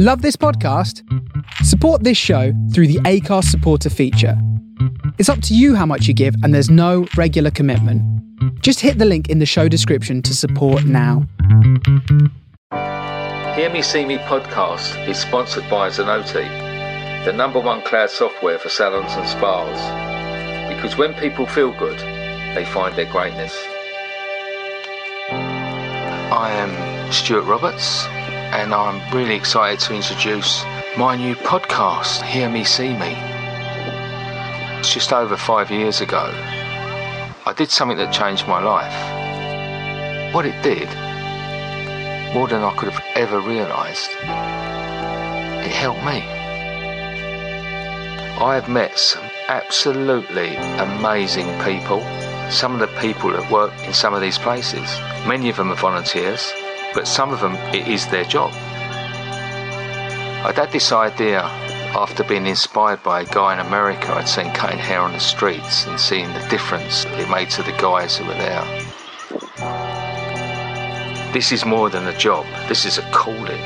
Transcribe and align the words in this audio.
Love 0.00 0.22
this 0.22 0.36
podcast? 0.36 1.02
Support 1.64 2.04
this 2.04 2.16
show 2.16 2.52
through 2.72 2.86
the 2.86 3.00
Acast 3.00 3.46
supporter 3.46 3.90
feature. 3.90 4.40
It's 5.18 5.28
up 5.28 5.42
to 5.42 5.56
you 5.56 5.74
how 5.74 5.86
much 5.86 6.06
you 6.06 6.14
give, 6.14 6.36
and 6.44 6.54
there's 6.54 6.70
no 6.70 7.08
regular 7.16 7.50
commitment. 7.50 8.00
Just 8.62 8.78
hit 8.78 8.98
the 8.98 9.04
link 9.04 9.28
in 9.28 9.40
the 9.40 9.44
show 9.44 9.66
description 9.66 10.22
to 10.22 10.36
support 10.36 10.84
now. 10.84 11.26
Hear 13.56 13.70
Me 13.72 13.82
See 13.82 14.04
Me 14.04 14.18
podcast 14.18 15.08
is 15.08 15.18
sponsored 15.18 15.68
by 15.68 15.88
Zenoti, 15.88 16.46
the 17.24 17.32
number 17.32 17.58
one 17.58 17.82
cloud 17.82 18.10
software 18.10 18.60
for 18.60 18.68
salons 18.68 19.10
and 19.14 19.28
spas. 19.28 20.72
Because 20.72 20.96
when 20.96 21.12
people 21.14 21.44
feel 21.44 21.76
good, 21.76 21.98
they 22.54 22.64
find 22.66 22.94
their 22.94 23.10
greatness. 23.10 23.52
I 26.30 26.52
am 26.52 27.10
Stuart 27.12 27.46
Roberts, 27.46 28.06
and 28.52 28.72
I'm 28.72 29.14
really 29.14 29.34
excited 29.34 29.78
to 29.80 29.94
introduce 29.94 30.64
my 30.96 31.16
new 31.16 31.34
podcast, 31.34 32.22
Hear 32.22 32.48
Me 32.48 32.64
See 32.64 32.94
Me. 32.94 33.14
It's 34.78 34.92
just 34.92 35.12
over 35.12 35.36
five 35.36 35.70
years 35.70 36.00
ago. 36.00 36.30
I 37.46 37.52
did 37.56 37.70
something 37.70 37.98
that 37.98 38.12
changed 38.12 38.48
my 38.48 38.62
life. 38.62 40.34
What 40.34 40.46
it 40.46 40.60
did, 40.62 40.88
more 42.34 42.48
than 42.48 42.62
I 42.62 42.74
could 42.76 42.90
have 42.90 43.04
ever 43.14 43.38
realised, 43.40 44.10
it 45.64 45.72
helped 45.72 46.00
me. 46.00 46.22
I 48.40 48.54
have 48.54 48.68
met 48.68 48.98
some 48.98 49.24
absolutely 49.48 50.56
amazing 50.56 51.48
people. 51.62 52.00
Some 52.50 52.72
of 52.72 52.80
the 52.80 53.00
people 53.00 53.30
that 53.30 53.50
work 53.52 53.72
in 53.86 53.92
some 53.92 54.14
of 54.14 54.22
these 54.22 54.38
places, 54.38 54.98
many 55.26 55.50
of 55.50 55.56
them 55.56 55.70
are 55.70 55.76
volunteers, 55.76 56.52
but 56.94 57.06
some 57.06 57.32
of 57.32 57.40
them 57.40 57.54
it 57.74 57.86
is 57.88 58.06
their 58.08 58.24
job. 58.24 58.52
I'd 60.44 60.56
had 60.56 60.70
this 60.72 60.92
idea 60.92 61.40
after 61.94 62.22
being 62.22 62.46
inspired 62.46 63.02
by 63.02 63.22
a 63.22 63.24
guy 63.26 63.54
in 63.54 63.66
America 63.66 64.12
I'd 64.12 64.28
seen 64.28 64.52
cutting 64.52 64.78
hair 64.78 65.00
on 65.00 65.12
the 65.12 65.20
streets 65.20 65.86
and 65.86 65.98
seeing 65.98 66.32
the 66.32 66.46
difference 66.48 67.04
it 67.06 67.28
made 67.30 67.50
to 67.50 67.62
the 67.62 67.72
guys 67.72 68.16
who 68.16 68.24
were 68.26 68.34
there. 68.34 68.64
This 71.32 71.52
is 71.52 71.64
more 71.64 71.90
than 71.90 72.06
a 72.06 72.16
job, 72.18 72.46
this 72.68 72.84
is 72.84 72.98
a 72.98 73.02
calling. 73.10 73.60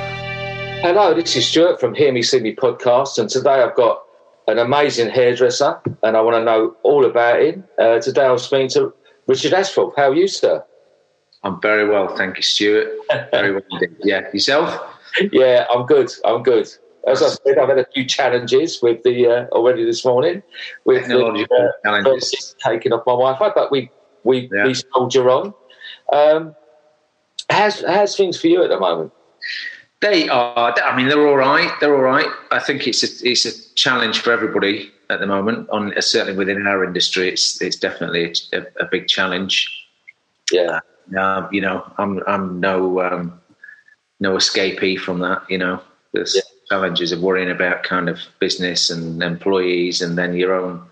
Hello, 0.83 1.15
this 1.15 1.37
is 1.37 1.47
Stuart 1.47 1.79
from 1.79 1.95
Hear 1.95 2.13
Me 2.13 2.23
See 2.23 2.41
Me 2.41 2.55
podcast, 2.55 3.19
and 3.19 3.29
today 3.29 3.63
I've 3.63 3.77
got 3.77 4.03
an 4.49 4.59
amazing 4.59 5.11
hairdresser 5.11 5.81
and 6.03 6.17
I 6.17 6.21
want 6.21 6.37
to 6.37 6.45
know 6.45 6.77
all 6.83 7.05
about 7.05 7.41
him. 7.41 7.65
Uh, 7.79 8.01
today 8.01 8.27
I'm 8.27 8.39
speaking 8.39 8.69
to 8.71 8.93
Richard 9.27 9.53
Ashforth. 9.53 9.95
How 9.97 10.11
are 10.11 10.15
you, 10.15 10.27
sir? 10.27 10.65
I'm 11.45 11.61
very 11.61 11.89
well, 11.89 12.17
thank 12.17 12.37
you, 12.37 12.43
Stuart. 12.43 12.89
Very 13.33 13.53
well, 13.53 13.63
indeed. 13.73 13.97
yeah. 14.05 14.31
Yourself? 14.33 14.81
Yeah, 15.33 15.67
I'm 15.71 15.87
good. 15.87 16.11
I'm 16.25 16.43
good. 16.43 16.69
As 17.07 17.21
I 17.21 17.29
said, 17.29 17.59
I've 17.59 17.69
had 17.69 17.79
a 17.79 17.87
few 17.93 18.05
challenges 18.05 18.81
with 18.81 19.03
the 19.03 19.27
uh, 19.27 19.47
already 19.49 19.85
this 19.85 20.05
morning 20.05 20.43
with 20.85 21.09
the 21.09 21.27
uh, 21.27 21.69
challenges 21.85 22.55
taking 22.65 22.93
off 22.93 23.03
my 23.07 23.13
Wi-Fi, 23.13 23.51
but 23.55 23.73
we 23.73 23.91
we, 24.23 24.49
yeah. 24.53 24.67
we 24.67 24.75
soldier 24.75 25.29
on. 25.29 25.53
Um, 26.13 26.55
how's 27.51 27.83
how's 27.85 28.17
things 28.17 28.41
for 28.41 28.47
you 28.47 28.63
at 28.63 28.71
the 28.71 28.79
moment? 28.79 29.13
They 30.01 30.29
are. 30.29 30.75
I 30.81 30.97
mean, 30.97 31.09
they're 31.09 31.27
all 31.27 31.37
right. 31.37 31.73
They're 31.81 31.95
all 31.95 32.03
right. 32.03 32.29
I 32.53 32.61
think 32.61 32.87
it's 32.87 33.03
a 33.03 33.29
it's 33.29 33.45
a 33.47 33.75
challenge 33.75 34.21
for 34.21 34.33
everybody 34.33 34.93
at 35.11 35.19
the 35.19 35.27
moment. 35.27 35.69
On 35.71 35.93
certainly 36.01 36.37
within 36.37 36.67
our 36.69 36.85
industry, 36.85 37.29
it's 37.29 37.61
it's 37.61 37.77
definitely 37.77 38.33
a, 38.53 38.63
a 38.81 38.85
big 38.85 39.09
challenge. 39.09 39.69
Yeah. 40.53 40.81
Um, 41.17 41.49
you 41.53 41.61
know, 41.61 41.91
I'm 41.99 42.23
I'm 42.27 42.61
no 42.61 43.01
um, 43.01 43.41
no 44.21 44.37
escapee 44.37 44.99
from 44.99 45.21
that. 45.21 45.43
You 45.49 45.59
know, 45.59 45.81
there's 46.13 46.35
yeah. 46.35 46.43
challenges 46.69 47.13
of 47.13 47.21
worrying 47.21 47.51
about 47.51 47.83
kind 47.83 48.09
of 48.09 48.19
business 48.39 48.91
and 48.91 49.23
employees, 49.23 50.01
and 50.01 50.17
then 50.17 50.35
your 50.35 50.55
own, 50.55 50.83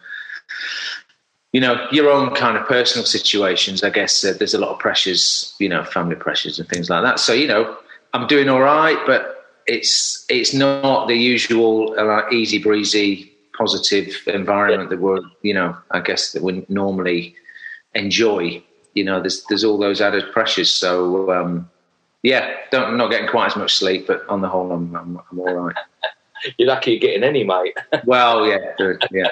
you 1.53 1.61
know, 1.61 1.87
your 1.91 2.11
own 2.11 2.35
kind 2.35 2.57
of 2.57 2.67
personal 2.67 3.07
situations. 3.07 3.83
I 3.83 3.91
guess 3.91 4.25
uh, 4.25 4.35
there's 4.39 4.55
a 4.55 4.59
lot 4.59 4.71
of 4.71 4.79
pressures, 4.79 5.55
you 5.59 5.69
know, 5.69 5.85
family 5.85 6.17
pressures 6.17 6.59
and 6.59 6.69
things 6.69 6.91
like 6.91 7.03
that. 7.03 7.21
So 7.21 7.33
you 7.33 7.47
know, 7.47 7.77
I'm 8.13 8.27
doing 8.27 8.49
all 8.49 8.61
right, 8.61 8.99
but 9.07 9.41
it's 9.67 10.27
it's 10.29 10.53
not 10.53 11.07
the 11.07 11.17
usual 11.17 11.95
uh, 11.99 12.29
easy 12.31 12.59
breezy 12.59 13.33
positive 13.57 14.17
environment 14.27 14.91
yeah. 14.91 14.97
that 14.97 15.03
we're 15.03 15.21
you 15.43 15.55
know 15.55 15.77
I 15.91 16.01
guess 16.01 16.33
that 16.33 16.43
we 16.43 16.65
normally 16.69 17.37
enjoy 17.95 18.63
you 18.95 19.05
know, 19.05 19.21
there's 19.21 19.45
there's 19.45 19.65
all 19.65 19.79
those 19.79 20.01
added 20.01 20.33
pressures. 20.33 20.71
So 20.71 21.31
um, 21.33 21.71
yeah, 22.23 22.55
don't, 22.71 22.89
I'm 22.89 22.97
not 22.97 23.11
getting 23.11 23.29
quite 23.29 23.47
as 23.47 23.57
much 23.57 23.75
sleep, 23.75 24.07
but 24.07 24.29
on 24.29 24.41
the 24.41 24.49
whole, 24.49 24.71
I'm 24.73 24.95
I'm, 24.95 25.21
I'm 25.31 25.39
all 25.39 25.55
right. 25.55 25.77
You're 26.57 26.69
lucky 26.69 26.93
you're 26.93 27.01
getting 27.01 27.23
any, 27.23 27.45
mate. 27.45 27.77
well, 28.07 28.47
yeah, 28.47 28.73
good, 28.79 29.05
yeah. 29.11 29.29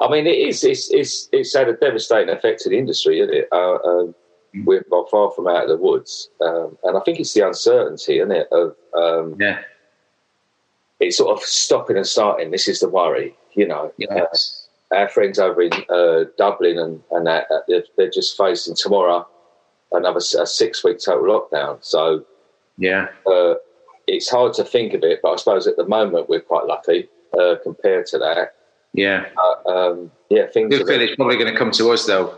I 0.00 0.08
mean, 0.08 0.26
it 0.26 0.38
is. 0.38 0.64
It's 0.64 0.90
it's 0.90 1.28
it's 1.30 1.54
had 1.54 1.68
a 1.68 1.74
devastating 1.74 2.34
effect 2.34 2.62
to 2.62 2.70
the 2.70 2.78
industry, 2.78 3.20
isn't 3.20 3.34
it? 3.34 3.48
Uh, 3.52 3.74
uh, 3.74 4.06
we're 4.64 4.82
far 5.10 5.30
from 5.32 5.46
out 5.46 5.64
of 5.64 5.68
the 5.68 5.76
woods, 5.76 6.30
um, 6.40 6.78
and 6.84 6.96
I 6.96 7.00
think 7.00 7.20
it's 7.20 7.34
the 7.34 7.46
uncertainty, 7.46 8.18
isn't 8.18 8.32
it? 8.32 8.48
Of 8.50 8.76
um, 8.96 9.36
yeah, 9.38 9.60
it's 11.00 11.18
sort 11.18 11.36
of 11.36 11.44
stopping 11.44 11.96
and 11.96 12.06
starting. 12.06 12.50
This 12.50 12.68
is 12.68 12.80
the 12.80 12.88
worry, 12.88 13.36
you 13.52 13.66
know. 13.66 13.92
Yes. 13.98 14.62
Uh, 14.62 14.65
our 14.96 15.08
friends 15.08 15.38
over 15.38 15.62
in 15.62 15.72
uh, 15.90 16.24
Dublin 16.38 16.78
and, 16.78 17.02
and 17.10 17.26
that, 17.26 17.46
they're, 17.68 17.84
they're, 17.96 18.10
just 18.10 18.36
facing 18.36 18.74
tomorrow 18.74 19.26
another 19.92 20.20
a 20.38 20.46
six 20.46 20.82
week 20.82 20.98
total 20.98 21.24
lockdown. 21.24 21.78
So, 21.84 22.24
yeah, 22.78 23.08
uh, 23.26 23.54
it's 24.06 24.30
hard 24.30 24.54
to 24.54 24.64
think 24.64 24.94
of 24.94 25.02
it, 25.02 25.20
but 25.22 25.32
I 25.32 25.36
suppose 25.36 25.66
at 25.66 25.76
the 25.76 25.86
moment 25.86 26.28
we're 26.28 26.40
quite 26.40 26.66
lucky 26.66 27.08
uh, 27.38 27.56
compared 27.62 28.06
to 28.06 28.18
that. 28.18 28.54
Yeah, 28.92 29.26
uh, 29.36 29.68
um, 29.68 30.10
yeah, 30.30 30.46
things. 30.46 30.74
I 30.74 30.78
feel 30.78 31.00
it's 31.00 31.16
probably 31.16 31.36
going 31.36 31.52
to 31.52 31.58
come 31.58 31.70
to 31.72 31.90
us 31.90 32.06
though 32.06 32.34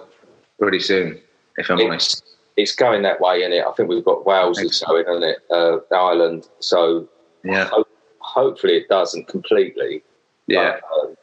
pretty 0.58 0.80
soon, 0.80 1.20
if 1.56 1.70
I'm 1.70 1.78
it, 1.78 1.86
honest. 1.86 2.24
It's 2.56 2.74
going 2.74 3.02
that 3.02 3.20
way, 3.20 3.44
in 3.44 3.52
it. 3.52 3.64
I 3.64 3.72
think 3.72 3.88
we've 3.88 4.04
got 4.04 4.26
Wales 4.26 4.58
is 4.58 4.82
going, 4.84 5.04
isn't 5.08 5.22
it? 5.22 5.38
Uh, 5.48 5.78
Ireland. 5.94 6.48
So, 6.58 7.08
yeah. 7.44 7.70
hopefully 8.18 8.74
it 8.78 8.88
doesn't 8.88 9.28
completely. 9.28 10.02
Yeah. 10.48 10.80
But, 10.80 11.08
um, 11.08 11.16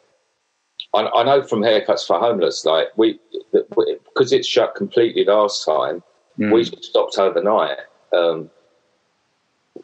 I, 0.95 1.21
I 1.21 1.23
know 1.23 1.43
from 1.43 1.61
haircuts 1.61 2.05
for 2.05 2.19
homeless, 2.19 2.65
like 2.65 2.87
we 2.95 3.19
because 3.51 4.31
it 4.31 4.45
shut 4.45 4.75
completely 4.75 5.25
last 5.25 5.65
time, 5.65 6.01
mm. 6.39 6.53
we 6.53 6.63
stopped 6.63 7.17
overnight. 7.17 7.77
Um, 8.13 8.49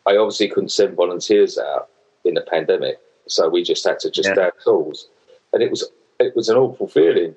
I 0.05 0.15
obviously 0.17 0.47
couldn't 0.47 0.69
send 0.69 0.95
volunteers 0.95 1.57
out 1.57 1.89
in 2.25 2.35
the 2.35 2.41
pandemic, 2.41 2.99
so 3.27 3.49
we 3.49 3.63
just 3.63 3.85
had 3.85 3.99
to 3.99 4.09
just 4.09 4.29
yeah. 4.35 4.47
add 4.47 4.53
tools, 4.63 5.09
and 5.53 5.61
it 5.61 5.69
was 5.69 5.89
it 6.19 6.35
was 6.35 6.49
an 6.49 6.57
awful 6.57 6.87
feeling. 6.87 7.35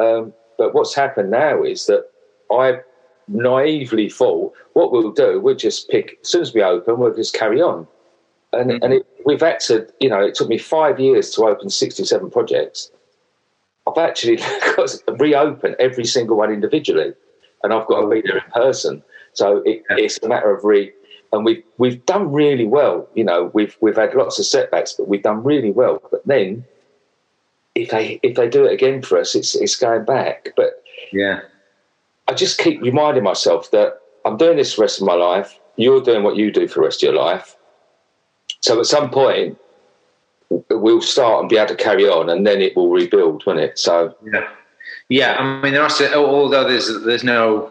Um, 0.00 0.32
but 0.56 0.74
what's 0.74 0.94
happened 0.94 1.30
now 1.30 1.62
is 1.62 1.86
that 1.86 2.06
I 2.50 2.80
naively 3.28 4.08
thought 4.08 4.52
what 4.72 4.92
we'll 4.92 5.12
do, 5.12 5.40
we'll 5.40 5.54
just 5.54 5.88
pick 5.88 6.18
as 6.22 6.28
soon 6.28 6.42
as 6.42 6.54
we 6.54 6.62
open, 6.62 6.98
we'll 6.98 7.14
just 7.14 7.34
carry 7.34 7.60
on. 7.60 7.86
And, 8.52 8.70
mm-hmm. 8.70 8.84
and 8.84 8.94
it, 8.94 9.06
we've 9.24 9.40
had 9.40 9.60
to, 9.60 9.88
you 10.00 10.08
know, 10.08 10.20
it 10.20 10.34
took 10.34 10.48
me 10.48 10.58
five 10.58 10.98
years 10.98 11.30
to 11.30 11.44
open 11.44 11.70
67 11.70 12.30
projects. 12.30 12.90
I've 13.90 14.08
actually 14.08 14.36
got 14.76 14.88
to 14.88 15.12
reopen 15.18 15.76
every 15.78 16.04
single 16.04 16.36
one 16.36 16.52
individually, 16.52 17.12
and 17.62 17.72
I've 17.72 17.86
got 17.86 18.02
to 18.02 18.08
be 18.08 18.22
there 18.22 18.38
in 18.38 18.50
person. 18.52 19.02
So 19.32 19.62
it, 19.64 19.82
it's 19.90 20.18
a 20.22 20.28
matter 20.28 20.54
of 20.54 20.64
re. 20.64 20.92
And 21.32 21.44
we've 21.44 21.62
we've 21.78 22.04
done 22.06 22.32
really 22.32 22.66
well. 22.66 23.08
You 23.14 23.24
know, 23.24 23.50
we've 23.54 23.76
we've 23.80 23.96
had 23.96 24.14
lots 24.14 24.38
of 24.38 24.46
setbacks, 24.46 24.92
but 24.92 25.08
we've 25.08 25.22
done 25.22 25.44
really 25.44 25.70
well. 25.70 26.02
But 26.10 26.26
then, 26.26 26.64
if 27.74 27.90
they 27.90 28.18
if 28.22 28.34
they 28.36 28.48
do 28.48 28.64
it 28.64 28.72
again 28.72 29.02
for 29.02 29.18
us, 29.18 29.34
it's 29.34 29.54
it's 29.54 29.76
going 29.76 30.04
back. 30.04 30.48
But 30.56 30.82
yeah, 31.12 31.40
I 32.26 32.34
just 32.34 32.58
keep 32.58 32.82
reminding 32.82 33.22
myself 33.22 33.70
that 33.70 34.00
I'm 34.24 34.36
doing 34.36 34.56
this 34.56 34.74
for 34.74 34.78
the 34.78 34.82
rest 34.82 35.00
of 35.00 35.06
my 35.06 35.14
life. 35.14 35.58
You're 35.76 36.02
doing 36.02 36.24
what 36.24 36.36
you 36.36 36.50
do 36.50 36.66
for 36.66 36.80
the 36.80 36.86
rest 36.86 37.02
of 37.02 37.12
your 37.12 37.22
life. 37.22 37.56
So 38.60 38.78
at 38.78 38.86
some 38.86 39.10
point, 39.10 39.56
we'll 40.50 41.00
start 41.00 41.40
and 41.40 41.48
be 41.48 41.56
able 41.56 41.68
to 41.68 41.76
carry 41.76 42.08
on, 42.08 42.28
and 42.28 42.46
then 42.46 42.60
it 42.60 42.76
will 42.76 42.90
rebuild, 42.90 43.44
won't 43.46 43.60
it? 43.60 43.78
So 43.78 44.14
yeah, 44.32 44.48
yeah. 45.08 45.36
I 45.38 45.62
mean, 45.62 45.72
there 45.72 45.82
are 45.82 45.90
still, 45.90 46.24
although 46.24 46.68
there's 46.68 47.02
there's 47.04 47.24
no 47.24 47.70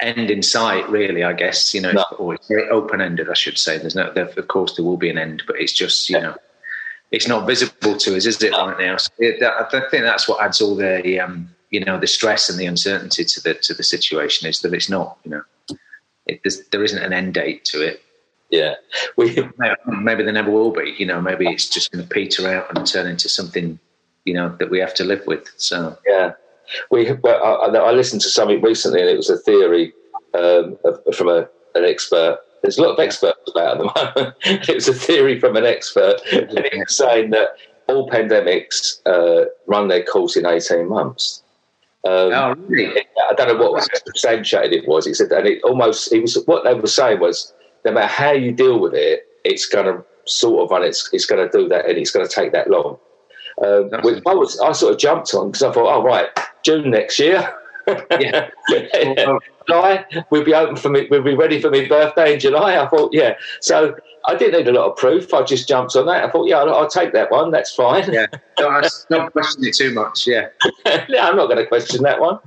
end 0.00 0.30
in 0.30 0.42
sight, 0.42 0.88
really. 0.88 1.24
I 1.24 1.32
guess 1.32 1.74
you 1.74 1.80
know, 1.80 1.92
no. 1.92 2.30
it's, 2.32 2.40
it's 2.40 2.48
very 2.48 2.68
open 2.68 3.00
ended. 3.00 3.28
I 3.28 3.34
should 3.34 3.58
say. 3.58 3.78
There's 3.78 3.94
no, 3.94 4.12
there, 4.12 4.26
of 4.26 4.48
course, 4.48 4.76
there 4.76 4.84
will 4.84 4.96
be 4.96 5.10
an 5.10 5.18
end, 5.18 5.42
but 5.46 5.56
it's 5.58 5.72
just 5.72 6.10
you 6.10 6.20
know, 6.20 6.36
it's 7.10 7.26
not 7.26 7.46
visible 7.46 7.96
to 7.96 8.16
us, 8.16 8.26
is 8.26 8.42
it, 8.42 8.52
right 8.52 8.78
now? 8.78 8.96
So 8.98 9.10
it, 9.18 9.42
I 9.42 9.64
think 9.70 10.04
that's 10.04 10.28
what 10.28 10.42
adds 10.42 10.60
all 10.60 10.76
the 10.76 11.18
um, 11.18 11.48
you 11.70 11.84
know 11.84 11.98
the 11.98 12.06
stress 12.06 12.50
and 12.50 12.58
the 12.58 12.66
uncertainty 12.66 13.24
to 13.24 13.40
the 13.40 13.54
to 13.54 13.74
the 13.74 13.82
situation 13.82 14.48
is 14.48 14.60
that 14.60 14.74
it's 14.74 14.90
not 14.90 15.18
you 15.24 15.30
know, 15.30 15.42
it, 16.26 16.42
there 16.70 16.84
isn't 16.84 17.02
an 17.02 17.14
end 17.14 17.34
date 17.34 17.64
to 17.66 17.82
it 17.82 18.02
yeah. 18.50 18.74
We 19.16 19.36
maybe 19.86 20.22
there 20.22 20.32
never 20.32 20.50
will 20.50 20.72
be. 20.72 20.94
You 20.98 21.06
know, 21.06 21.20
maybe 21.20 21.48
it's 21.48 21.68
just 21.68 21.92
going 21.92 22.06
to 22.06 22.08
peter 22.12 22.48
out 22.48 22.76
and 22.76 22.86
turn 22.86 23.06
into 23.06 23.28
something, 23.28 23.78
you 24.24 24.34
know, 24.34 24.54
that 24.58 24.70
we 24.70 24.78
have 24.78 24.94
to 24.94 25.04
live 25.04 25.26
with. 25.26 25.48
So 25.56 25.96
yeah, 26.06 26.32
we. 26.90 27.12
Well, 27.12 27.62
I, 27.62 27.76
I 27.76 27.92
listened 27.92 28.22
to 28.22 28.28
something 28.28 28.60
recently, 28.60 29.00
and 29.00 29.10
it 29.10 29.16
was 29.16 29.30
a 29.30 29.38
theory 29.38 29.92
um, 30.34 30.78
from 31.12 31.28
a, 31.28 31.48
an 31.74 31.84
expert 31.84 32.38
there's 32.62 32.78
a 32.78 32.82
lot 32.82 32.92
of 32.92 32.98
experts 32.98 33.38
about 33.50 33.72
at 33.72 33.78
the 33.78 33.84
moment. 34.14 34.36
it 34.44 34.74
was 34.74 34.88
a 34.88 34.94
theory 34.94 35.40
from 35.40 35.56
an 35.56 35.64
expert, 35.64 36.20
and 36.32 36.66
he 36.70 36.78
was 36.78 36.96
saying 36.96 37.30
that 37.30 37.56
all 37.88 38.08
pandemics 38.08 39.00
uh, 39.06 39.46
run 39.66 39.88
their 39.88 40.04
course 40.04 40.36
in 40.36 40.46
18 40.46 40.88
months. 40.88 41.42
Um, 42.04 42.32
oh, 42.32 42.54
really? 42.66 43.02
I 43.28 43.34
don't 43.34 43.58
know 43.58 43.70
what 43.70 43.82
substantiated 44.06 44.72
it 44.72 44.88
was. 44.88 45.06
He 45.06 45.14
said, 45.14 45.30
and 45.32 45.46
it 45.46 45.62
almost, 45.62 46.12
he 46.12 46.20
was, 46.20 46.42
what 46.46 46.64
they 46.64 46.74
were 46.74 46.86
saying 46.86 47.20
was, 47.20 47.52
no 47.84 47.92
matter 47.92 48.06
how 48.06 48.32
you 48.32 48.52
deal 48.52 48.78
with 48.78 48.94
it, 48.94 49.26
it's 49.44 49.66
going 49.66 49.86
to 49.86 50.04
sort 50.26 50.64
of 50.64 50.70
run, 50.70 50.82
it's, 50.82 51.08
it's 51.12 51.26
going 51.26 51.46
to 51.46 51.58
do 51.58 51.68
that, 51.68 51.88
and 51.88 51.98
it's 51.98 52.10
going 52.10 52.26
to 52.26 52.32
take 52.32 52.52
that 52.52 52.70
long. 52.70 52.98
Um, 53.64 53.90
which 54.02 54.22
I 54.26 54.34
was, 54.34 54.58
I 54.60 54.72
sort 54.72 54.94
of 54.94 54.98
jumped 54.98 55.34
on 55.34 55.48
because 55.50 55.62
I 55.62 55.72
thought, 55.72 55.94
oh 55.94 56.02
right, 56.02 56.28
June 56.62 56.90
next 56.90 57.18
year. 57.18 57.52
yeah. 58.18 58.50
July, 59.66 60.04
we'll 60.30 60.44
be 60.44 60.54
open 60.54 60.76
for 60.76 60.88
me. 60.88 61.06
We'll 61.10 61.22
be 61.22 61.34
ready 61.34 61.60
for 61.60 61.70
my 61.70 61.86
birthday 61.86 62.34
in 62.34 62.40
July. 62.40 62.82
I 62.82 62.88
thought, 62.88 63.10
yeah. 63.12 63.34
So 63.60 63.94
I 64.26 64.34
didn't 64.34 64.58
need 64.58 64.68
a 64.68 64.72
lot 64.72 64.90
of 64.90 64.96
proof. 64.96 65.32
I 65.32 65.42
just 65.42 65.68
jumped 65.68 65.94
on 65.96 66.06
that. 66.06 66.24
I 66.24 66.30
thought, 66.30 66.48
yeah, 66.48 66.58
I'll, 66.58 66.74
I'll 66.74 66.88
take 66.88 67.12
that 67.12 67.30
one. 67.30 67.50
That's 67.50 67.74
fine. 67.74 68.12
Yeah, 68.12 68.26
no, 68.58 68.80
not 69.10 69.32
question 69.32 69.64
it 69.64 69.74
too 69.74 69.92
much. 69.94 70.26
Yeah, 70.26 70.48
yeah, 71.08 71.28
I'm 71.28 71.36
not 71.36 71.46
going 71.46 71.58
to 71.58 71.66
question 71.66 72.02
that 72.02 72.20
one. 72.20 72.38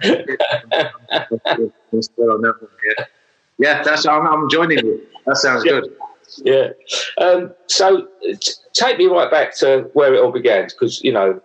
Yeah, 3.60 3.84
that's. 3.84 4.06
I'm, 4.06 4.26
I'm, 4.26 4.50
joining 4.50 4.80
you. 4.80 5.02
That 5.26 5.38
sounds 5.38 5.64
yeah. 5.66 5.72
good. 5.72 5.96
Yeah. 6.44 6.70
Um, 7.18 7.54
so 7.68 8.08
t- 8.24 8.54
take 8.74 8.98
me 8.98 9.06
right 9.06 9.30
back 9.30 9.56
to 9.58 9.90
where 9.94 10.14
it 10.14 10.20
all 10.22 10.32
began, 10.32 10.68
because 10.68 11.04
you 11.04 11.12
know 11.12 11.42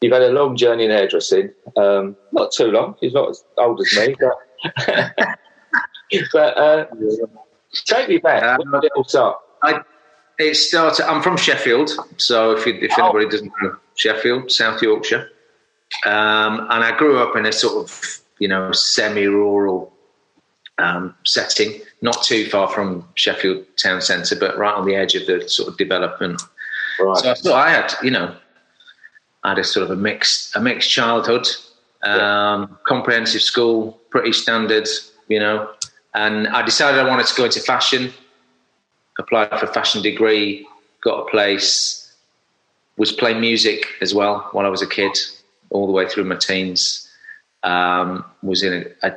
you've 0.00 0.12
had 0.12 0.22
a 0.22 0.30
long 0.30 0.56
journey 0.56 0.84
in 0.84 0.90
hairdressing. 0.90 1.50
Um, 1.76 2.16
not 2.32 2.52
too 2.52 2.66
long. 2.66 2.96
He's 3.00 3.12
not 3.12 3.30
as 3.30 3.44
old 3.56 3.80
as 3.80 3.96
me, 3.96 4.16
but 4.18 5.14
but 6.32 6.58
uh, 6.58 6.86
take 7.84 8.08
me 8.08 8.18
back. 8.18 8.42
Um, 8.42 8.58
when 8.58 8.80
did 8.80 8.86
it 8.86 8.92
all 8.96 9.04
start? 9.04 9.38
I, 9.62 9.80
it 10.38 10.54
started. 10.56 11.08
I'm 11.08 11.22
from 11.22 11.36
Sheffield, 11.36 11.90
so 12.16 12.52
if, 12.52 12.66
you, 12.66 12.74
if 12.74 12.92
oh. 12.98 13.04
anybody 13.04 13.28
doesn't 13.28 13.52
know 13.62 13.76
Sheffield, 13.94 14.50
South 14.50 14.82
Yorkshire, 14.82 15.30
um, 16.04 16.60
and 16.70 16.84
I 16.84 16.96
grew 16.96 17.18
up 17.18 17.36
in 17.36 17.46
a 17.46 17.52
sort 17.52 17.84
of 17.84 18.20
you 18.38 18.48
know 18.48 18.72
semi-rural 18.72 19.93
um, 20.78 21.14
setting, 21.24 21.80
not 22.02 22.22
too 22.22 22.46
far 22.46 22.68
from 22.68 23.08
Sheffield 23.14 23.64
town 23.76 24.00
centre, 24.00 24.36
but 24.36 24.58
right 24.58 24.74
on 24.74 24.86
the 24.86 24.96
edge 24.96 25.14
of 25.14 25.26
the 25.26 25.48
sort 25.48 25.68
of 25.68 25.76
development. 25.76 26.42
Right. 27.00 27.16
So 27.16 27.30
I 27.30 27.34
thought 27.34 27.66
I 27.66 27.70
had, 27.70 27.92
you 28.02 28.10
know, 28.10 28.34
I 29.42 29.50
had 29.50 29.58
a 29.58 29.64
sort 29.64 29.84
of 29.84 29.90
a 29.90 29.96
mixed 29.96 30.54
a 30.56 30.60
mixed 30.60 30.90
childhood, 30.90 31.46
um, 32.02 32.12
yeah. 32.12 32.66
comprehensive 32.86 33.42
school, 33.42 34.00
pretty 34.10 34.32
standard, 34.32 34.88
you 35.28 35.38
know, 35.38 35.70
and 36.14 36.48
I 36.48 36.62
decided 36.62 37.00
I 37.00 37.08
wanted 37.08 37.26
to 37.26 37.36
go 37.36 37.44
into 37.44 37.60
fashion 37.60 38.12
applied 39.18 39.50
for 39.58 39.66
a 39.66 39.72
fashion 39.72 40.02
degree, 40.02 40.66
got 41.02 41.26
a 41.26 41.30
place, 41.30 42.12
was 42.96 43.12
playing 43.12 43.40
music 43.40 43.86
as 44.00 44.14
well 44.14 44.48
when 44.52 44.66
I 44.66 44.68
was 44.68 44.82
a 44.82 44.86
kid, 44.86 45.16
all 45.70 45.86
the 45.86 45.92
way 45.92 46.08
through 46.08 46.24
my 46.24 46.36
teens. 46.36 47.00
Um, 47.62 48.24
was 48.42 48.62
in 48.62 48.74
a, 49.02 49.08
a, 49.08 49.16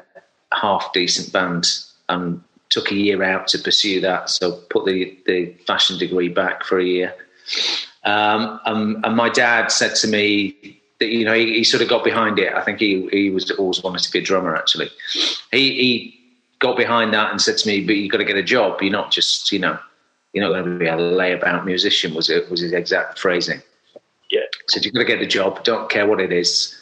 half 0.54 0.92
decent 0.94 1.32
band 1.34 1.68
and 2.10 2.42
took 2.70 2.92
a 2.92 2.96
year 2.96 3.24
out 3.24 3.48
to 3.50 3.60
pursue 3.60 4.02
that. 4.02 4.30
So 4.30 4.52
put 4.70 4.86
the, 4.86 5.18
the 5.26 5.54
fashion 5.66 5.98
degree 5.98 6.30
back 6.30 6.64
for 6.64 6.80
a 6.80 6.86
year. 6.86 7.16
Um, 8.04 8.60
and, 8.66 9.06
and, 9.06 9.16
my 9.16 9.30
dad 9.30 9.68
said 9.68 9.96
to 9.96 10.08
me 10.08 10.80
that 11.00 11.08
you 11.08 11.26
know 11.26 11.34
he, 11.34 11.56
he, 11.56 11.64
sort 11.64 11.84
of 11.84 11.90
got 11.90 12.04
behind 12.04 12.40
it. 12.40 12.54
I 12.54 12.62
think 12.62 12.80
he 12.80 13.08
he 13.12 13.30
was 13.30 13.52
always 13.52 13.84
wanted 13.84 14.04
to 14.04 14.12
be 14.12 14.20
a 14.20 14.22
drummer. 14.22 14.56
Actually, 14.56 14.90
he 15.52 15.74
he 15.74 16.20
got 16.60 16.78
behind 16.78 17.14
that 17.14 17.32
and 17.32 17.42
said 17.42 17.58
to 17.58 17.68
me, 17.68 17.86
"But 17.86 17.98
you've 17.98 18.12
got 18.12 18.20
to 18.20 18.26
get 18.26 18.38
a 18.38 18.44
job. 18.44 18.82
You're 18.82 18.92
not 18.92 19.12
just 19.12 19.52
you 19.52 19.60
know 19.60 19.78
you're 20.34 20.48
not 20.48 20.54
going 20.54 20.78
to 20.78 20.80
be 20.80 20.88
a 20.88 20.96
layabout 20.96 21.66
musician 21.66 22.14
was 22.14 22.30
it 22.30 22.50
was 22.50 22.62
his 22.62 22.72
exact 22.72 23.20
phrasing. 23.20 23.62
Yeah. 24.30 24.42
So 24.68 24.80
you've 24.82 24.94
got 24.94 25.00
to 25.00 25.06
get 25.06 25.20
the 25.20 25.26
job. 25.26 25.64
Don't 25.64 25.90
care 25.90 26.06
what 26.06 26.20
it 26.20 26.32
is, 26.32 26.77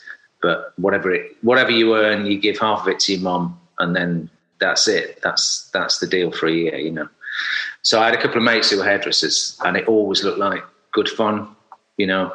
but 0.46 0.74
whatever 0.78 1.12
it 1.12 1.36
whatever 1.42 1.72
you 1.72 1.96
earn, 1.96 2.28
you 2.28 2.38
give 2.38 2.60
half 2.60 2.82
of 2.82 2.88
it 2.88 3.00
to 3.00 3.14
your 3.14 3.22
mum, 3.22 3.60
and 3.80 3.96
then 3.96 4.30
that's 4.60 4.88
it. 4.88 5.20
That's 5.24 5.72
that's 5.74 5.98
the 5.98 6.06
deal 6.06 6.32
for 6.32 6.46
a 6.46 6.52
year, 6.52 6.76
you 6.76 6.92
know. 6.92 7.10
So 7.82 8.00
I 8.00 8.06
had 8.06 8.14
a 8.14 8.22
couple 8.22 8.38
of 8.38 8.44
mates 8.44 8.70
who 8.70 8.78
were 8.78 8.84
hairdressers, 8.84 9.60
and 9.66 9.76
it 9.76 9.88
always 9.88 10.24
looked 10.24 10.38
like 10.38 10.64
good 10.92 11.10
fun, 11.10 11.56
you 11.98 12.06
know. 12.06 12.32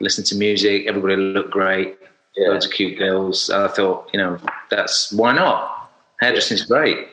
Listen 0.00 0.22
to 0.24 0.36
music, 0.36 0.86
everybody 0.86 1.16
looked 1.16 1.50
great, 1.50 1.98
yeah. 2.36 2.50
loads 2.50 2.66
of 2.66 2.70
cute 2.70 2.96
girls. 2.96 3.48
And 3.48 3.64
I 3.64 3.68
thought, 3.68 4.08
you 4.12 4.20
know, 4.20 4.38
that's 4.70 5.12
why 5.12 5.34
not? 5.34 5.90
Hairdressing's 6.20 6.62
yeah. 6.62 6.76
great. 6.76 7.08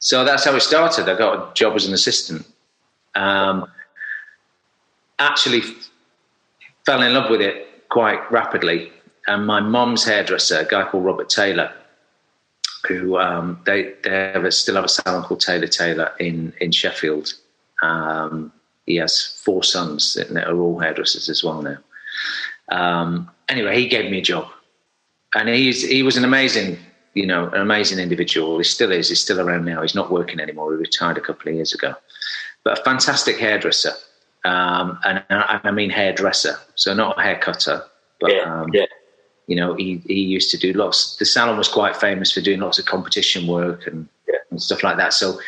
So 0.00 0.24
that's 0.24 0.44
how 0.44 0.56
it 0.56 0.60
started. 0.60 1.08
I 1.08 1.16
got 1.16 1.34
a 1.36 1.54
job 1.54 1.76
as 1.76 1.86
an 1.86 1.94
assistant. 1.94 2.44
Um, 3.14 3.70
actually, 5.20 5.62
fell 6.84 7.02
in 7.02 7.14
love 7.14 7.30
with 7.30 7.40
it 7.40 7.88
quite 7.88 8.20
rapidly. 8.30 8.92
And 9.26 9.46
my 9.46 9.60
mom's 9.60 10.04
hairdresser, 10.04 10.60
a 10.60 10.64
guy 10.64 10.84
called 10.84 11.04
Robert 11.04 11.28
Taylor, 11.28 11.72
who 12.86 13.18
um, 13.18 13.60
they 13.64 13.94
they 14.02 14.10
have 14.10 14.44
a, 14.44 14.52
still 14.52 14.74
have 14.74 14.84
a 14.84 14.88
salon 14.88 15.22
called 15.22 15.40
Taylor 15.40 15.66
Taylor 15.66 16.12
in 16.20 16.52
in 16.60 16.72
Sheffield. 16.72 17.34
Um, 17.82 18.52
he 18.86 18.96
has 18.96 19.40
four 19.44 19.62
sons 19.62 20.14
that 20.14 20.36
are 20.36 20.58
all 20.58 20.78
hairdressers 20.78 21.28
as 21.30 21.42
well 21.42 21.62
now. 21.62 21.78
Um, 22.68 23.30
anyway, 23.48 23.76
he 23.80 23.88
gave 23.88 24.10
me 24.10 24.18
a 24.18 24.22
job, 24.22 24.48
and 25.34 25.48
he's 25.48 25.88
he 25.88 26.02
was 26.02 26.16
an 26.16 26.24
amazing 26.24 26.78
you 27.14 27.26
know, 27.26 27.48
an 27.48 27.60
amazing 27.60 27.98
individual. 27.98 28.58
He 28.58 28.64
still 28.64 28.92
is. 28.92 29.08
He's 29.08 29.20
still 29.20 29.40
around 29.40 29.64
now. 29.64 29.82
He's 29.82 29.94
not 29.94 30.10
working 30.10 30.40
anymore. 30.40 30.72
He 30.72 30.78
retired 30.78 31.16
a 31.16 31.20
couple 31.20 31.48
of 31.48 31.54
years 31.54 31.72
ago. 31.72 31.94
But 32.64 32.78
a 32.78 32.82
fantastic 32.82 33.38
hairdresser. 33.38 33.92
Um, 34.44 34.98
and, 35.04 35.22
and, 35.30 35.44
I 35.64 35.70
mean 35.70 35.90
hairdresser. 35.90 36.58
So 36.74 36.92
not 36.92 37.18
a 37.18 37.22
haircutter, 37.22 37.84
but, 38.20 38.32
yeah, 38.32 38.60
um, 38.60 38.70
yeah. 38.72 38.86
You 39.46 39.56
know, 39.56 39.74
he, 39.74 40.00
he 40.06 40.20
used 40.20 40.50
to 40.50 40.56
do 40.56 40.72
lots. 40.72 41.16
The 41.16 41.24
salon 41.24 41.58
was 41.58 41.68
quite 41.68 41.96
famous 41.96 42.32
for 42.32 42.40
doing 42.40 42.60
lots 42.60 42.78
of 42.78 42.86
competition 42.86 43.46
work 43.46 43.86
and, 43.86 44.08
yeah. 44.26 44.38
and 44.50 44.60
stuff 44.60 44.82
like 44.82 44.96
that. 44.96 45.12
So 45.12 45.38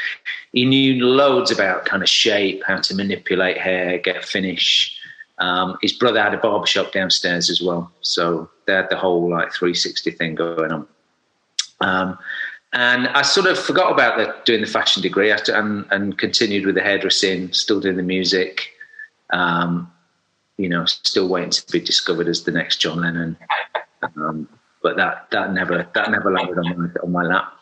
he 0.53 0.65
knew 0.65 1.05
loads 1.05 1.51
about 1.51 1.87
kind 1.87 2.03
of 2.03 2.09
shape, 2.09 2.63
how 2.67 2.81
to 2.81 2.95
manipulate 2.95 3.59
hair, 3.59 3.99
get 3.99 4.25
finish. 4.25 4.97
Um, 5.39 5.79
his 5.83 5.93
brother 5.93 6.23
had 6.23 6.35
a 6.35 6.39
barbershop 6.39 6.93
downstairs 6.93 7.51
as 7.51 7.61
well. 7.61 7.91
So 8.01 8.51
they 8.67 8.75
had 8.75 8.91
the 8.91 8.97
whole 8.97 9.31
like 9.31 9.53
360 9.53 10.11
thing 10.13 10.35
going 10.35 10.73
on. 10.73 10.89
Um, 11.81 12.19
and 12.73 13.09
I 13.09 13.23
sort 13.23 13.47
of 13.47 13.59
forgot 13.59 13.93
about 13.93 14.19
the, 14.19 14.35
doing 14.45 14.61
the 14.61 14.67
fashion 14.67 15.03
degree 15.03 15.31
after, 15.31 15.55
and, 15.55 15.87
and 15.91 16.19
continued 16.19 16.67
with 16.67 16.75
the 16.75 16.83
hairdressing, 16.83 17.53
still 17.53 17.81
doing 17.81 17.97
the 17.97 18.03
music, 18.03 18.69
um, 19.31 19.91
you 20.59 20.69
know, 20.69 20.85
still 20.85 21.29
waiting 21.29 21.51
to 21.51 21.73
be 21.73 21.81
discovered 21.81 22.29
as 22.29 22.45
the 22.45 22.51
next 22.51 22.77
John 22.77 23.01
Lennon. 23.01 23.37
Um, 24.03 24.49
but 24.83 24.97
that, 24.97 25.29
that 25.33 25.53
never 25.53 25.89
that 25.95 26.11
never 26.11 26.31
landed 26.31 26.59
on 26.59 26.79
my, 26.79 26.89
on 27.03 27.13
my 27.13 27.23
lap. 27.23 27.53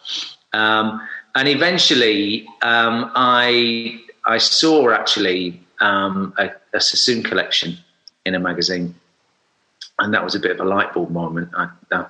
Um, 0.53 1.01
and 1.35 1.49
eventually, 1.49 2.47
um, 2.63 3.11
I 3.15 4.01
I 4.27 4.39
saw 4.39 4.91
actually 4.91 5.61
um, 5.81 6.35
a, 6.39 6.51
a 6.73 6.81
Sassoon 6.81 7.23
collection 7.23 7.79
in 8.27 8.35
a 8.35 8.41
magazine, 8.41 8.95
and 9.99 10.13
that 10.15 10.23
was 10.23 10.35
a 10.35 10.41
bit 10.41 10.53
of 10.53 10.61
a 10.61 10.69
light 10.69 10.93
bulb 10.93 11.11
moment. 11.11 11.51
I, 11.57 11.71
I, 11.93 12.07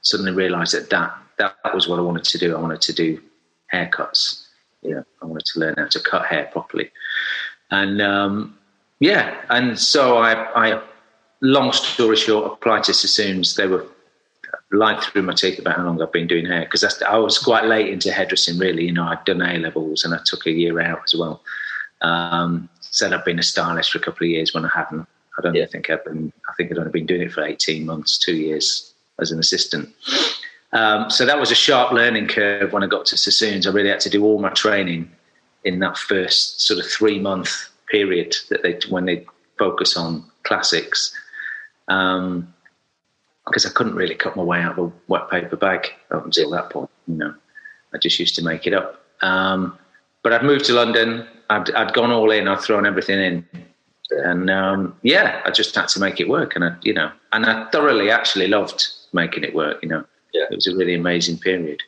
suddenly 0.00 0.32
realised 0.32 0.74
that 0.74 0.90
that 0.90 1.16
that 1.38 1.74
was 1.74 1.88
what 1.88 1.98
I 1.98 2.02
wanted 2.02 2.24
to 2.24 2.38
do. 2.38 2.56
I 2.56 2.60
wanted 2.60 2.80
to 2.82 2.92
do 2.92 3.20
haircuts. 3.72 4.44
Know, 4.82 5.04
I 5.20 5.26
wanted 5.26 5.44
to 5.46 5.60
learn 5.60 5.74
how 5.76 5.86
to 5.86 6.00
cut 6.00 6.26
hair 6.26 6.48
properly. 6.52 6.90
And 7.70 8.00
um, 8.00 8.58
yeah, 9.00 9.36
and 9.50 9.78
so 9.78 10.18
I, 10.18 10.32
I, 10.54 10.82
long 11.40 11.72
story 11.72 12.16
short, 12.16 12.52
applied 12.52 12.84
to 12.84 12.94
Sassoons. 12.94 13.54
They 13.54 13.66
were 13.66 13.86
lied 14.70 15.02
through 15.02 15.22
my 15.22 15.34
teeth 15.34 15.58
about 15.58 15.76
how 15.76 15.84
long 15.84 16.00
I've 16.02 16.12
been 16.12 16.26
doing 16.26 16.46
hair 16.46 16.60
because 16.60 16.84
I 17.02 17.18
was 17.18 17.38
quite 17.38 17.64
late 17.64 17.88
into 17.88 18.12
hairdressing. 18.12 18.58
Really, 18.58 18.84
you 18.84 18.92
know, 18.92 19.04
I'd 19.04 19.24
done 19.24 19.42
A 19.42 19.58
levels 19.58 20.04
and 20.04 20.14
I 20.14 20.18
took 20.24 20.46
a 20.46 20.50
year 20.50 20.80
out 20.80 21.02
as 21.04 21.14
well. 21.14 21.42
Um, 22.00 22.68
said 22.80 23.12
I've 23.12 23.24
been 23.24 23.38
a 23.38 23.42
stylist 23.42 23.92
for 23.92 23.98
a 23.98 24.02
couple 24.02 24.26
of 24.26 24.30
years 24.30 24.54
when 24.54 24.64
I 24.64 24.70
hadn't. 24.74 25.06
I 25.38 25.42
don't 25.42 25.54
yeah. 25.54 25.66
think 25.66 25.88
I've 25.90 26.04
been. 26.04 26.32
I 26.48 26.54
think 26.54 26.70
I'd 26.70 26.78
only 26.78 26.90
been 26.90 27.06
doing 27.06 27.22
it 27.22 27.32
for 27.32 27.44
eighteen 27.44 27.86
months, 27.86 28.18
two 28.18 28.34
years 28.36 28.92
as 29.20 29.30
an 29.30 29.38
assistant. 29.38 29.94
Um, 30.72 31.10
so 31.10 31.24
that 31.24 31.38
was 31.38 31.50
a 31.50 31.54
sharp 31.54 31.92
learning 31.92 32.28
curve 32.28 32.72
when 32.72 32.82
I 32.82 32.86
got 32.86 33.06
to 33.06 33.16
Sassoons. 33.16 33.66
I 33.66 33.70
really 33.70 33.88
had 33.88 34.00
to 34.00 34.10
do 34.10 34.24
all 34.24 34.38
my 34.38 34.50
training 34.50 35.10
in 35.64 35.78
that 35.80 35.96
first 35.96 36.60
sort 36.60 36.78
of 36.78 36.90
three 36.90 37.18
month 37.18 37.68
period 37.90 38.36
that 38.50 38.62
they 38.62 38.78
when 38.88 39.06
they 39.06 39.26
focus 39.58 39.96
on 39.96 40.24
classics. 40.42 41.14
Um, 41.88 42.54
because 43.46 43.64
I 43.64 43.70
couldn't 43.70 43.94
really 43.94 44.14
cut 44.14 44.36
my 44.36 44.42
way 44.42 44.60
out 44.60 44.78
of 44.78 44.88
a 44.88 44.92
wet 45.08 45.30
paper 45.30 45.56
bag 45.56 45.88
up 46.10 46.22
until 46.22 46.50
that 46.50 46.68
point. 46.68 46.90
You 47.06 47.14
know, 47.14 47.34
I 47.94 47.98
just 47.98 48.18
used 48.18 48.34
to 48.36 48.44
make 48.44 48.66
it 48.66 48.74
up. 48.74 49.02
Um, 49.22 49.78
but 50.22 50.34
I'd 50.34 50.42
moved 50.42 50.66
to 50.66 50.74
London. 50.74 51.26
I'd, 51.48 51.70
I'd 51.70 51.94
gone 51.94 52.10
all 52.10 52.30
in. 52.30 52.46
I'd 52.46 52.60
thrown 52.60 52.84
everything 52.84 53.18
in, 53.18 53.48
and 54.10 54.50
um, 54.50 54.96
yeah, 55.02 55.40
I 55.46 55.50
just 55.50 55.74
had 55.74 55.88
to 55.88 56.00
make 56.00 56.20
it 56.20 56.28
work. 56.28 56.56
And 56.56 56.64
I, 56.64 56.76
you 56.82 56.92
know, 56.92 57.10
and 57.32 57.46
I 57.46 57.70
thoroughly 57.70 58.10
actually 58.10 58.48
loved 58.48 58.86
making 59.14 59.44
it 59.44 59.54
work. 59.54 59.82
You 59.82 59.88
know, 59.88 60.04
yeah. 60.32 60.44
It 60.50 60.54
was 60.54 60.66
a 60.66 60.76
really 60.76 60.94
amazing 60.94 61.38
period. 61.38 61.82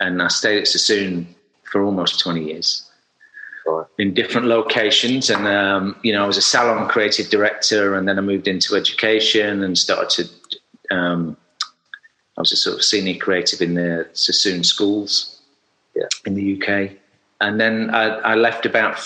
And 0.00 0.22
I 0.22 0.28
stayed 0.28 0.58
at 0.58 0.68
Sassoon 0.68 1.34
for 1.64 1.82
almost 1.82 2.20
20 2.20 2.44
years. 2.44 2.85
In 3.98 4.14
different 4.14 4.46
locations. 4.46 5.30
And, 5.30 5.46
um, 5.46 5.96
you 6.02 6.12
know, 6.12 6.22
I 6.24 6.26
was 6.26 6.36
a 6.36 6.42
salon 6.42 6.88
creative 6.88 7.30
director 7.30 7.94
and 7.94 8.06
then 8.06 8.18
I 8.18 8.22
moved 8.22 8.46
into 8.46 8.76
education 8.76 9.62
and 9.62 9.76
started 9.78 10.28
to, 10.90 10.96
um, 10.96 11.36
I 12.36 12.40
was 12.40 12.52
a 12.52 12.56
sort 12.56 12.76
of 12.76 12.84
senior 12.84 13.16
creative 13.18 13.60
in 13.62 13.74
the 13.74 14.08
Sassoon 14.12 14.62
schools 14.64 15.40
Yeah. 15.94 16.08
in 16.26 16.34
the 16.34 16.60
UK. 16.60 16.96
And 17.40 17.58
then 17.60 17.90
I, 17.90 18.04
I 18.32 18.34
left 18.34 18.66
about, 18.66 18.98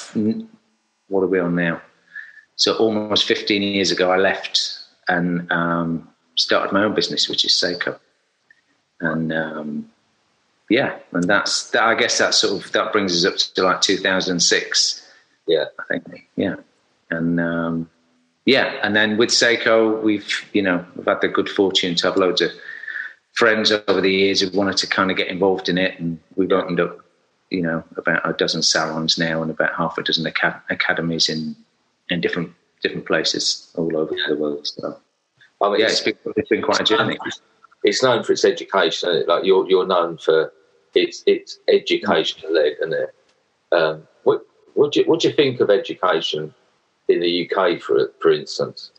what 1.09 1.23
are 1.23 1.29
we 1.29 1.38
on 1.38 1.55
now? 1.55 1.81
So 2.57 2.76
almost 2.76 3.25
15 3.25 3.62
years 3.62 3.90
ago, 3.90 4.11
I 4.11 4.17
left 4.17 4.79
and 5.09 5.50
um, 5.50 6.09
started 6.37 6.73
my 6.73 6.85
own 6.85 6.95
business, 6.95 7.29
which 7.29 7.45
is 7.45 7.55
Saco. 7.55 7.99
And 9.00 9.33
um, 9.33 9.90
yeah, 10.71 10.97
and 11.12 11.25
that's 11.25 11.71
that, 11.71 11.83
I 11.83 11.95
guess 11.97 12.19
that 12.19 12.33
sort 12.33 12.65
of 12.65 12.73
that 12.73 12.93
brings 12.93 13.12
us 13.12 13.31
up 13.31 13.37
to 13.55 13.62
like 13.62 13.81
2006. 13.81 15.07
Yeah. 15.47 15.65
I 15.79 15.99
think. 15.99 16.29
Yeah, 16.37 16.55
and 17.11 17.41
um, 17.41 17.91
yeah, 18.47 18.79
and 18.83 18.95
then 18.95 19.19
with 19.19 19.33
Saco, 19.33 20.00
we've 20.00 20.49
you 20.53 20.62
know 20.62 20.85
we've 20.95 21.07
had 21.07 21.21
the 21.21 21.29
good 21.29 21.49
fortune 21.49 21.97
to 21.97 22.07
have 22.07 22.17
loads 22.17 22.41
of 22.41 22.53
friends 23.33 23.73
over 23.73 24.00
the 24.00 24.12
years 24.12 24.41
who 24.41 24.57
wanted 24.57 24.77
to 24.79 24.87
kind 24.87 25.11
of 25.11 25.17
get 25.17 25.27
involved 25.27 25.69
in 25.69 25.77
it, 25.77 25.99
and 25.99 26.21
we've 26.37 26.53
opened 26.53 26.79
up 26.79 27.00
you 27.50 27.62
know 27.62 27.83
about 27.97 28.29
a 28.29 28.33
dozen 28.33 28.62
salons 28.62 29.19
now 29.19 29.43
and 29.43 29.50
about 29.50 29.75
half 29.75 29.99
a 29.99 30.05
dozen 30.05 30.25
acad- 30.25 30.62
academies 30.71 31.29
in 31.29 31.57
in 32.11 32.21
different 32.21 32.53
different 32.81 33.07
places 33.07 33.73
all 33.75 33.97
over 33.97 34.15
the 34.29 34.37
world. 34.37 34.65
So 34.69 35.00
I 35.61 35.69
mean, 35.69 35.81
yeah, 35.81 35.87
it's, 35.87 36.07
it's 36.07 36.23
been 36.23 36.33
it's 36.37 36.49
been 36.49 36.62
quite 36.62 36.81
a 36.81 36.85
journey. 36.85 37.19
it's 37.83 38.05
known 38.05 38.23
for 38.23 38.33
its 38.33 38.45
education. 38.45 39.11
It? 39.11 39.27
Like 39.27 39.45
you're 39.45 39.69
you're 39.69 39.87
known 39.87 40.17
for 40.17 40.53
its 40.94 41.23
its 41.26 41.59
education 41.68 42.52
led, 42.52 42.73
isn't 42.80 42.92
it? 42.94 43.14
Um, 43.73 44.06
what 44.25 44.47
what 44.75 44.92
do 44.92 45.00
you, 45.00 45.06
what 45.06 45.20
do 45.20 45.28
you 45.28 45.35
think 45.35 45.61
of 45.61 45.70
education 45.70 46.54
in 47.09 47.20
the 47.20 47.50
UK, 47.50 47.80
for 47.80 48.12
for 48.20 48.30
instance, 48.32 48.90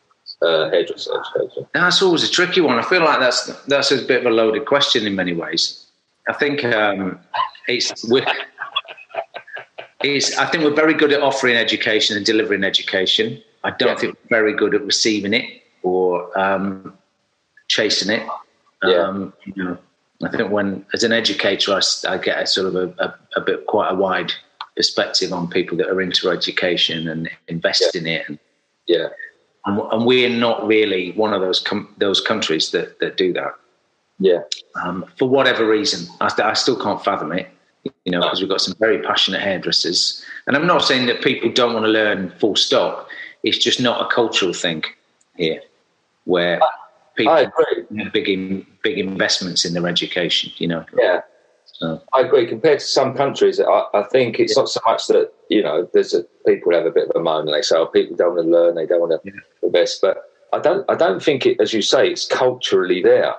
uh, 0.41 0.69
hairdresser 0.69 1.11
education? 1.19 1.67
That's 1.73 2.01
always 2.01 2.23
a 2.23 2.31
tricky 2.31 2.61
one. 2.61 2.77
I 2.79 2.83
feel 2.83 3.03
like 3.03 3.19
that's 3.19 3.45
that's 3.65 3.91
a 3.91 4.01
bit 4.05 4.25
of 4.25 4.31
a 4.31 4.35
loaded 4.35 4.65
question 4.65 5.05
in 5.05 5.15
many 5.15 5.33
ways. 5.33 5.85
I 6.27 6.33
think 6.33 6.63
um, 6.63 7.19
it's 7.67 8.07
we're, 8.09 8.25
it's 10.03 10.37
I 10.37 10.45
think 10.45 10.63
we're 10.63 10.73
very 10.73 10.93
good 10.93 11.11
at 11.13 11.21
offering 11.21 11.55
education 11.55 12.17
and 12.17 12.25
delivering 12.25 12.63
education. 12.63 13.41
I 13.63 13.71
don't 13.71 13.89
Yeah. 13.89 13.95
think 13.95 14.17
we're 14.23 14.37
very 14.39 14.53
good 14.53 14.73
at 14.73 14.81
receiving 14.83 15.33
it 15.33 15.45
or 15.83 16.37
um, 16.39 16.97
chasing 17.67 18.11
it. 18.11 18.27
Yeah. 18.83 18.95
Um, 19.07 19.33
you 19.45 19.63
know, 19.63 19.77
I 20.23 20.29
think 20.29 20.51
when 20.51 20.85
as 20.93 21.03
an 21.03 21.11
educator, 21.11 21.79
I 22.07 22.17
get 22.17 22.41
a 22.41 22.47
sort 22.47 22.67
of 22.67 22.75
a, 22.75 23.03
a, 23.03 23.15
a 23.37 23.41
bit 23.41 23.65
quite 23.67 23.91
a 23.91 23.95
wide 23.95 24.31
perspective 24.75 25.33
on 25.33 25.49
people 25.49 25.77
that 25.77 25.87
are 25.87 26.01
into 26.01 26.29
education 26.29 27.07
and 27.07 27.29
invest 27.47 27.95
in 27.95 28.07
it 28.07 28.27
and 28.27 28.39
Yeah, 28.87 29.09
and, 29.65 29.79
and 29.91 30.05
we're 30.05 30.29
not 30.29 30.65
really 30.65 31.11
one 31.13 31.33
of 31.33 31.41
those 31.41 31.59
com- 31.59 31.93
those 31.97 32.21
countries 32.21 32.71
that, 32.71 32.99
that 32.99 33.17
do 33.17 33.33
that 33.33 33.53
yeah, 34.21 34.41
um, 34.83 35.03
for 35.17 35.27
whatever 35.27 35.67
reason. 35.67 36.07
I, 36.21 36.31
I 36.43 36.53
still 36.53 36.79
can't 36.79 37.03
fathom 37.03 37.31
it, 37.31 37.49
you 38.05 38.11
know, 38.11 38.21
because 38.21 38.39
we've 38.39 38.49
got 38.49 38.61
some 38.61 38.75
very 38.79 39.01
passionate 39.01 39.41
hairdressers. 39.41 40.23
And 40.45 40.55
I'm 40.55 40.67
not 40.67 40.83
saying 40.83 41.07
that 41.07 41.23
people 41.23 41.51
don't 41.51 41.73
want 41.73 41.85
to 41.85 41.91
learn 41.91 42.31
full 42.39 42.55
stop. 42.55 43.09
It's 43.43 43.57
just 43.57 43.81
not 43.81 44.05
a 44.05 44.13
cultural 44.13 44.53
thing 44.53 44.83
here, 45.37 45.61
where 46.25 46.59
people 47.15 47.33
I 47.33 47.41
agree. 47.41 48.03
have 48.03 48.13
big 48.13 48.65
big 48.81 48.97
investments 48.97 49.65
in 49.65 49.73
their 49.73 49.87
education. 49.87 50.51
You 50.57 50.67
know, 50.69 50.85
Yeah, 50.97 51.21
So- 51.65 52.01
I 52.13 52.21
agree. 52.21 52.47
Compared 52.47 52.79
to 52.79 52.85
some 52.85 53.13
countries, 53.15 53.59
I, 53.59 53.83
I 53.93 54.03
think 54.03 54.39
it's 54.39 54.55
not 54.57 54.69
so 54.69 54.79
much 54.85 55.07
that 55.07 55.31
you 55.49 55.61
know 55.63 55.87
there's 55.93 56.13
a, 56.13 56.23
people 56.45 56.73
have 56.73 56.85
a 56.85 56.91
bit 56.91 57.09
of 57.09 57.15
a 57.15 57.19
moan 57.23 57.47
and 57.47 57.53
they 57.55 57.61
say, 57.61 57.77
"Oh, 57.77 57.87
people 57.87 58.15
don't 58.15 58.35
want 58.35 58.47
to 58.47 58.51
learn, 58.51 58.75
they 58.75 58.85
don't 58.85 59.01
want 59.01 59.11
to 59.13 59.19
Yeah. 59.23 59.39
invest." 59.63 60.01
But 60.01 60.17
I 60.53 60.59
don't. 60.59 60.83
I 60.89 60.95
don't 60.95 61.21
think 61.23 61.45
it, 61.45 61.59
as 61.59 61.73
you 61.73 61.81
say, 61.81 62.09
it's 62.09 62.25
culturally 62.27 63.01
there, 63.01 63.35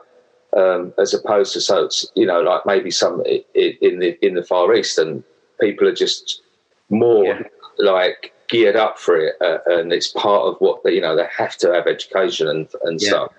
um, 0.57 0.93
as 0.99 1.14
opposed 1.14 1.52
to 1.55 1.61
so 1.61 1.85
it's, 1.85 2.07
you 2.14 2.26
know, 2.26 2.41
like 2.41 2.64
maybe 2.67 2.91
some 2.91 3.23
in 3.26 3.99
the 4.00 4.19
in 4.26 4.35
the 4.35 4.43
Far 4.45 4.75
East, 4.75 4.99
and 4.99 5.23
people 5.61 5.87
are 5.88 5.95
just 5.95 6.43
more 6.91 7.25
Yeah. 7.25 7.43
like 7.79 8.33
geared 8.49 8.76
up 8.76 8.99
for 8.99 9.17
it, 9.17 9.35
uh, 9.41 9.59
and 9.67 9.93
it's 9.93 10.09
part 10.09 10.43
of 10.45 10.57
what 10.61 10.83
they, 10.85 10.93
you 10.95 11.00
know 11.00 11.17
they 11.17 11.26
have 11.37 11.57
to 11.59 11.73
have 11.73 11.87
education 11.87 12.49
and 12.49 12.69
and 12.85 13.00
Yeah. 13.00 13.09
stuff. 13.09 13.33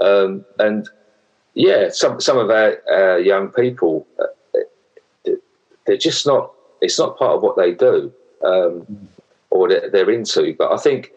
Um, 0.00 0.44
and 0.58 0.88
yeah, 1.54 1.88
some 1.90 2.20
some 2.20 2.38
of 2.38 2.50
our 2.50 3.18
young 3.18 3.48
people, 3.48 4.06
uh, 4.18 5.32
they're 5.86 5.96
just 5.96 6.26
not. 6.26 6.52
It's 6.82 6.98
not 6.98 7.18
part 7.18 7.36
of 7.36 7.42
what 7.42 7.56
they 7.56 7.72
do 7.72 8.12
um, 8.44 9.08
or 9.50 9.68
that 9.68 9.92
they're 9.92 10.10
into. 10.10 10.54
But 10.58 10.72
I 10.72 10.76
think 10.76 11.12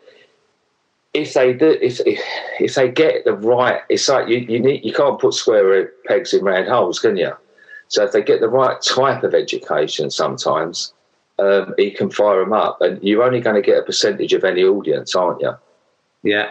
if 1.14 1.34
they 1.34 1.54
do, 1.54 1.78
if 1.82 2.00
if 2.06 2.76
they 2.76 2.90
get 2.90 3.26
the 3.26 3.34
right, 3.34 3.82
it's 3.90 4.08
like 4.08 4.28
you, 4.28 4.38
you 4.40 4.60
need 4.60 4.86
you 4.86 4.94
can't 4.94 5.20
put 5.20 5.34
square 5.34 5.92
pegs 6.06 6.34
in 6.34 6.44
round 6.44 6.68
holes, 6.68 7.00
can 7.00 7.18
you? 7.18 7.34
So 7.88 8.04
if 8.04 8.12
they 8.12 8.22
get 8.22 8.40
the 8.40 8.50
right 8.50 8.80
type 8.82 9.24
of 9.24 9.34
education, 9.34 10.12
sometimes 10.12 10.94
um, 11.40 11.74
you 11.78 11.92
can 11.92 12.10
fire 12.10 12.40
them 12.40 12.54
up, 12.54 12.82
and 12.82 13.02
you're 13.04 13.24
only 13.24 13.40
going 13.42 13.56
to 13.56 13.62
get 13.62 13.80
a 13.80 13.84
percentage 13.84 14.34
of 14.34 14.44
any 14.44 14.64
audience, 14.64 15.16
aren't 15.16 15.42
you? 15.42 15.54
Yeah, 16.22 16.50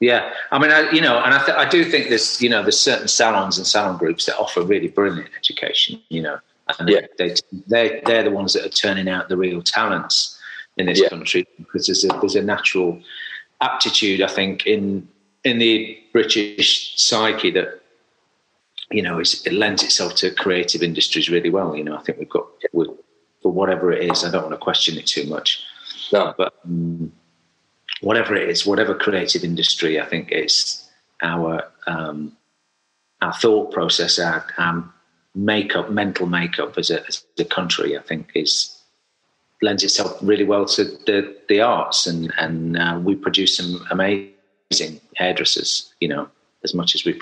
yeah. 0.00 0.32
I 0.50 0.58
mean, 0.58 0.70
I, 0.70 0.90
you 0.90 1.00
know, 1.00 1.18
and 1.22 1.34
I, 1.34 1.44
th- 1.44 1.56
I 1.56 1.68
do 1.68 1.84
think 1.84 2.08
there's, 2.08 2.40
you 2.42 2.48
know, 2.48 2.62
there's 2.62 2.78
certain 2.78 3.08
salons 3.08 3.58
and 3.58 3.66
salon 3.66 3.96
groups 3.96 4.26
that 4.26 4.36
offer 4.38 4.62
really 4.62 4.88
brilliant 4.88 5.30
education. 5.38 6.00
You 6.08 6.22
know, 6.22 6.38
and 6.78 6.88
Yeah. 6.88 7.00
they, 7.18 7.34
they 7.66 8.02
they're 8.06 8.22
the 8.24 8.30
ones 8.30 8.52
that 8.54 8.64
are 8.64 8.70
turning 8.70 9.08
out 9.08 9.28
the 9.28 9.36
real 9.36 9.62
talents 9.62 10.38
in 10.76 10.86
this 10.86 11.00
Yeah. 11.00 11.08
country 11.08 11.46
because 11.58 11.86
there's 11.86 12.04
a 12.04 12.08
there's 12.20 12.34
a 12.36 12.42
natural 12.42 13.00
aptitude, 13.60 14.20
I 14.22 14.28
think, 14.28 14.66
in 14.66 15.08
in 15.44 15.58
the 15.58 15.98
British 16.12 16.94
psyche 16.96 17.50
that 17.52 17.80
you 18.90 19.02
know 19.02 19.20
is, 19.20 19.44
it 19.46 19.52
lends 19.52 19.82
itself 19.82 20.14
to 20.16 20.30
creative 20.32 20.82
industries 20.82 21.28
really 21.30 21.50
well. 21.50 21.76
You 21.76 21.84
know, 21.84 21.96
I 21.96 22.02
think 22.02 22.18
we've 22.18 22.28
got 22.28 22.46
for 23.42 23.52
whatever 23.52 23.92
it 23.92 24.10
is. 24.10 24.24
I 24.24 24.30
don't 24.30 24.42
want 24.42 24.54
to 24.54 24.58
question 24.58 24.96
it 24.98 25.06
too 25.06 25.26
much 25.26 25.62
No, 26.12 26.34
but 26.36 26.54
um, 26.64 27.12
whatever 28.00 28.34
it 28.34 28.48
is, 28.48 28.66
whatever 28.66 28.94
creative 28.94 29.44
industry, 29.44 30.00
I 30.00 30.06
think 30.06 30.30
it's 30.30 30.88
our 31.22 31.64
um, 31.86 32.36
our 33.20 33.32
thought 33.32 33.72
process, 33.72 34.18
our, 34.18 34.44
our 34.58 34.84
makeup, 35.34 35.90
mental 35.90 36.26
makeup 36.26 36.76
as 36.76 36.90
a, 36.90 37.06
as 37.06 37.24
a 37.38 37.44
country, 37.44 37.96
I 37.96 38.02
think 38.02 38.30
is 38.34 38.70
lends 39.62 39.82
itself 39.82 40.18
really 40.20 40.44
well 40.44 40.66
to 40.66 40.84
the 40.84 41.36
the 41.48 41.60
arts, 41.60 42.06
and 42.06 42.32
and 42.38 42.76
uh, 42.76 43.00
we 43.02 43.14
produce 43.14 43.56
some 43.56 43.86
amazing 43.90 45.00
hairdressers, 45.16 45.92
you 46.00 46.08
know, 46.08 46.28
as 46.64 46.74
much 46.74 46.94
as 46.94 47.04
we 47.04 47.18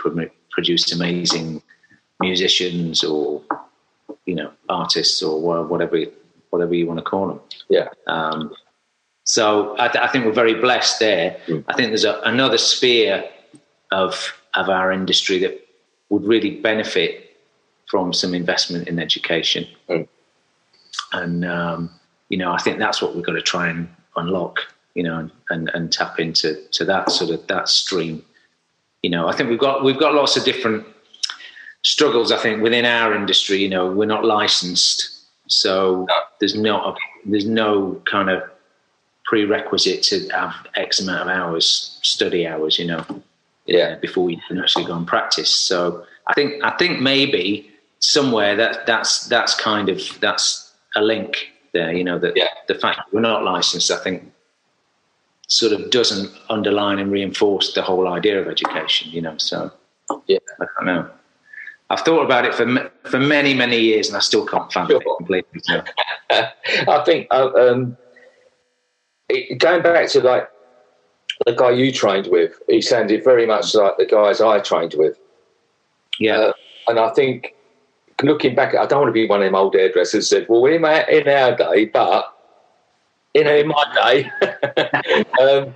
produce 0.50 0.92
amazing 0.92 1.62
musicians 2.20 3.04
or 3.04 3.42
you 4.26 4.34
know 4.34 4.50
artists 4.68 5.22
or 5.22 5.64
whatever 5.64 6.04
whatever 6.50 6.74
you 6.74 6.86
want 6.86 6.98
to 6.98 7.04
call 7.04 7.28
them. 7.28 7.40
yeah, 7.68 7.88
Um, 8.06 8.54
so 9.24 9.76
I, 9.78 9.88
th- 9.88 10.02
I 10.02 10.08
think 10.08 10.24
we're 10.24 10.32
very 10.32 10.54
blessed 10.54 10.98
there. 10.98 11.36
Mm. 11.46 11.64
I 11.68 11.74
think 11.74 11.88
there's 11.88 12.04
a, 12.04 12.20
another 12.24 12.58
sphere 12.58 13.24
of 13.90 14.32
of 14.54 14.68
our 14.68 14.92
industry 14.92 15.38
that 15.38 15.66
would 16.10 16.24
really 16.24 16.60
benefit 16.60 17.36
from 17.90 18.12
some 18.12 18.34
investment 18.34 18.88
in 18.88 18.98
education, 18.98 19.66
Mm. 19.88 20.08
and 21.12 21.44
um, 21.44 21.90
you 22.28 22.38
know 22.38 22.52
I 22.52 22.58
think 22.58 22.78
that's 22.78 23.00
what 23.02 23.14
we've 23.14 23.24
got 23.24 23.32
to 23.32 23.42
try 23.42 23.68
and 23.68 23.88
unlock, 24.16 24.60
you 24.94 25.02
know, 25.02 25.18
and, 25.18 25.30
and, 25.50 25.70
and 25.74 25.92
tap 25.92 26.18
into 26.20 26.62
to 26.72 26.84
that 26.86 27.10
sort 27.10 27.30
of 27.30 27.46
that 27.46 27.68
stream. 27.68 28.22
You 29.02 29.10
know, 29.10 29.26
I 29.28 29.32
think 29.36 29.50
we've 29.50 29.58
got 29.58 29.84
we've 29.84 29.98
got 29.98 30.14
lots 30.14 30.36
of 30.36 30.44
different 30.44 30.86
struggles. 31.82 32.30
I 32.32 32.38
think 32.38 32.62
within 32.62 32.84
our 32.84 33.14
industry, 33.14 33.58
you 33.58 33.68
know, 33.68 33.90
we're 33.90 34.06
not 34.06 34.24
licensed, 34.24 35.10
so 35.48 36.06
No. 36.08 36.14
there's 36.40 36.54
not 36.54 36.94
a, 36.96 37.30
there's 37.30 37.46
no 37.46 38.00
kind 38.04 38.30
of 38.30 38.42
prerequisite 39.32 40.02
to 40.02 40.28
have 40.28 40.54
X 40.74 41.00
amount 41.00 41.22
of 41.22 41.28
hours, 41.34 41.98
study 42.02 42.46
hours, 42.46 42.78
you 42.78 42.84
know, 42.84 43.02
Yeah. 43.64 43.94
before 43.94 44.28
you 44.30 44.36
can 44.46 44.58
actually 44.60 44.84
go 44.84 44.94
and 44.94 45.06
practice. 45.06 45.48
So 45.48 46.04
I 46.26 46.34
think 46.34 46.62
I 46.62 46.70
think 46.76 47.00
maybe 47.00 47.70
somewhere 48.00 48.54
that 48.56 48.84
that's 48.84 49.26
that's 49.28 49.54
kind 49.54 49.88
of 49.88 49.98
that's 50.20 50.74
a 50.96 51.00
link 51.00 51.48
there, 51.72 51.92
you 51.94 52.04
know, 52.04 52.18
that 52.18 52.36
Yeah. 52.36 52.48
the 52.68 52.74
fact 52.74 52.98
that 52.98 53.06
we're 53.10 53.20
not 53.32 53.42
licensed, 53.42 53.90
I 53.90 53.96
think 54.04 54.30
sort 55.48 55.72
of 55.72 55.90
doesn't 55.90 56.30
underline 56.50 56.98
and 56.98 57.10
reinforce 57.10 57.72
the 57.72 57.80
whole 57.80 58.08
idea 58.08 58.38
of 58.38 58.48
education, 58.48 59.10
you 59.12 59.22
know. 59.22 59.36
So 59.38 59.70
Yeah. 60.26 60.40
I 60.60 60.66
don't 60.76 60.86
know. 60.92 61.08
I've 61.88 62.00
thought 62.00 62.24
about 62.28 62.44
it 62.44 62.54
for 62.54 62.66
for 63.12 63.18
many 63.18 63.54
many 63.54 63.78
years, 63.80 64.08
and 64.08 64.16
I 64.18 64.20
still 64.20 64.44
can't 64.44 64.70
fathom 64.70 64.96
it 65.00 65.06
completely. 65.16 65.60
So. 65.62 65.82
I 66.96 67.02
think 67.06 67.28
uh, 67.30 67.50
um, 67.64 67.96
it, 69.28 69.58
going 69.58 69.82
back 69.82 70.08
to 70.08 70.20
like 70.20 70.48
the 71.46 71.54
guy 71.54 71.70
you 71.70 71.92
trained 71.92 72.28
with, 72.28 72.60
he 72.68 72.80
sounded 72.80 73.24
very 73.24 73.46
much 73.46 73.74
like 73.74 73.96
the 73.96 74.06
guys 74.06 74.40
I 74.40 74.60
trained 74.60 74.94
with, 74.96 75.18
Yeah, 76.18 76.36
Uh, 76.36 76.52
and 76.88 76.98
I 76.98 77.10
think 77.10 77.54
looking 78.22 78.54
back, 78.54 78.74
I 78.74 78.86
don't 78.86 79.00
want 79.00 79.08
to 79.08 79.12
be 79.12 79.26
one 79.26 79.40
of 79.40 79.46
them 79.46 79.54
old 79.54 79.74
hairdressers 79.74 80.28
said, 80.28 80.46
"Well, 80.48 80.64
in, 80.66 80.82
my, 80.82 81.04
in 81.06 81.28
our 81.28 81.56
day, 81.56 81.86
but 81.86 82.32
you 83.34 83.44
know, 83.44 83.54
in 83.54 83.68
my 83.68 83.84
day, 83.94 85.24
um, 85.40 85.74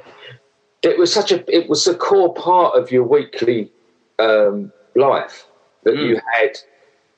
it 0.82 0.98
was 0.98 1.12
such 1.12 1.32
a 1.32 1.44
it 1.54 1.68
was 1.68 1.86
a 1.86 1.94
core 1.94 2.34
part 2.34 2.76
of 2.76 2.90
your 2.90 3.04
weekly 3.04 3.70
um, 4.18 4.72
life 4.94 5.46
that 5.84 5.94
mm. 5.94 6.08
you 6.08 6.20
had 6.34 6.58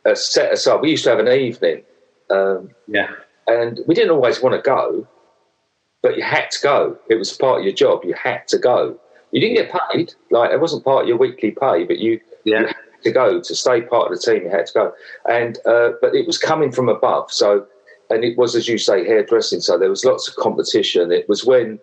a 0.05 0.17
set 0.17 0.53
aside. 0.53 0.81
We 0.81 0.91
used 0.91 1.05
to 1.05 1.11
have 1.11 1.19
an 1.19 1.29
evening, 1.29 1.83
um, 2.31 2.71
yeah, 2.87 3.11
and 3.47 3.81
we 3.87 3.95
didn't 3.95 4.11
always 4.11 4.41
want 4.41 4.55
to 4.55 4.63
go, 4.63 5.07
but 6.03 6.17
you 6.17 6.23
had 6.23 6.51
to 6.51 6.61
go. 6.63 6.99
It 7.09 7.17
was 7.17 7.33
part 7.33 7.61
of 7.61 7.65
your 7.65 7.75
job. 7.75 8.05
You 8.05 8.15
had 8.15 8.47
to 8.49 8.59
go. 8.59 8.99
You 9.33 9.41
didn't 9.41 9.57
get 9.57 9.81
paid, 9.91 10.15
like 10.31 10.51
it 10.51 10.61
wasn't 10.61 10.85
part 10.85 11.03
of 11.03 11.09
your 11.09 11.19
weekly 11.19 11.51
pay, 11.51 11.85
but 11.85 11.99
you, 11.99 12.21
yeah. 12.45 12.61
you 12.61 12.67
had 12.67 12.77
to 13.05 13.11
go 13.13 13.41
to 13.41 13.55
stay 13.55 13.83
part 13.83 14.11
of 14.11 14.19
the 14.19 14.23
team. 14.25 14.45
You 14.45 14.51
had 14.51 14.67
to 14.67 14.73
go, 14.73 14.93
and 15.29 15.59
uh, 15.67 15.91
but 16.01 16.15
it 16.15 16.27
was 16.27 16.39
coming 16.39 16.73
from 16.73 16.89
above. 16.89 17.31
So, 17.31 17.67
and 18.09 18.25
it 18.25 18.39
was 18.39 18.55
as 18.55 18.69
you 18.69 18.79
say, 18.79 19.05
hairdressing. 19.05 19.61
So 19.61 19.77
there 19.77 19.91
was 19.91 20.05
lots 20.05 20.29
of 20.29 20.37
competition. 20.37 21.13
It 21.13 21.29
was 21.29 21.45
when 21.45 21.79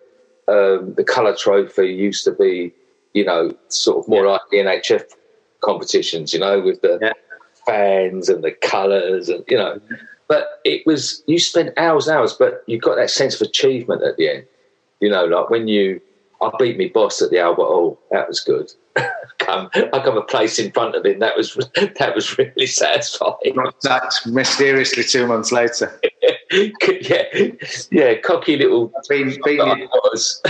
um, 0.48 0.94
the 0.94 1.04
colour 1.06 1.36
trophy 1.36 1.86
used 1.94 2.24
to 2.24 2.32
be, 2.32 2.72
you 3.14 3.24
know, 3.24 3.54
sort 3.68 3.98
of 3.98 4.08
more 4.08 4.24
yeah. 4.24 4.32
like 4.32 4.40
the 4.50 4.56
NHF 4.56 5.04
competitions. 5.60 6.32
You 6.32 6.40
know, 6.40 6.60
with 6.60 6.80
the 6.80 6.98
yeah. 7.00 7.12
fans 7.64 8.28
and 8.28 8.42
the 8.42 8.52
colours, 8.52 9.28
and 9.28 9.44
you 9.46 9.56
know. 9.56 9.80
But 10.28 10.60
it 10.64 10.84
was 10.86 11.22
you 11.26 11.38
spent 11.38 11.76
hours, 11.76 12.08
hours, 12.08 12.32
but 12.32 12.64
you 12.66 12.78
got 12.78 12.96
that 12.96 13.10
sense 13.10 13.40
of 13.40 13.46
achievement 13.46 14.02
at 14.02 14.16
the 14.16 14.28
end. 14.28 14.46
You 15.00 15.10
know, 15.10 15.24
like 15.24 15.50
when 15.50 15.68
you 15.68 16.00
I 16.42 16.50
beat 16.58 16.78
my 16.78 16.90
boss 16.92 17.22
at 17.22 17.30
the 17.30 17.38
Albert 17.38 17.64
Hall. 17.64 17.98
That 18.10 18.28
was 18.28 18.40
good. 18.40 18.70
come, 19.38 19.70
I 19.74 20.00
come 20.04 20.16
a 20.16 20.22
place 20.22 20.58
in 20.58 20.70
front 20.72 20.94
of 20.94 21.04
him. 21.04 21.18
That 21.18 21.36
was 21.36 21.54
that 21.74 22.14
was 22.14 22.36
really 22.38 22.66
satisfying. 22.66 23.54
Not 23.54 23.80
that 23.82 24.12
mysteriously 24.26 25.04
two 25.04 25.26
months 25.26 25.52
later. 25.52 25.98
yeah, 26.52 27.50
yeah, 27.90 28.14
cocky 28.18 28.56
little. 28.56 28.92
Being, 29.08 29.36
being, 29.44 29.56
your, 29.58 29.88
was. 29.88 30.42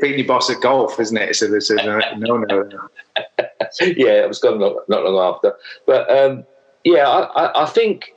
being 0.00 0.18
your 0.18 0.26
boss 0.26 0.50
at 0.50 0.60
golf, 0.60 0.98
isn't 0.98 1.16
it? 1.16 1.36
So 1.36 1.48
there's 1.48 1.70
a 1.70 1.76
no, 1.76 2.38
no. 2.38 2.70
yeah, 3.80 4.22
it 4.22 4.28
was 4.28 4.38
gone 4.38 4.58
not, 4.58 4.88
not 4.88 5.04
long 5.04 5.34
after. 5.34 5.54
But 5.86 6.10
um, 6.10 6.44
yeah, 6.86 7.08
I, 7.08 7.46
I, 7.46 7.62
I 7.64 7.66
think 7.66 8.14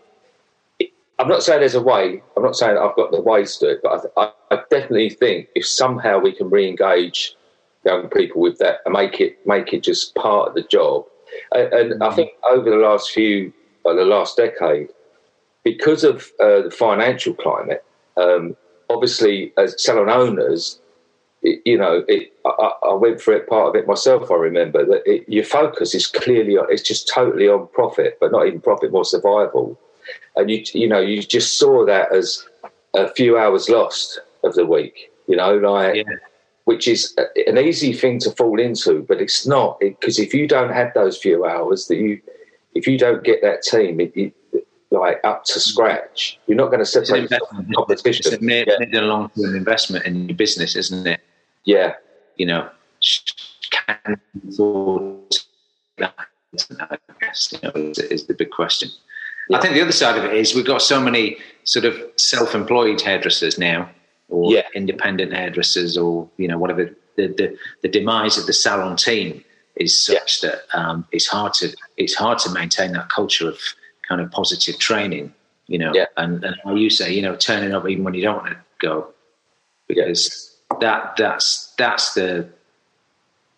I'm 1.18 1.28
not 1.28 1.42
saying 1.42 1.62
there's 1.62 1.74
a 1.74 1.82
way. 1.82 2.22
I'm 2.38 2.44
not 2.44 2.56
saying 2.56 2.78
I've 2.78 2.96
got 2.96 3.12
the 3.12 3.20
ways 3.20 3.58
to 3.58 3.70
it, 3.70 3.80
but 3.82 4.06
I, 4.16 4.32
I 4.52 4.62
definitely 4.70 5.10
think 5.10 5.50
if 5.56 5.66
somehow 5.66 6.20
we 6.20 6.32
can 6.32 6.52
re-engage 6.52 7.36
young 7.84 8.10
people 8.10 8.42
with 8.42 8.60
that 8.60 8.82
and 8.86 8.94
make 8.94 9.20
it 9.20 9.46
make 9.48 9.74
it 9.74 9.82
just 9.82 10.14
part 10.14 10.50
of 10.50 10.54
the 10.54 10.62
job. 10.62 11.06
And, 11.52 11.74
and 11.74 11.92
mm-hmm. 11.94 12.04
I 12.04 12.16
think 12.16 12.32
over 12.48 12.70
the 12.70 12.76
last 12.76 13.10
few, 13.10 13.52
uh, 13.88 13.94
the 13.94 14.06
last 14.06 14.38
decade, 14.38 14.90
because 15.64 16.04
of 16.04 16.32
uh, 16.40 16.62
the 16.62 16.72
financial 16.72 17.34
climate, 17.34 17.84
um, 18.18 18.56
obviously 18.88 19.52
as 19.58 19.84
salon 19.84 20.10
owners, 20.10 20.80
it, 21.42 21.62
you 21.66 21.78
know, 21.78 22.04
it, 22.08 22.34
I, 22.46 22.72
I, 22.84 22.94
went 22.94 23.22
through 23.22 23.38
it 23.38 23.48
part 23.48 23.70
of 23.70 23.76
it 23.76 23.88
myself. 23.88 24.30
I 24.30 24.36
remember 24.36 24.86
that 24.86 25.04
it, 25.06 25.28
your 25.30 25.46
focus 25.46 25.96
is 25.96 26.06
clearly 26.06 26.58
it's 26.70 26.82
just 26.82 27.08
totally 27.08 27.48
on 27.48 27.68
profit, 27.68 28.18
but 28.20 28.32
not 28.32 28.48
even 28.48 28.60
profit, 28.60 28.92
more 28.92 29.06
survival 29.06 29.80
and 30.36 30.50
you 30.50 30.64
you 30.74 30.88
know 30.88 31.00
you 31.00 31.22
just 31.22 31.58
saw 31.58 31.86
that 31.86 32.14
as 32.14 32.48
a 32.96 33.12
few 33.14 33.38
hours 33.38 33.70
lost 33.70 34.20
of 34.44 34.56
the 34.56 34.66
week. 34.66 35.12
You 35.28 35.36
know, 35.36 35.58
like 35.58 35.96
yeah. 35.96 36.04
which 36.66 36.88
is 36.88 37.16
an 37.48 37.58
easy 37.58 37.94
thing 37.94 38.20
to 38.20 38.32
fall 38.32 38.60
into, 38.60 39.04
but 39.08 39.22
it's 39.22 39.46
not 39.46 39.80
because 39.80 40.20
if 40.20 40.34
you 40.34 40.48
don't 40.48 40.72
have 40.72 40.94
those 40.94 41.18
few 41.18 41.46
hours 41.46 41.88
that 41.88 41.98
you 41.98 42.20
if 42.74 42.88
you 42.88 42.98
don't 42.98 43.24
get 43.24 43.42
that 43.42 43.62
team 43.62 44.00
it, 44.00 44.12
it, 44.16 44.34
like 44.92 45.20
up 45.24 45.44
to 45.46 45.60
scratch, 45.60 46.40
you're 46.48 46.58
not 46.58 46.68
going 46.68 46.80
to 46.80 46.86
separate 46.86 47.30
from 47.30 47.72
competition. 47.76 48.34
It's 48.34 48.42
a 48.42 48.44
mid, 48.44 48.68
yeah. 48.68 48.78
mid 48.80 48.96
and 48.96 49.08
long 49.08 49.30
term 49.38 49.56
investment 49.56 50.06
in 50.06 50.30
your 50.30 50.36
business, 50.36 50.76
isn't 50.76 51.06
it? 51.06 51.22
Yeah, 51.70 51.94
you 52.36 52.48
know, 52.48 52.68
can 53.70 54.20
afford 54.48 55.38
that? 56.00 56.16
I 56.80 56.98
guess 57.22 57.54
you 57.54 57.60
know 57.62 57.72
is, 57.76 58.00
is 58.00 58.26
the 58.26 58.34
big 58.34 58.50
question. 58.50 58.90
Yeah. 59.50 59.58
I 59.58 59.62
think 59.62 59.76
the 59.76 59.82
other 59.82 59.92
side 59.92 60.18
of 60.18 60.24
it 60.24 60.34
is 60.34 60.56
we've 60.56 60.66
got 60.66 60.82
so 60.82 61.00
many 61.00 61.38
sort 61.66 61.86
of 61.86 61.96
self-employed 62.16 63.00
hairdressers 63.02 63.60
now, 63.60 63.88
or 64.30 64.52
yeah. 64.52 64.64
independent 64.74 65.32
hairdressers, 65.32 65.96
or 65.96 66.28
you 66.38 66.48
know 66.48 66.58
whatever. 66.58 66.90
The, 67.18 67.28
the, 67.28 67.58
the 67.84 67.90
demise 67.90 68.40
of 68.40 68.48
the 68.48 68.54
salon 68.54 68.96
team 68.96 69.44
is 69.76 69.92
such 70.00 70.42
yeah. 70.42 70.50
that 70.50 70.60
um, 70.74 71.06
it's 71.12 71.28
hard 71.28 71.54
to 71.56 71.76
it's 71.98 72.16
hard 72.16 72.40
to 72.40 72.52
maintain 72.52 72.94
that 72.94 73.10
culture 73.10 73.48
of 73.48 73.60
kind 74.08 74.22
of 74.22 74.32
positive 74.32 74.80
training, 74.80 75.36
you 75.68 75.78
know. 75.78 75.92
Yeah. 75.94 76.06
And 76.18 76.44
and 76.44 76.56
how 76.64 76.74
you 76.74 76.90
say, 76.90 77.14
you 77.14 77.22
know, 77.22 77.36
turning 77.36 77.76
up 77.76 77.88
even 77.88 78.04
when 78.04 78.16
you 78.16 78.24
don't 78.24 78.38
want 78.38 78.50
to 78.50 78.58
go, 78.80 79.14
because 79.88 80.49
that 80.82 81.16
that's 81.18 81.74
that's 81.78 82.14
the 82.14 82.48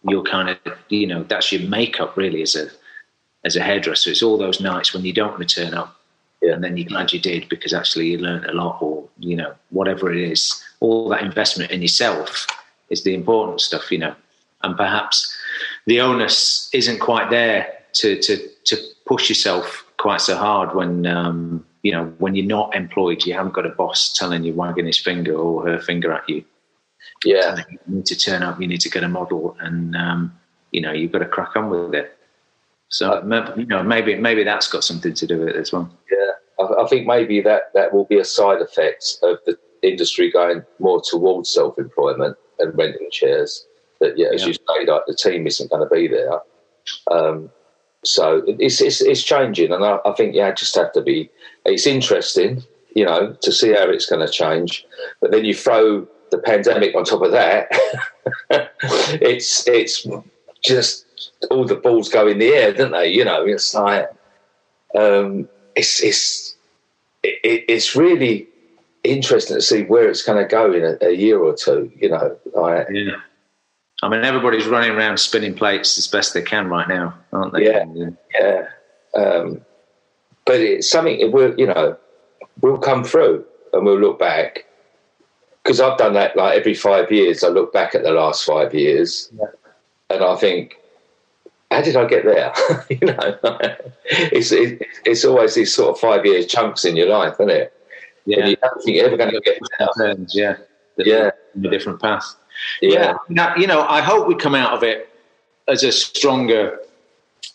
your 0.04 0.24
kind 0.24 0.50
of 0.50 0.58
you 0.90 1.08
know 1.08 1.24
that's 1.24 1.52
your 1.52 1.68
makeup 1.70 2.18
really 2.18 2.42
as 2.42 2.56
a 2.56 2.70
as 3.44 3.56
a 3.56 3.62
hairdresser. 3.62 4.12
It's 4.12 4.24
all 4.24 4.38
those 4.38 4.62
nights 4.62 4.94
when 4.94 5.04
you 5.06 5.14
don't 5.14 5.32
want 5.32 5.48
to 5.48 5.64
turn 5.64 5.74
up, 5.74 6.00
yeah. 6.42 6.54
and 6.54 6.64
then 6.64 6.78
you're 6.78 6.88
glad 6.88 7.14
you 7.14 7.20
did 7.20 7.50
because 7.50 7.74
actually 7.74 8.08
you 8.08 8.18
learned 8.18 8.46
a 8.46 8.54
lot, 8.54 8.82
or 8.82 9.08
you 9.20 9.36
know 9.36 9.54
whatever 9.70 10.12
it 10.12 10.20
is. 10.20 10.64
All 10.80 11.10
that 11.10 11.24
investment 11.24 11.72
in 11.72 11.82
yourself 11.82 12.48
is 12.90 13.04
the 13.04 13.14
important 13.14 13.62
stuff, 13.62 13.92
you 13.92 14.00
know. 14.00 14.16
And 14.64 14.78
perhaps 14.78 15.36
the 15.88 16.02
onus 16.02 16.70
isn't 16.74 17.00
quite 17.00 17.30
there 17.30 17.68
to 17.94 18.20
to 18.22 18.48
to 18.66 18.78
push 19.06 19.30
yourself 19.30 19.86
quite 19.98 20.22
so 20.22 20.36
hard 20.36 20.76
when 20.76 21.06
um, 21.06 21.66
you 21.84 21.92
know 21.92 22.06
when 22.18 22.36
you're 22.36 22.46
not 22.46 22.76
employed. 22.76 23.26
You 23.26 23.34
haven't 23.34 23.54
got 23.54 23.66
a 23.66 23.70
boss 23.70 24.14
telling 24.14 24.44
you 24.44 24.54
wagging 24.54 24.86
his 24.86 25.00
finger 25.00 25.36
or 25.36 25.68
her 25.68 25.80
finger 25.80 26.12
at 26.12 26.28
you. 26.30 26.44
Yeah, 27.24 27.58
you 27.70 27.80
need 27.88 28.06
to 28.08 28.18
turn 28.18 28.44
up. 28.44 28.60
You 28.60 28.68
need 28.68 28.82
to 28.82 28.90
get 28.90 29.04
a 29.04 29.10
model, 29.10 29.56
and 29.60 29.96
um, 29.96 30.40
you 30.72 30.82
know 30.82 30.92
you've 30.92 31.12
got 31.12 31.20
to 31.20 31.28
crack 31.28 31.56
on 31.56 31.70
with 31.70 31.94
it. 31.94 32.18
So 32.90 33.22
you 33.58 33.66
know, 33.66 33.84
maybe 33.84 34.16
maybe 34.16 34.44
that's 34.44 34.68
got 34.68 34.84
something 34.84 35.14
to 35.14 35.28
do 35.28 35.40
with 35.40 35.50
it 35.50 35.56
as 35.56 35.72
well. 35.72 35.90
Yeah, 36.12 36.66
I, 36.66 36.84
I 36.84 36.88
think 36.88 37.08
maybe 37.08 37.42
that 37.42 37.74
that 37.74 37.94
will 37.94 38.06
be 38.06 38.20
a 38.20 38.26
side 38.26 38.62
effect 38.62 39.18
of 39.24 39.38
the 39.46 39.58
industry 39.82 40.32
going 40.32 40.64
more 40.80 41.02
towards 41.02 41.50
self-employment 41.50 42.38
and 42.60 42.78
renting 42.78 43.10
chairs. 43.12 43.66
That 44.00 44.18
yeah, 44.18 44.28
as 44.34 44.42
yeah. 44.42 44.48
you 44.48 44.54
say, 44.54 44.86
like 44.92 45.04
the 45.08 45.16
team 45.16 45.48
isn't 45.48 45.70
going 45.70 45.88
to 45.88 45.96
be 45.96 46.08
there. 46.08 46.40
Um, 47.12 47.50
so 48.04 48.44
it's, 48.48 48.82
it's 48.82 49.00
it's 49.02 49.24
changing, 49.24 49.72
and 49.72 49.86
I, 49.86 50.00
I 50.04 50.14
think 50.14 50.36
yeah, 50.36 50.52
just 50.52 50.76
have 50.76 50.92
to 50.94 51.02
be. 51.02 51.30
It's 51.66 51.86
interesting, 51.86 52.64
you 52.96 53.06
know, 53.06 53.38
to 53.42 53.52
see 53.52 53.74
how 53.74 53.90
it's 53.90 54.08
going 54.08 54.26
to 54.26 54.32
change. 54.32 54.86
But 55.22 55.32
then 55.32 55.46
you 55.46 55.54
throw 55.54 56.08
the 56.32 56.40
pandemic 56.40 56.96
on 56.96 57.04
top 57.04 57.22
of 57.22 57.32
that. 57.32 57.68
it's 59.22 59.68
it's 59.68 60.08
just 60.64 61.06
all 61.52 61.66
the 61.66 61.76
balls 61.76 62.10
go 62.10 62.28
in 62.28 62.40
the 62.40 62.48
air, 62.48 62.74
don't 62.74 62.92
they? 62.92 63.10
You 63.10 63.26
know, 63.26 63.46
it's 63.46 63.74
like 63.76 64.10
um, 64.98 65.48
it's 65.76 66.02
it's 66.02 66.56
it, 67.24 67.66
it's 67.68 67.96
really 67.96 68.48
interesting 69.04 69.58
to 69.58 69.62
see 69.62 69.84
where 69.84 70.10
it's 70.10 70.24
going 70.24 70.42
to 70.42 70.50
go 70.50 70.72
in 70.74 70.84
a, 70.84 71.08
a, 71.08 71.12
year 71.12 71.40
or 71.40 71.56
two. 71.56 71.92
You 71.96 72.10
know, 72.10 72.38
like, 72.54 72.88
yeah. 72.92 73.18
I 74.04 74.10
mean, 74.10 74.24
everybody's 74.24 74.68
running 74.68 74.92
around 74.92 75.18
spinning 75.18 75.54
plates 75.54 75.98
as 75.98 76.08
best 76.08 76.34
they 76.34 76.42
can 76.42 76.68
right 76.70 76.88
now, 76.88 77.14
aren't 77.32 77.54
they? 77.54 77.66
Yeah, 77.66 77.86
yeah. 78.40 78.68
Um, 79.16 79.62
but 80.46 80.60
it's 80.60 80.90
something 80.90 81.20
it 81.20 81.32
will, 81.32 81.54
you 81.60 81.68
know, 81.68 81.98
we'll 82.62 82.80
come 82.80 83.04
through 83.04 83.46
and 83.74 83.86
we'll 83.86 84.00
look 84.00 84.18
back 84.18 84.66
because 85.64 85.80
I've 85.80 85.98
done 85.98 86.14
that 86.14 86.36
like 86.36 86.58
every 86.58 86.74
five 86.74 87.12
years. 87.12 87.44
I 87.44 87.50
look 87.50 87.74
back 87.74 87.96
at 87.96 88.04
the 88.04 88.12
last 88.12 88.44
five 88.44 88.74
years, 88.74 89.32
yeah. 89.38 89.46
and 90.10 90.24
I 90.24 90.36
think 90.36 90.78
how 91.72 91.82
did 91.82 91.96
I 91.96 92.06
get 92.06 92.26
there? 92.26 92.54
you 92.90 93.08
know, 93.08 93.38
it's 94.06 94.52
it, 94.52 94.86
it's 95.06 95.24
always 95.24 95.56
these 95.56 95.74
sort 95.74 95.96
of 95.96 96.00
five 96.00 96.26
year 96.26 96.44
chunks 96.44 96.86
in 96.86 96.96
your 96.96 97.08
life, 97.08 97.36
isn't 97.36 97.50
it? 97.50 97.74
Yeah, 98.26 98.40
and 98.40 98.50
you 98.50 98.56
don't 98.58 98.84
think 98.84 98.98
you're 98.98 99.08
ever 99.08 99.18
going 99.18 99.32
to 99.32 99.42
get 99.42 99.60
there. 99.98 100.16
yeah, 100.30 100.58
yeah, 100.98 101.32
a 101.56 101.70
different 101.70 102.02
path. 102.02 102.36
Yeah. 102.82 102.92
yeah. 102.92 103.14
Now, 103.30 103.56
you 103.56 103.66
know, 103.66 103.82
I 103.84 104.02
hope 104.02 104.28
we 104.28 104.36
come 104.36 104.54
out 104.54 104.74
of 104.74 104.84
it 104.84 105.10
as 105.68 105.84
a 105.84 105.92
stronger 105.92 106.80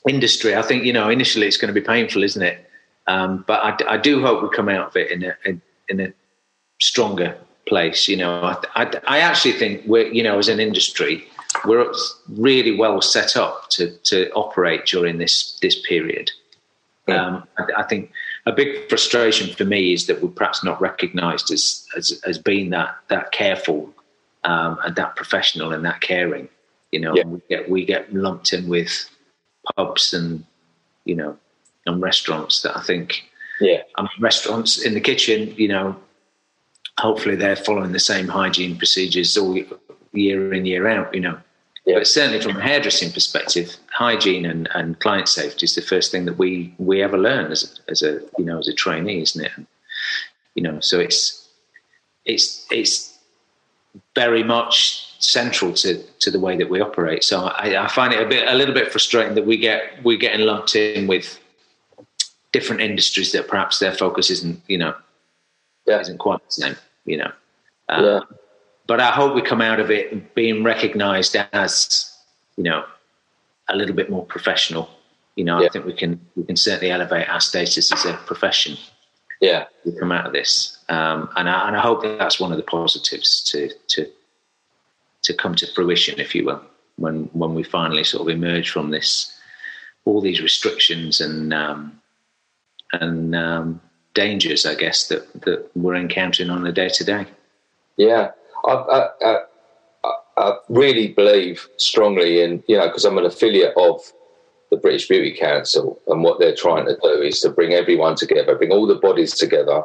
industry. 0.08 0.56
I 0.56 0.62
think 0.62 0.84
you 0.84 0.92
know, 0.92 1.08
initially 1.08 1.46
it's 1.46 1.56
going 1.56 1.72
to 1.72 1.78
be 1.78 1.86
painful, 1.86 2.22
isn't 2.24 2.42
it? 2.42 2.68
Um, 3.06 3.44
but 3.46 3.62
I, 3.62 3.94
I, 3.94 3.96
do 3.98 4.20
hope 4.20 4.42
we 4.42 4.48
come 4.48 4.68
out 4.68 4.88
of 4.88 4.96
it 4.96 5.12
in 5.12 5.22
a, 5.22 5.36
in, 5.44 5.62
in 5.88 6.00
a 6.00 6.12
stronger 6.80 7.36
place. 7.68 8.08
You 8.08 8.16
know, 8.16 8.42
I, 8.42 8.56
I, 8.74 9.00
I 9.06 9.18
actually 9.18 9.52
think 9.52 9.82
we're, 9.86 10.06
you 10.12 10.22
know, 10.22 10.38
as 10.38 10.48
an 10.48 10.60
industry, 10.60 11.26
we're 11.64 11.92
really 12.28 12.76
well 12.76 13.00
set 13.00 13.36
up 13.36 13.68
to, 13.70 13.90
to 14.04 14.30
operate 14.32 14.86
during 14.86 15.18
this 15.18 15.58
this 15.60 15.80
period. 15.86 16.30
Um, 17.08 17.44
I, 17.56 17.82
I, 17.82 17.82
think 17.84 18.10
a 18.46 18.52
big 18.52 18.88
frustration 18.88 19.54
for 19.54 19.64
me 19.64 19.92
is 19.92 20.08
that 20.08 20.20
we're 20.20 20.28
perhaps 20.28 20.64
not 20.64 20.80
recognised 20.80 21.52
as, 21.52 21.86
as 21.96 22.20
as 22.26 22.36
being 22.36 22.70
that 22.70 22.96
that 23.08 23.30
careful 23.30 23.94
um, 24.42 24.78
and 24.82 24.96
that 24.96 25.14
professional 25.14 25.72
and 25.72 25.84
that 25.84 26.00
caring. 26.00 26.48
You 26.90 27.00
know, 27.00 27.14
yeah. 27.14 27.24
we 27.24 27.40
get 27.48 27.70
we 27.70 27.84
get 27.84 28.12
lumped 28.12 28.52
in 28.52 28.68
with 28.68 29.08
pubs 29.76 30.12
and 30.12 30.44
you 31.04 31.14
know 31.14 31.38
and 31.86 32.02
restaurants 32.02 32.62
that 32.62 32.76
I 32.76 32.82
think, 32.82 33.24
yeah, 33.60 33.82
I 33.96 34.02
mean, 34.02 34.10
restaurants 34.20 34.84
in 34.84 34.94
the 34.94 35.00
kitchen, 35.00 35.54
you 35.56 35.68
know, 35.68 35.96
hopefully 36.98 37.36
they're 37.36 37.56
following 37.56 37.92
the 37.92 37.98
same 37.98 38.28
hygiene 38.28 38.76
procedures 38.76 39.36
all 39.36 39.58
year 40.12 40.52
in 40.52 40.66
year 40.66 40.88
out, 40.88 41.14
you 41.14 41.20
know. 41.20 41.38
Yeah. 41.84 41.98
But 41.98 42.08
certainly 42.08 42.40
from 42.40 42.56
a 42.56 42.60
hairdressing 42.60 43.12
perspective, 43.12 43.76
hygiene 43.92 44.44
and, 44.44 44.68
and 44.74 44.98
client 44.98 45.28
safety 45.28 45.64
is 45.64 45.76
the 45.76 45.82
first 45.82 46.10
thing 46.10 46.24
that 46.24 46.36
we 46.36 46.74
we 46.78 47.00
ever 47.00 47.16
learn 47.16 47.52
as 47.52 47.62
a, 47.62 47.90
as 47.90 48.02
a 48.02 48.20
you 48.38 48.44
know 48.44 48.58
as 48.58 48.66
a 48.66 48.74
trainee, 48.74 49.22
isn't 49.22 49.44
it? 49.44 49.52
And, 49.56 49.66
you 50.56 50.62
know, 50.62 50.80
so 50.80 50.98
it's 50.98 51.48
it's 52.24 52.66
it's 52.72 53.18
very 54.16 54.42
much 54.42 55.14
central 55.20 55.72
to 55.74 56.02
to 56.20 56.30
the 56.30 56.40
way 56.40 56.56
that 56.56 56.68
we 56.68 56.80
operate. 56.80 57.22
So 57.22 57.44
I, 57.44 57.84
I 57.84 57.86
find 57.88 58.12
it 58.12 58.20
a 58.20 58.28
bit 58.28 58.48
a 58.48 58.54
little 58.54 58.74
bit 58.74 58.90
frustrating 58.90 59.36
that 59.36 59.46
we 59.46 59.56
get 59.56 60.02
we're 60.02 60.18
getting 60.18 60.44
lumped 60.44 60.74
in 60.74 61.06
with 61.06 61.38
different 62.52 62.80
industries 62.80 63.30
that 63.32 63.46
perhaps 63.46 63.78
their 63.78 63.92
focus 63.92 64.30
isn't 64.30 64.60
you 64.66 64.78
know 64.78 64.94
yeah. 65.86 66.00
isn't 66.00 66.18
quite 66.18 66.40
the 66.44 66.52
same. 66.52 66.76
You 67.04 67.18
know. 67.18 67.32
Um, 67.88 68.04
yeah 68.04 68.20
but 68.86 69.00
I 69.00 69.10
hope 69.10 69.34
we 69.34 69.42
come 69.42 69.60
out 69.60 69.80
of 69.80 69.90
it 69.90 70.34
being 70.34 70.62
recognised 70.62 71.36
as, 71.52 72.16
you 72.56 72.62
know, 72.62 72.84
a 73.68 73.76
little 73.76 73.94
bit 73.94 74.10
more 74.10 74.24
professional. 74.24 74.88
You 75.34 75.44
know, 75.44 75.60
yeah. 75.60 75.66
I 75.66 75.70
think 75.70 75.84
we 75.84 75.92
can 75.92 76.20
we 76.34 76.44
can 76.44 76.56
certainly 76.56 76.90
elevate 76.90 77.28
our 77.28 77.40
status 77.40 77.92
as 77.92 78.06
a 78.06 78.14
profession. 78.14 78.76
Yeah, 79.40 79.66
we 79.84 79.92
come 79.92 80.12
out 80.12 80.26
of 80.26 80.32
this, 80.32 80.78
um, 80.88 81.28
and 81.36 81.46
I, 81.46 81.68
and 81.68 81.76
I 81.76 81.80
hope 81.80 82.02
that 82.02 82.18
that's 82.18 82.40
one 82.40 82.52
of 82.52 82.56
the 82.56 82.64
positives 82.64 83.42
to 83.50 83.70
to 83.88 84.10
to 85.24 85.34
come 85.34 85.54
to 85.56 85.66
fruition, 85.74 86.18
if 86.18 86.34
you 86.34 86.46
will, 86.46 86.62
when 86.96 87.24
when 87.34 87.54
we 87.54 87.64
finally 87.64 88.02
sort 88.02 88.22
of 88.22 88.34
emerge 88.34 88.70
from 88.70 88.90
this, 88.90 89.38
all 90.06 90.22
these 90.22 90.40
restrictions 90.40 91.20
and 91.20 91.52
um, 91.52 92.00
and 92.94 93.36
um, 93.36 93.80
dangers, 94.16 94.66
I 94.66 94.74
guess 94.74 95.06
that 95.08 95.32
that 95.42 95.70
we're 95.76 95.94
encountering 95.94 96.50
on 96.50 96.66
a 96.66 96.72
day 96.72 96.88
to 96.88 97.04
day. 97.04 97.26
Yeah, 97.96 98.30
I, 98.64 99.08
I, 99.22 99.38
I, 100.36 100.52
really 100.68 101.08
believe 101.08 101.68
strongly 101.76 102.42
in, 102.42 102.62
you 102.66 102.76
know, 102.76 102.88
because 102.88 103.04
I'm 103.04 103.16
an 103.18 103.24
affiliate 103.24 103.74
of 103.76 104.00
the 104.70 104.76
British 104.76 105.08
Beauty 105.08 105.36
Council, 105.38 106.00
and 106.08 106.24
what 106.24 106.40
they're 106.40 106.54
trying 106.54 106.86
to 106.86 106.98
do 107.00 107.22
is 107.22 107.40
to 107.40 107.50
bring 107.50 107.72
everyone 107.72 108.16
together, 108.16 108.56
bring 108.56 108.72
all 108.72 108.86
the 108.86 108.96
bodies 108.96 109.34
together 109.34 109.84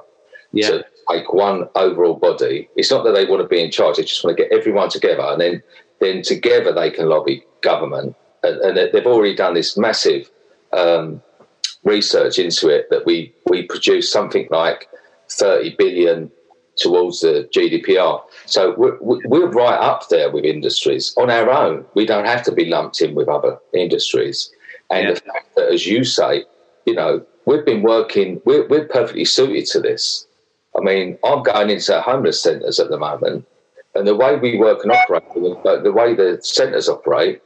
yeah. 0.51 0.69
to 0.69 0.85
make 1.09 1.31
one 1.33 1.69
overall 1.75 2.15
body. 2.15 2.69
It's 2.75 2.91
not 2.91 3.03
that 3.03 3.11
they 3.11 3.25
want 3.25 3.41
to 3.41 3.47
be 3.47 3.61
in 3.61 3.71
charge; 3.71 3.97
they 3.97 4.03
just 4.03 4.23
want 4.23 4.37
to 4.37 4.43
get 4.43 4.51
everyone 4.51 4.89
together, 4.89 5.23
and 5.23 5.39
then 5.39 5.63
then 5.99 6.21
together 6.23 6.73
they 6.73 6.89
can 6.89 7.07
lobby 7.07 7.43
government. 7.61 8.15
And, 8.43 8.59
and 8.61 8.91
they've 8.91 9.05
already 9.05 9.35
done 9.35 9.53
this 9.53 9.77
massive 9.77 10.27
um, 10.73 11.21
research 11.83 12.37
into 12.39 12.69
it 12.69 12.89
that 12.89 13.05
we 13.05 13.33
we 13.49 13.63
produce 13.63 14.11
something 14.11 14.47
like 14.51 14.87
30 15.29 15.75
billion 15.77 16.31
towards 16.77 17.21
the 17.21 17.49
GDPR. 17.53 18.21
So 18.45 18.75
we're, 18.77 18.97
we're 19.01 19.49
right 19.49 19.79
up 19.79 20.09
there 20.09 20.31
with 20.31 20.45
industries 20.45 21.13
on 21.17 21.29
our 21.29 21.49
own. 21.49 21.85
We 21.93 22.05
don't 22.05 22.25
have 22.25 22.43
to 22.43 22.51
be 22.51 22.65
lumped 22.65 23.01
in 23.01 23.13
with 23.13 23.27
other 23.27 23.59
industries. 23.73 24.51
And 24.89 25.07
yeah. 25.07 25.13
the 25.13 25.19
fact 25.21 25.55
that, 25.55 25.71
as 25.71 25.85
you 25.85 26.03
say, 26.03 26.43
you 26.85 26.95
know, 26.95 27.25
we've 27.45 27.65
been 27.65 27.81
working, 27.81 28.41
we're, 28.45 28.67
we're 28.67 28.87
perfectly 28.87 29.25
suited 29.25 29.65
to 29.67 29.79
this. 29.79 30.27
I 30.75 30.81
mean, 30.81 31.17
I'm 31.23 31.43
going 31.43 31.69
into 31.69 32.01
homeless 32.01 32.41
centres 32.41 32.79
at 32.79 32.89
the 32.89 32.97
moment, 32.97 33.45
and 33.93 34.07
the 34.07 34.15
way 34.15 34.37
we 34.37 34.57
work 34.57 34.83
and 34.83 34.91
operate, 34.91 35.23
the 35.33 35.91
way 35.91 36.15
the 36.15 36.39
centres 36.41 36.87
operate, 36.87 37.41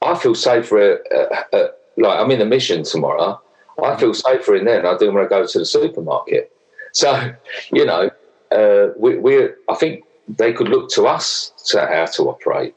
I 0.00 0.16
feel 0.16 0.36
safer. 0.36 1.00
Uh, 1.12 1.56
uh, 1.56 1.68
like 1.98 2.18
I'm 2.18 2.30
in 2.30 2.40
a 2.40 2.46
mission 2.46 2.82
tomorrow. 2.82 3.40
I 3.82 3.96
feel 3.96 4.12
safer 4.12 4.56
in 4.56 4.64
there 4.64 4.82
than 4.82 4.94
I 4.94 4.98
do 4.98 5.12
when 5.12 5.24
I 5.24 5.28
go 5.28 5.46
to 5.46 5.58
the 5.58 5.64
supermarket. 5.64 6.52
So, 6.92 7.32
you 7.72 7.84
know, 7.84 8.10
uh, 8.50 8.88
we, 8.98 9.18
we 9.18 9.50
I 9.68 9.74
think 9.74 10.04
they 10.28 10.52
could 10.52 10.68
look 10.68 10.90
to 10.90 11.06
us 11.06 11.52
to 11.66 11.86
how 11.86 12.06
to 12.06 12.22
operate. 12.28 12.74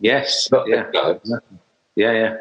Yes. 0.00 0.48
Not, 0.50 0.68
yeah. 0.68 0.86
You 0.86 0.92
know. 0.92 1.20
Yeah. 1.96 2.12
Yeah. 2.12 2.36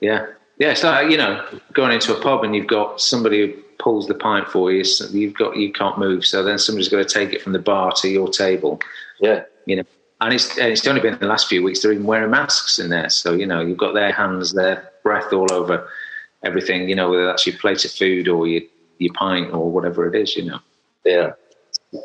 Yeah. 0.00 0.26
Yeah. 0.58 0.70
It's 0.70 0.82
like 0.82 1.10
you 1.10 1.16
know, 1.16 1.46
going 1.72 1.92
into 1.92 2.16
a 2.16 2.20
pub 2.20 2.44
and 2.44 2.56
you've 2.56 2.66
got 2.66 3.00
somebody 3.00 3.46
who 3.46 3.62
pulls 3.78 4.06
the 4.06 4.14
pint 4.14 4.48
for 4.48 4.72
you. 4.72 4.84
So 4.84 5.06
you've 5.08 5.34
got 5.34 5.56
you 5.56 5.72
can't 5.72 5.98
move, 5.98 6.24
so 6.24 6.42
then 6.42 6.58
somebody's 6.58 6.88
got 6.88 6.98
to 6.98 7.04
take 7.04 7.34
it 7.34 7.42
from 7.42 7.52
the 7.52 7.58
bar 7.58 7.92
to 7.96 8.08
your 8.08 8.28
table. 8.28 8.80
Yeah. 9.18 9.44
You 9.66 9.76
know, 9.76 9.84
and 10.20 10.34
it's 10.34 10.56
and 10.58 10.72
it's 10.72 10.86
only 10.86 11.00
been 11.00 11.18
the 11.18 11.26
last 11.26 11.48
few 11.48 11.62
weeks 11.62 11.80
they're 11.80 11.92
even 11.92 12.04
wearing 12.04 12.30
masks 12.30 12.78
in 12.78 12.90
there. 12.90 13.10
So 13.10 13.34
you 13.34 13.46
know, 13.46 13.60
you've 13.60 13.78
got 13.78 13.94
their 13.94 14.12
hands, 14.12 14.52
their 14.52 14.90
breath 15.02 15.32
all 15.32 15.52
over 15.52 15.88
everything. 16.44 16.88
You 16.88 16.94
know, 16.94 17.10
whether 17.10 17.26
that's 17.26 17.46
your 17.46 17.56
plate 17.56 17.84
of 17.84 17.90
food 17.90 18.28
or 18.28 18.46
your 18.46 18.62
your 18.98 19.12
pint 19.14 19.52
or 19.52 19.70
whatever 19.70 20.06
it 20.06 20.20
is, 20.20 20.36
you 20.36 20.44
know. 20.44 20.60
Yeah. 21.04 21.32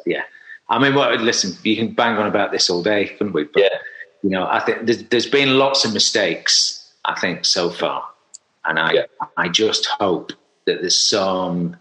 Yeah. 0.05 0.23
I 0.69 0.79
mean, 0.79 0.95
well, 0.95 1.15
listen, 1.17 1.55
you 1.63 1.75
can 1.75 1.93
bang 1.93 2.17
on 2.17 2.25
about 2.25 2.51
this 2.51 2.69
all 2.69 2.81
day, 2.81 3.09
couldn't 3.09 3.33
we? 3.33 3.43
But, 3.43 3.61
yeah. 3.61 3.77
You 4.23 4.31
know, 4.31 4.47
I 4.47 4.59
think 4.59 4.85
there's, 4.87 5.03
there's 5.03 5.27
been 5.27 5.59
lots 5.59 5.85
of 5.85 5.93
mistakes, 5.93 6.91
I 7.05 7.19
think, 7.19 7.45
so 7.45 7.69
far. 7.69 8.03
And 8.63 8.79
I, 8.79 8.93
yeah. 8.93 9.05
I 9.37 9.49
just 9.49 9.85
hope 9.85 10.31
that 10.65 10.81
there's 10.81 10.97
some 10.97 11.75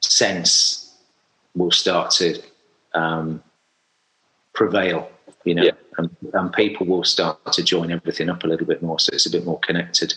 sense 0.00 0.96
will 1.54 1.70
start 1.70 2.10
to 2.12 2.40
um, 2.94 3.42
prevail, 4.54 5.10
you 5.44 5.54
know, 5.54 5.64
yeah. 5.64 5.72
And, 6.00 6.32
and, 6.32 6.52
people 6.52 6.86
will 6.86 7.04
start 7.04 7.52
to 7.52 7.62
join 7.62 7.90
everything 7.90 8.28
up 8.28 8.44
a 8.44 8.46
little 8.46 8.66
bit 8.66 8.82
more 8.82 8.98
so 8.98 9.10
it's 9.12 9.26
a 9.26 9.30
bit 9.30 9.44
more 9.44 9.58
connected. 9.60 10.14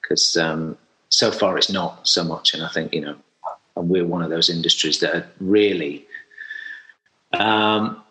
Because 0.00 0.36
um, 0.36 0.76
so 1.08 1.30
far 1.30 1.58
it's 1.58 1.70
not 1.70 2.06
so 2.08 2.24
much. 2.24 2.54
And 2.54 2.62
I 2.62 2.68
think, 2.68 2.94
you 2.94 3.00
know, 3.00 3.16
and 3.76 3.88
we're 3.88 4.06
one 4.06 4.22
of 4.22 4.30
those 4.30 4.50
industries 4.50 5.00
that 5.00 5.14
are 5.14 5.26
really 5.40 6.06
um, 7.32 8.02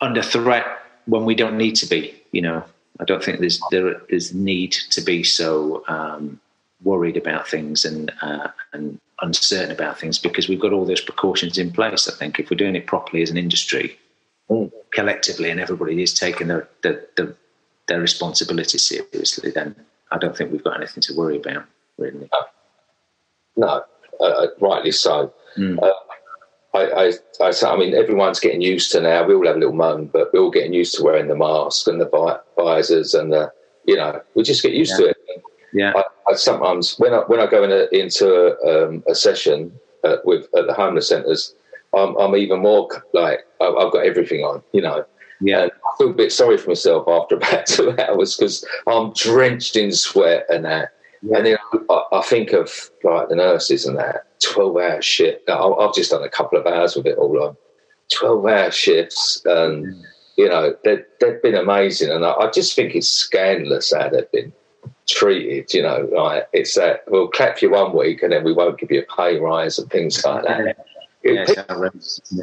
under 0.00 0.22
threat 0.22 0.66
when 1.06 1.24
we 1.24 1.34
don't 1.34 1.56
need 1.56 1.76
to 1.76 1.86
be. 1.86 2.14
You 2.32 2.42
know, 2.42 2.64
I 3.00 3.04
don't 3.04 3.22
think 3.22 3.40
there's 3.40 3.60
there 3.70 4.00
is 4.08 4.34
need 4.34 4.72
to 4.90 5.00
be 5.00 5.22
so 5.22 5.84
um, 5.88 6.40
worried 6.82 7.16
about 7.16 7.48
things 7.48 7.84
and 7.84 8.12
uh, 8.22 8.48
and 8.72 9.00
uncertain 9.22 9.70
about 9.70 9.98
things 9.98 10.18
because 10.18 10.48
we've 10.48 10.60
got 10.60 10.72
all 10.72 10.84
those 10.84 11.00
precautions 11.00 11.58
in 11.58 11.70
place. 11.70 12.08
I 12.08 12.12
think 12.12 12.38
if 12.38 12.50
we're 12.50 12.56
doing 12.56 12.76
it 12.76 12.86
properly 12.86 13.22
as 13.22 13.30
an 13.30 13.36
industry, 13.36 13.98
mm. 14.48 14.70
Collectively, 14.92 15.50
and 15.50 15.60
everybody 15.60 16.02
is 16.02 16.14
taking 16.14 16.48
their, 16.48 16.68
their 16.82 17.04
their, 17.16 17.34
their 17.88 18.00
responsibility 18.00 18.78
seriously, 18.78 19.50
then 19.50 19.74
I 20.10 20.18
don't 20.18 20.36
think 20.36 20.52
we've 20.52 20.64
got 20.64 20.76
anything 20.76 21.02
to 21.02 21.16
worry 21.16 21.36
about. 21.36 21.64
Really, 21.98 22.28
no, 23.56 23.84
uh, 24.20 24.24
uh, 24.24 24.46
rightly 24.60 24.92
so. 24.92 25.32
Mm. 25.56 25.78
Uh, 25.82 25.92
I, 26.72 26.80
I, 26.80 27.12
I, 27.40 27.52
I, 27.66 27.76
mean, 27.76 27.94
everyone's 27.94 28.38
getting 28.38 28.60
used 28.60 28.92
to 28.92 29.00
now. 29.00 29.24
We 29.24 29.34
all 29.34 29.46
have 29.46 29.56
a 29.56 29.58
little 29.58 29.74
moan, 29.74 30.06
but 30.06 30.32
we're 30.32 30.40
all 30.40 30.50
getting 30.50 30.72
used 30.72 30.94
to 30.96 31.02
wearing 31.02 31.28
the 31.28 31.36
mask 31.36 31.88
and 31.88 32.00
the 32.00 32.40
visors 32.56 33.12
and 33.12 33.32
the, 33.32 33.52
you 33.86 33.96
know, 33.96 34.20
we 34.34 34.44
just 34.44 34.62
get 34.62 34.72
used 34.72 34.92
yeah. 34.92 34.96
to 34.98 35.10
it. 35.10 35.16
Yeah. 35.72 35.92
I, 36.28 36.34
sometimes 36.34 36.96
when 36.98 37.12
I 37.12 37.18
when 37.26 37.40
I 37.40 37.46
go 37.46 37.64
in 37.64 37.72
a, 37.72 37.88
into 37.92 38.28
a, 38.28 38.86
um, 38.88 39.04
a 39.08 39.14
session 39.14 39.72
uh, 40.04 40.16
with 40.24 40.46
at 40.56 40.66
the 40.66 40.74
homeless 40.74 41.08
centres, 41.08 41.54
I'm, 41.96 42.16
I'm, 42.16 42.36
even 42.36 42.60
more 42.60 42.88
like 43.12 43.40
I've 43.60 43.92
got 43.92 44.06
everything 44.06 44.42
on, 44.44 44.62
you 44.72 44.82
know. 44.82 45.04
Yeah. 45.40 45.62
And 45.62 45.72
I 45.72 45.96
feel 45.98 46.10
a 46.10 46.14
bit 46.14 46.32
sorry 46.32 46.58
for 46.58 46.70
myself 46.70 47.08
after 47.08 47.36
about 47.36 47.66
two 47.66 47.94
hours 47.98 48.36
because 48.36 48.64
I'm 48.86 49.12
drenched 49.12 49.76
in 49.76 49.92
sweat 49.92 50.46
and 50.48 50.64
that. 50.64 50.92
Yeah. 51.22 51.38
And 51.38 51.46
then 51.46 51.58
I, 51.90 52.02
I, 52.12 52.22
think 52.22 52.52
of 52.52 52.90
like 53.04 53.28
the 53.28 53.36
nurses 53.36 53.84
and 53.84 53.98
that 53.98 54.26
twelve 54.40 54.76
hour 54.76 55.02
shift. 55.02 55.48
I've 55.50 55.94
just 55.94 56.10
done 56.10 56.22
a 56.22 56.30
couple 56.30 56.58
of 56.58 56.66
hours 56.66 56.96
with 56.96 57.06
it 57.06 57.18
all 57.18 57.42
on. 57.42 57.56
Twelve 58.10 58.46
hour 58.46 58.70
shifts, 58.70 59.42
and 59.44 59.86
mm. 59.86 60.02
you 60.38 60.48
know 60.48 60.74
they've, 60.82 61.04
they've 61.20 61.42
been 61.42 61.56
amazing. 61.56 62.10
And 62.10 62.24
I, 62.24 62.32
I, 62.32 62.50
just 62.50 62.74
think 62.74 62.94
it's 62.94 63.08
scandalous 63.08 63.92
how 63.92 64.08
they've 64.08 64.32
been 64.32 64.52
treated. 65.06 65.74
You 65.74 65.82
know, 65.82 66.08
like 66.10 66.48
it's 66.54 66.74
that 66.76 67.04
we'll 67.08 67.28
clap 67.28 67.60
you 67.60 67.70
one 67.70 67.94
week 67.94 68.22
and 68.22 68.32
then 68.32 68.42
we 68.42 68.54
won't 68.54 68.78
give 68.78 68.90
you 68.90 69.02
a 69.02 69.14
pay 69.14 69.38
rise 69.38 69.78
and 69.78 69.90
things 69.90 70.24
like 70.24 70.44
that. 70.44 70.86
Yeah, 71.22 71.44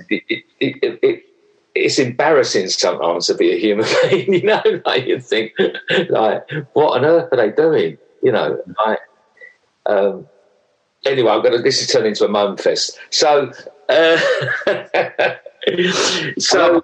it, 0.10 0.22
it, 0.30 0.44
it, 0.60 1.00
it, 1.02 1.24
it's 1.74 2.00
embarrassing 2.00 2.70
sometimes 2.70 3.28
to 3.28 3.36
be 3.36 3.52
a 3.52 3.60
human 3.60 3.86
being, 4.10 4.34
you 4.34 4.44
know. 4.44 4.62
Like 4.86 5.08
you 5.08 5.20
think, 5.20 5.54
like, 6.10 6.50
what 6.74 6.98
on 6.98 7.06
earth 7.06 7.30
are 7.32 7.38
they 7.38 7.52
doing? 7.52 7.98
you 8.22 8.32
know, 8.32 8.62
I, 8.80 8.98
um, 9.86 10.28
anyway, 11.06 11.32
I'm 11.32 11.44
to, 11.44 11.60
this 11.60 11.82
is 11.82 11.88
turning 11.88 12.10
into 12.10 12.26
a 12.26 12.28
moan 12.28 12.58
fest. 12.58 13.00
So, 13.10 13.52
uh, 13.90 14.18
so, 16.38 16.84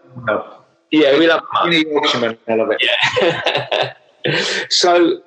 yeah, 0.91 1.17
we 1.17 1.27
love 1.27 1.41
Yorkshireman, 1.65 2.37
I 2.47 2.55
love 2.55 2.69
it. 2.71 3.95
Yeah. 4.25 4.35
so, 4.69 5.21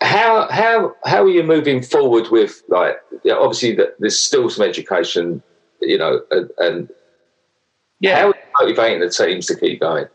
how 0.00 0.48
how 0.50 0.94
how 1.04 1.22
are 1.22 1.28
you 1.28 1.42
moving 1.42 1.82
forward 1.82 2.28
with 2.30 2.62
like 2.68 2.96
obviously 3.30 3.74
that 3.76 3.94
there's 4.00 4.18
still 4.18 4.50
some 4.50 4.66
education, 4.66 5.42
you 5.82 5.98
know, 5.98 6.22
and, 6.30 6.50
and 6.58 6.88
yeah, 8.00 8.16
how 8.16 8.30
are 8.30 8.34
you 8.34 8.42
motivating 8.60 9.00
the 9.00 9.10
teams 9.10 9.46
to 9.46 9.56
keep 9.56 9.80
going? 9.80 10.06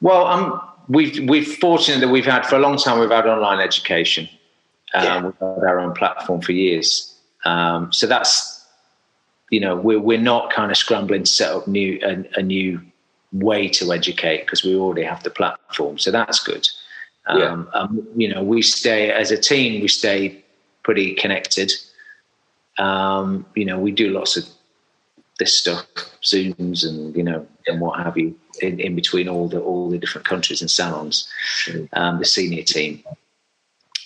Well, 0.00 0.26
I'm 0.26 0.60
we've 0.88 1.28
we've 1.28 1.56
fortunate 1.58 2.00
that 2.00 2.08
we've 2.08 2.26
had 2.26 2.46
for 2.46 2.56
a 2.56 2.58
long 2.58 2.76
time 2.76 2.98
we've 2.98 3.10
had 3.10 3.26
online 3.26 3.60
education, 3.60 4.28
Um, 4.94 5.04
yeah. 5.04 5.22
We've 5.22 5.34
had 5.38 5.64
our 5.64 5.80
own 5.80 5.94
platform 5.94 6.40
for 6.40 6.52
years. 6.52 7.14
Um, 7.44 7.92
so 7.92 8.06
that's, 8.06 8.66
you 9.50 9.60
know, 9.60 9.76
we're, 9.76 10.00
we're 10.00 10.18
not 10.18 10.52
kind 10.52 10.70
of 10.70 10.76
scrambling 10.76 11.24
to 11.24 11.30
set 11.30 11.50
up 11.50 11.68
new 11.68 11.98
a, 12.02 12.38
a 12.38 12.42
new 12.42 12.80
way 13.32 13.68
to 13.68 13.92
educate 13.92 14.40
because 14.40 14.64
we 14.64 14.74
already 14.74 15.02
have 15.02 15.22
the 15.22 15.30
platform. 15.30 15.98
So 15.98 16.10
that's 16.10 16.42
good. 16.42 16.68
Um, 17.26 17.38
yeah. 17.38 17.80
um, 17.80 18.06
you 18.16 18.32
know, 18.32 18.42
we 18.42 18.62
stay 18.62 19.12
as 19.12 19.30
a 19.30 19.36
team, 19.36 19.82
we 19.82 19.88
stay 19.88 20.44
pretty 20.82 21.14
connected. 21.14 21.72
Um, 22.78 23.46
you 23.54 23.64
know, 23.64 23.78
we 23.78 23.92
do 23.92 24.10
lots 24.10 24.36
of 24.36 24.44
this 25.38 25.58
stuff, 25.58 25.86
Zooms 26.22 26.86
and 26.86 27.14
you 27.16 27.22
know, 27.22 27.46
and 27.66 27.80
what 27.80 28.00
have 28.00 28.16
you, 28.16 28.36
in, 28.60 28.80
in 28.80 28.94
between 28.94 29.28
all 29.28 29.48
the 29.48 29.60
all 29.60 29.88
the 29.88 29.98
different 29.98 30.26
countries 30.26 30.60
and 30.60 30.70
salons, 30.70 31.28
um, 31.92 32.18
the 32.18 32.24
senior 32.24 32.62
team, 32.62 33.02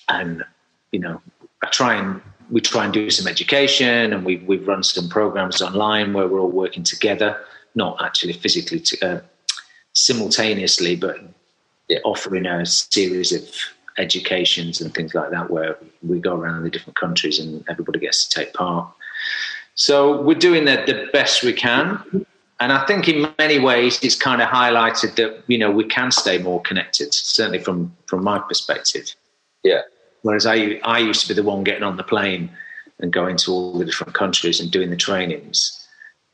and 0.08 0.44
you 0.90 1.00
know, 1.00 1.20
I 1.62 1.68
try 1.68 1.94
and 1.94 2.20
we 2.50 2.60
try 2.60 2.84
and 2.84 2.92
do 2.92 3.10
some 3.10 3.26
education, 3.26 4.12
and 4.12 4.24
we 4.24 4.36
we've 4.38 4.66
run 4.66 4.82
some 4.82 5.08
programs 5.08 5.62
online 5.62 6.12
where 6.12 6.28
we're 6.28 6.40
all 6.40 6.50
working 6.50 6.82
together, 6.82 7.40
not 7.74 8.02
actually 8.04 8.34
physically 8.34 8.80
to, 8.80 9.06
uh, 9.06 9.20
simultaneously, 9.94 10.96
but 10.96 11.16
offering 12.04 12.46
a 12.46 12.64
series 12.64 13.32
of 13.32 13.42
educations 14.02 14.80
and 14.80 14.92
things 14.94 15.14
like 15.14 15.30
that 15.30 15.50
where 15.50 15.78
we 16.02 16.18
go 16.18 16.34
around 16.36 16.64
the 16.64 16.70
different 16.70 16.96
countries 16.96 17.38
and 17.38 17.64
everybody 17.68 17.98
gets 17.98 18.26
to 18.26 18.38
take 18.38 18.52
part. 18.52 18.86
So 19.74 20.20
we're 20.22 20.44
doing 20.48 20.64
the, 20.64 20.82
the 20.86 21.08
best 21.12 21.42
we 21.42 21.52
can. 21.52 22.26
And 22.60 22.72
I 22.72 22.84
think 22.86 23.08
in 23.08 23.32
many 23.38 23.58
ways 23.58 23.98
it's 24.02 24.16
kind 24.16 24.42
of 24.42 24.48
highlighted 24.48 25.16
that, 25.16 25.42
you 25.46 25.58
know, 25.58 25.70
we 25.70 25.84
can 25.84 26.10
stay 26.10 26.38
more 26.38 26.60
connected, 26.60 27.14
certainly 27.14 27.58
from, 27.58 27.96
from 28.06 28.22
my 28.22 28.38
perspective. 28.38 29.14
Yeah. 29.62 29.82
Whereas 30.22 30.46
I, 30.46 30.80
I 30.84 30.98
used 30.98 31.22
to 31.22 31.28
be 31.28 31.34
the 31.34 31.42
one 31.42 31.64
getting 31.64 31.82
on 31.82 31.96
the 31.96 32.04
plane 32.04 32.50
and 33.00 33.12
going 33.12 33.36
to 33.38 33.50
all 33.50 33.78
the 33.78 33.84
different 33.84 34.14
countries 34.14 34.60
and 34.60 34.70
doing 34.70 34.90
the 34.90 34.96
trainings. 34.96 35.86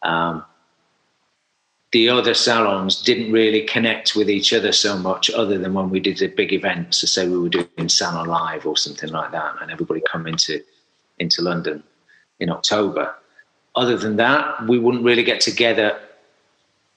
Um, 0.03 0.45
the 1.93 2.09
other 2.09 2.35
salons 2.35 3.01
didn't 3.03 3.33
really 3.33 3.63
connect 3.63 4.15
with 4.15 4.29
each 4.29 4.53
other 4.53 4.73
so 4.73 4.99
much 4.99 5.31
other 5.31 5.59
than 5.59 5.73
when 5.73 5.91
we 5.91 6.01
did 6.01 6.21
a 6.23 6.29
big 6.29 6.53
event 6.53 6.95
so 6.95 7.07
say 7.07 7.29
we 7.29 7.39
were 7.39 7.49
doing 7.49 7.89
salon 7.89 8.27
live 8.27 8.67
or 8.67 8.77
something 8.77 9.11
like 9.11 9.33
that 9.33 9.55
and 9.61 9.71
everybody 9.71 10.03
come 10.11 10.27
into 10.27 10.63
into 11.19 11.43
london 11.43 11.83
in 12.41 12.51
october 12.51 13.15
other 13.75 13.97
than 13.97 14.17
that 14.17 14.67
we 14.67 14.79
wouldn't 14.79 15.05
really 15.05 15.23
get 15.23 15.41
together 15.41 15.99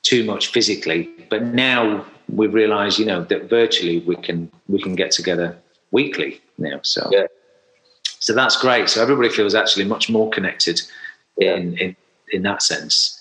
too 0.04 0.24
much 0.26 0.48
physically 0.48 1.10
but 1.30 1.44
now 1.44 2.06
we 2.28 2.48
realize 2.48 3.00
you 3.00 3.06
know 3.06 3.24
that 3.24 3.50
virtually 3.50 4.00
we 4.00 4.16
can 4.16 4.52
we 4.68 4.82
can 4.82 4.96
get 4.96 5.12
together 5.12 5.58
weekly 5.92 6.42
now 6.58 6.80
so 6.82 7.08
yeah. 7.12 7.26
so 8.20 8.34
that's 8.34 8.60
great 8.60 8.90
so 8.90 9.02
everybody 9.02 9.30
feels 9.30 9.56
actually 9.56 9.86
much 9.86 10.10
more 10.10 10.30
connected 10.30 10.82
yeah. 11.38 11.56
in 11.56 11.78
in 11.78 11.96
in 12.32 12.42
that 12.44 12.62
sense 12.62 13.21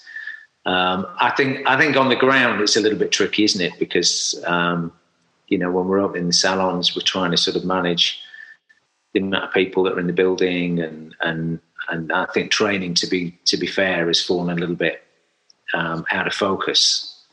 um, 0.67 1.07
I 1.19 1.31
think 1.31 1.67
I 1.67 1.79
think 1.79 1.97
on 1.97 2.09
the 2.09 2.17
ground 2.17 2.61
it's 2.61 2.77
a 2.77 2.81
little 2.81 2.99
bit 2.99 3.13
tricky, 3.13 3.45
isn't 3.45 3.61
it? 3.61 3.79
Because 3.79 4.43
um, 4.47 4.93
you 5.49 5.59
know 5.59 5.71
when 5.71 5.89
we're 5.89 6.05
up 6.05 6.17
in 6.17 6.27
the 6.27 6.33
salons, 6.33 6.95
we're 6.95 7.03
trying 7.03 7.31
to 7.31 7.37
sort 7.37 7.57
of 7.57 7.65
manage 7.65 8.21
the 9.15 9.21
amount 9.21 9.45
of 9.45 9.53
people 9.53 9.85
that 9.85 9.95
are 9.95 10.01
in 10.01 10.07
the 10.07 10.13
building, 10.13 10.81
and 10.81 11.15
and 11.21 11.61
and 11.89 12.13
I 12.13 12.27
think 12.27 12.51
training 12.51 12.95
to 12.95 13.07
be 13.07 13.39
to 13.47 13.57
be 13.57 13.67
fair 13.67 14.07
has 14.07 14.23
fallen 14.23 14.51
a 14.51 14.61
little 14.61 14.77
bit 14.77 15.03
um, 15.73 16.05
out 16.13 16.27
of 16.27 16.35
focus 16.35 17.25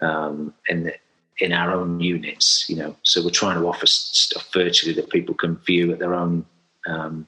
um, 0.00 0.54
in 0.68 0.84
the, 0.84 0.94
in 1.38 1.52
our 1.52 1.72
own 1.72 1.98
units. 1.98 2.66
You 2.68 2.76
know, 2.76 2.96
so 3.02 3.24
we're 3.24 3.30
trying 3.30 3.60
to 3.60 3.66
offer 3.66 3.86
stuff 3.86 4.48
virtually 4.52 4.94
that 4.94 5.10
people 5.10 5.34
can 5.34 5.56
view 5.56 5.92
at 5.92 5.98
their 5.98 6.14
own, 6.14 6.46
um, 6.86 7.26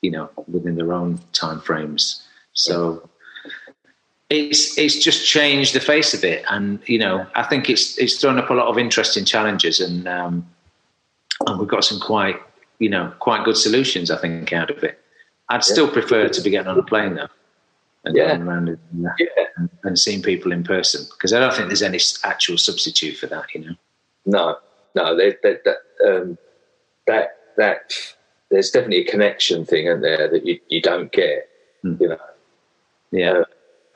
you 0.00 0.10
know, 0.10 0.30
within 0.48 0.76
their 0.76 0.94
own 0.94 1.20
time 1.34 1.60
frames. 1.60 2.26
So 2.54 3.10
it's 4.30 4.78
it's 4.78 4.96
just 4.96 5.26
changed 5.26 5.74
the 5.74 5.80
face 5.80 6.14
of 6.14 6.24
it, 6.24 6.44
and 6.48 6.78
you 6.86 6.98
know 6.98 7.26
I 7.34 7.42
think 7.42 7.68
it's 7.68 7.98
it's 7.98 8.20
thrown 8.20 8.38
up 8.38 8.48
a 8.48 8.54
lot 8.54 8.68
of 8.68 8.78
interesting 8.78 9.24
challenges, 9.24 9.80
and 9.80 10.06
um, 10.06 10.48
and 11.46 11.58
we've 11.58 11.68
got 11.68 11.84
some 11.84 12.00
quite 12.00 12.40
you 12.78 12.88
know 12.88 13.12
quite 13.18 13.44
good 13.44 13.56
solutions 13.56 14.10
I 14.10 14.18
think 14.18 14.52
out 14.52 14.70
of 14.70 14.82
it. 14.84 14.98
I'd 15.48 15.64
still 15.64 15.90
prefer 15.90 16.28
to 16.28 16.40
be 16.40 16.50
getting 16.50 16.68
on 16.68 16.78
a 16.78 16.82
plane 16.84 17.16
though, 17.16 17.26
and 18.04 18.16
yeah. 18.16 18.28
going 18.28 18.42
around 18.42 18.68
and, 18.68 18.78
yeah. 19.18 19.26
and, 19.56 19.68
and, 19.82 19.98
seeing 19.98 20.22
people 20.22 20.52
in 20.52 20.62
person 20.62 21.04
because 21.10 21.32
I 21.32 21.40
don't 21.40 21.52
think 21.52 21.66
there's 21.66 21.82
any 21.82 21.98
actual 22.22 22.56
substitute 22.56 23.16
for 23.16 23.26
that. 23.26 23.52
You 23.52 23.62
know, 23.62 23.74
no, 24.26 24.58
no, 24.94 25.16
that 25.16 25.42
that 25.42 25.78
um, 26.06 26.38
that 27.08 27.36
that 27.56 27.92
there's 28.52 28.70
definitely 28.70 29.08
a 29.08 29.10
connection 29.10 29.66
thing 29.66 29.86
in 29.86 30.02
there 30.02 30.28
that 30.28 30.46
you 30.46 30.60
you 30.68 30.80
don't 30.80 31.10
get. 31.10 31.48
Mm. 31.84 32.00
You 32.00 32.08
know, 32.10 32.18
yeah. 33.10 33.32
Uh, 33.32 33.44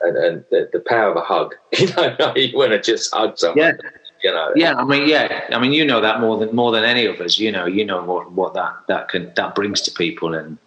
and, 0.01 0.17
and 0.17 0.45
the, 0.51 0.69
the, 0.73 0.79
power 0.79 1.11
of 1.11 1.17
a 1.17 1.21
hug. 1.21 1.55
You 1.79 1.87
know, 1.87 2.33
you 2.35 2.57
want 2.57 2.71
to 2.71 2.81
just 2.81 3.13
hug 3.13 3.37
someone. 3.37 3.57
Yeah. 3.57 3.89
You 4.23 4.31
know. 4.31 4.51
Yeah, 4.55 4.75
I 4.75 4.83
mean, 4.83 5.07
yeah, 5.07 5.45
I 5.51 5.59
mean, 5.59 5.71
you 5.71 5.85
know 5.85 6.01
that 6.01 6.19
more 6.19 6.37
than 6.39 6.55
more 6.55 6.71
than 6.71 6.83
any 6.83 7.05
of 7.05 7.21
us. 7.21 7.37
You 7.37 7.51
know, 7.51 7.67
you 7.67 7.85
know 7.85 8.03
what 8.03 8.31
what 8.31 8.55
that 8.55 8.73
that 8.87 9.09
can 9.09 9.31
that 9.35 9.53
brings 9.53 9.81
to 9.81 9.91
people, 9.91 10.33
and 10.33 10.57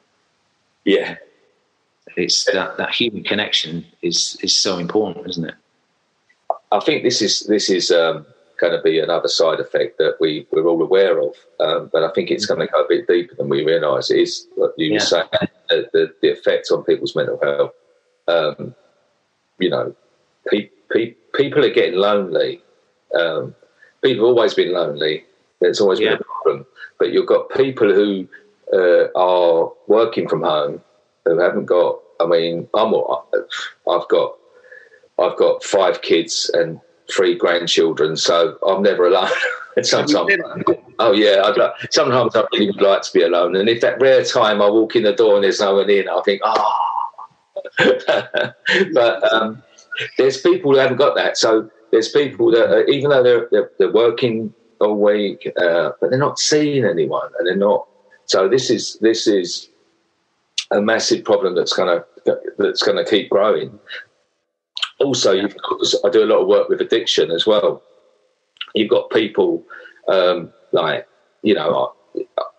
yeah, 0.84 1.16
it's 2.16 2.44
that 2.52 2.76
that 2.76 2.94
human 2.94 3.24
connection 3.24 3.84
is 4.00 4.38
is 4.42 4.54
so 4.54 4.78
important, 4.78 5.28
isn't 5.28 5.44
it? 5.46 5.54
I 6.70 6.78
think 6.80 7.02
this 7.02 7.20
is 7.20 7.40
this 7.46 7.68
is 7.68 7.90
um, 7.90 8.26
going 8.60 8.74
to 8.74 8.82
be 8.82 9.00
another 9.00 9.28
side 9.28 9.60
effect 9.60 9.98
that 9.98 10.16
we 10.20 10.46
we're 10.52 10.66
all 10.66 10.82
aware 10.82 11.18
of, 11.20 11.34
um, 11.58 11.90
but 11.92 12.04
I 12.04 12.12
think 12.12 12.30
it's 12.30 12.46
going 12.46 12.60
to 12.60 12.66
go 12.66 12.84
a 12.84 12.88
bit 12.88 13.08
deeper 13.08 13.34
than 13.34 13.48
we 13.48 13.64
realise. 13.64 14.10
It 14.10 14.20
is 14.20 14.46
what 14.54 14.74
you 14.76 14.88
yeah. 14.88 14.94
were 14.94 15.00
saying, 15.00 15.28
the, 15.68 15.88
the, 15.92 16.14
the 16.22 16.32
effect 16.32 16.68
on 16.70 16.84
people's 16.84 17.16
mental 17.16 17.40
health. 17.42 17.72
Um, 18.28 18.74
you 19.58 19.70
know, 19.70 19.94
pe- 20.48 20.70
pe- 20.90 21.14
people 21.34 21.64
are 21.64 21.70
getting 21.70 21.98
lonely. 21.98 22.62
Um, 23.14 23.54
people 24.02 24.26
have 24.26 24.36
always 24.36 24.54
been 24.54 24.72
lonely. 24.72 25.24
It's 25.60 25.80
always 25.80 26.00
yeah. 26.00 26.10
been 26.10 26.20
a 26.20 26.24
problem. 26.24 26.66
But 26.98 27.12
you've 27.12 27.26
got 27.26 27.50
people 27.50 27.92
who 27.92 28.28
uh, 28.72 29.08
are 29.16 29.72
working 29.86 30.28
from 30.28 30.42
home 30.42 30.82
who 31.24 31.38
haven't 31.38 31.66
got. 31.66 32.00
I 32.20 32.26
mean, 32.26 32.68
I'm. 32.74 32.94
I've 33.88 34.08
got. 34.08 34.36
I've 35.18 35.36
got 35.36 35.64
five 35.64 36.02
kids 36.02 36.50
and 36.54 36.80
three 37.10 37.34
grandchildren, 37.34 38.16
so 38.16 38.56
I'm 38.66 38.82
never 38.82 39.06
alone. 39.06 39.30
sometimes, 39.82 40.32
oh 40.98 41.12
yeah, 41.12 41.42
I'd, 41.44 41.92
sometimes 41.92 42.36
I 42.36 42.44
really 42.52 42.66
would 42.66 42.80
like 42.80 43.02
to 43.02 43.12
be 43.12 43.22
alone. 43.22 43.56
And 43.56 43.68
if 43.68 43.80
that 43.80 44.00
rare 44.00 44.24
time 44.24 44.60
I 44.62 44.68
walk 44.68 44.96
in 44.96 45.02
the 45.02 45.12
door 45.12 45.34
and 45.34 45.44
there's 45.44 45.60
no 45.60 45.76
one 45.76 45.90
in, 45.90 46.08
I 46.08 46.20
think, 46.22 46.40
ah. 46.44 46.54
Oh, 46.56 46.97
but 48.92 49.32
um, 49.32 49.62
there's 50.16 50.40
people 50.40 50.72
who 50.72 50.78
haven't 50.78 50.96
got 50.96 51.14
that. 51.16 51.36
So 51.36 51.70
there's 51.90 52.08
people 52.10 52.50
that, 52.52 52.70
are, 52.70 52.84
even 52.84 53.10
though 53.10 53.22
they're, 53.22 53.48
they're, 53.50 53.70
they're 53.78 53.92
working 53.92 54.52
all 54.80 54.96
week, 54.96 55.50
uh, 55.60 55.90
but 56.00 56.10
they're 56.10 56.18
not 56.18 56.38
seeing 56.38 56.84
anyone, 56.84 57.30
and 57.38 57.46
they're 57.46 57.56
not. 57.56 57.86
So 58.26 58.48
this 58.48 58.70
is 58.70 58.98
this 59.00 59.26
is 59.26 59.68
a 60.70 60.80
massive 60.80 61.24
problem 61.24 61.54
that's 61.54 61.72
going 61.72 62.00
to 62.24 62.38
that's 62.58 62.82
going 62.82 63.02
to 63.02 63.10
keep 63.10 63.30
growing. 63.30 63.78
Also, 65.00 65.32
you've 65.32 65.56
got, 65.56 65.80
I 66.04 66.10
do 66.10 66.24
a 66.24 66.26
lot 66.26 66.42
of 66.42 66.48
work 66.48 66.68
with 66.68 66.80
addiction 66.80 67.30
as 67.30 67.46
well. 67.46 67.82
You've 68.74 68.90
got 68.90 69.10
people 69.10 69.64
um, 70.08 70.52
like 70.72 71.06
you 71.42 71.54
know 71.54 71.94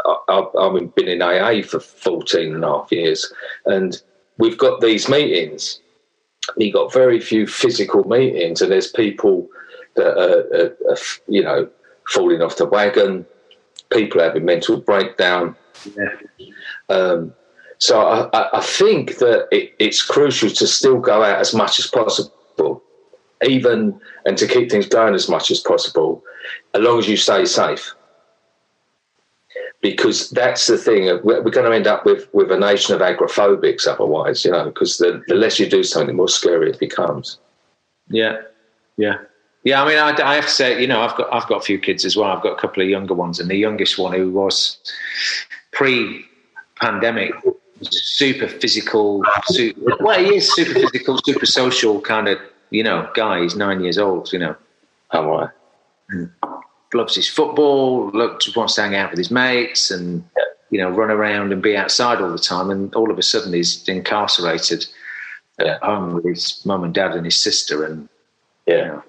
I, 0.06 0.46
have 0.58 0.96
been 0.96 1.08
in 1.08 1.22
AA 1.22 1.62
for 1.62 1.80
14 1.80 2.56
and 2.56 2.64
a 2.64 2.68
half 2.68 2.92
years, 2.92 3.32
and 3.66 4.02
we've 4.40 4.58
got 4.58 4.82
these 4.82 5.08
meetings. 5.08 5.80
We've 6.58 6.74
got 6.74 6.92
very 6.92 7.20
few 7.20 7.46
physical 7.46 8.04
meetings, 8.06 8.62
and 8.62 8.72
there's 8.72 8.92
people 8.92 9.48
that 9.96 10.18
are, 10.18 10.64
are, 10.66 10.92
are 10.92 10.98
you 11.28 11.44
know, 11.44 11.70
falling 12.08 12.42
off 12.42 12.56
the 12.58 12.66
wagon, 12.66 13.26
people 13.92 14.22
having 14.22 14.46
mental 14.46 14.78
breakdown. 14.78 15.56
Yeah. 15.96 16.48
Um, 16.90 17.34
so 17.78 18.02
I, 18.02 18.58
I, 18.58 18.62
think 18.62 19.20
that 19.20 19.48
it, 19.52 19.74
it's 19.80 20.04
crucial 20.04 20.50
to 20.50 20.68
still 20.68 21.00
go 21.00 21.24
out 21.24 21.40
as 21.40 21.54
much 21.54 21.80
as 21.80 21.88
possible, 21.88 22.84
even 23.46 24.02
and 24.26 24.38
to 24.38 24.48
keep 24.48 24.72
things 24.72 24.88
going 24.88 25.14
as 25.14 25.30
much 25.30 25.52
as 25.52 25.60
possible, 25.60 26.24
as 26.74 26.82
long 26.82 27.00
as 27.00 27.08
you 27.08 27.16
stay 27.16 27.46
safe 27.46 27.94
because 29.82 30.30
that's 30.32 30.68
the 30.68 30.78
thing. 30.78 31.10
Uh, 31.10 31.20
we're, 31.24 31.42
going 31.42 31.70
to 31.70 31.76
end 31.76 31.88
up 31.88 32.06
with, 32.06 32.32
with 32.34 32.52
a 32.52 32.60
nation 32.60 32.96
of 32.96 33.02
agrophobics 33.02 33.88
otherwise, 33.88 34.44
you 34.44 34.52
know, 34.52 34.66
because 34.66 34.98
the, 34.98 35.24
the 35.28 35.36
less 35.36 35.60
you 35.60 35.70
do 35.70 35.84
something, 35.84 36.08
the 36.08 36.14
more 36.14 36.28
scary 36.28 36.70
it 36.70 36.80
becomes. 36.80 37.38
Yeah, 38.10 38.42
yeah. 38.98 39.18
Yeah, 39.64 39.84
I 39.84 39.88
mean, 39.88 39.98
I, 39.98 40.10
I, 40.24 40.36
have 40.36 40.46
to 40.46 40.52
say, 40.52 40.82
you 40.82 40.88
know, 40.88 41.02
I've 41.02 41.16
got 41.18 41.34
I've 41.34 41.48
got 41.48 41.58
a 41.58 41.62
few 41.62 41.80
kids 41.80 42.06
as 42.06 42.16
well. 42.16 42.32
I've 42.32 42.42
got 42.42 42.58
a 42.58 42.62
couple 42.62 42.82
of 42.82 42.88
younger 42.88 43.14
ones, 43.14 43.42
and 43.42 43.50
the 43.50 43.58
youngest 43.58 43.98
one 43.98 44.14
who 44.14 44.32
was 44.32 44.78
pre-pandemic, 45.74 47.34
super 47.82 48.48
physical, 48.48 49.22
super, 49.48 49.98
well, 50.00 50.18
he 50.18 50.36
is 50.36 50.54
super 50.54 50.80
physical, 50.80 51.20
super 51.26 51.46
social 51.46 52.00
kind 52.00 52.30
of, 52.30 52.40
you 52.70 52.84
know, 52.84 53.10
guy. 53.16 53.42
He's 53.42 53.58
nine 53.58 53.82
years 53.84 53.98
old, 53.98 54.32
you 54.32 54.40
know. 54.40 54.56
Oh, 55.12 55.28
right. 55.28 55.50
Mm. 56.14 56.32
Loves 56.94 57.16
his 57.16 57.30
football, 57.30 58.10
loves, 58.14 58.56
wants 58.56 58.76
to 58.76 58.82
hang 58.82 58.96
out 58.96 59.12
with 59.12 59.18
his 59.18 59.32
mates, 59.32 59.92
and 59.92 60.24
you 60.72 60.80
know, 60.80 60.90
run 60.90 61.10
around 61.10 61.52
and 61.52 61.62
be 61.64 61.76
outside 61.76 62.22
all 62.22 62.32
the 62.32 62.38
time. 62.38 62.70
And 62.70 62.94
all 62.96 63.10
of 63.12 63.18
a 63.18 63.24
sudden, 63.24 63.54
he's 63.54 63.88
incarcerated 63.88 64.86
Yeah. 65.60 65.76
at 65.76 65.84
home 65.84 66.14
with 66.14 66.26
his 66.26 66.62
mum 66.66 66.84
and 66.84 66.94
dad 66.94 67.16
and 67.16 67.26
his 67.26 67.36
sister. 67.36 67.84
And 67.86 68.08
Yeah. 68.68 68.76
you 68.78 68.86
know, 68.86 69.04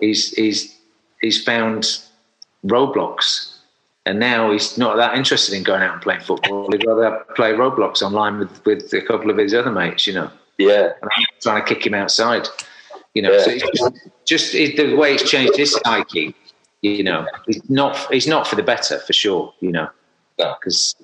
he's 0.00 0.30
he's 0.34 0.74
he's 1.20 1.42
found 1.42 2.00
Roblox, 2.66 3.52
and 4.06 4.18
now 4.18 4.50
he's 4.50 4.76
not 4.78 4.96
that 4.96 5.16
interested 5.16 5.54
in 5.54 5.62
going 5.62 5.82
out 5.82 5.92
and 5.94 6.02
playing 6.02 6.20
football. 6.22 6.70
He'd 6.72 6.84
rather 6.86 7.24
play 7.36 7.52
Roblox 7.52 8.02
online 8.02 8.38
with 8.38 8.64
with 8.64 8.92
a 8.92 9.00
couple 9.02 9.30
of 9.30 9.36
his 9.38 9.54
other 9.54 9.70
mates. 9.70 10.06
You 10.06 10.14
know, 10.14 10.30
Yeah. 10.58 10.92
and 11.00 11.10
I'm 11.16 11.24
trying 11.42 11.62
to 11.64 11.74
kick 11.74 11.86
him 11.86 11.94
outside. 11.94 12.48
You 13.14 13.22
know, 13.22 13.32
Yeah. 13.32 13.42
so 13.44 13.50
it's 13.50 13.62
just, 13.78 13.92
just 14.24 14.54
it, 14.54 14.76
the 14.76 14.94
way 14.96 15.14
it's 15.14 15.28
changed 15.30 15.56
his 15.56 15.78
psyche. 15.84 16.34
You 16.84 17.02
know, 17.02 17.26
he's 17.46 17.62
not 17.70 17.96
he's 18.12 18.26
not 18.26 18.46
for 18.46 18.56
the 18.56 18.62
better 18.62 18.98
for 18.98 19.12
sure. 19.14 19.52
You 19.60 19.72
know, 19.72 19.88
No. 20.38 20.54
because 20.60 20.94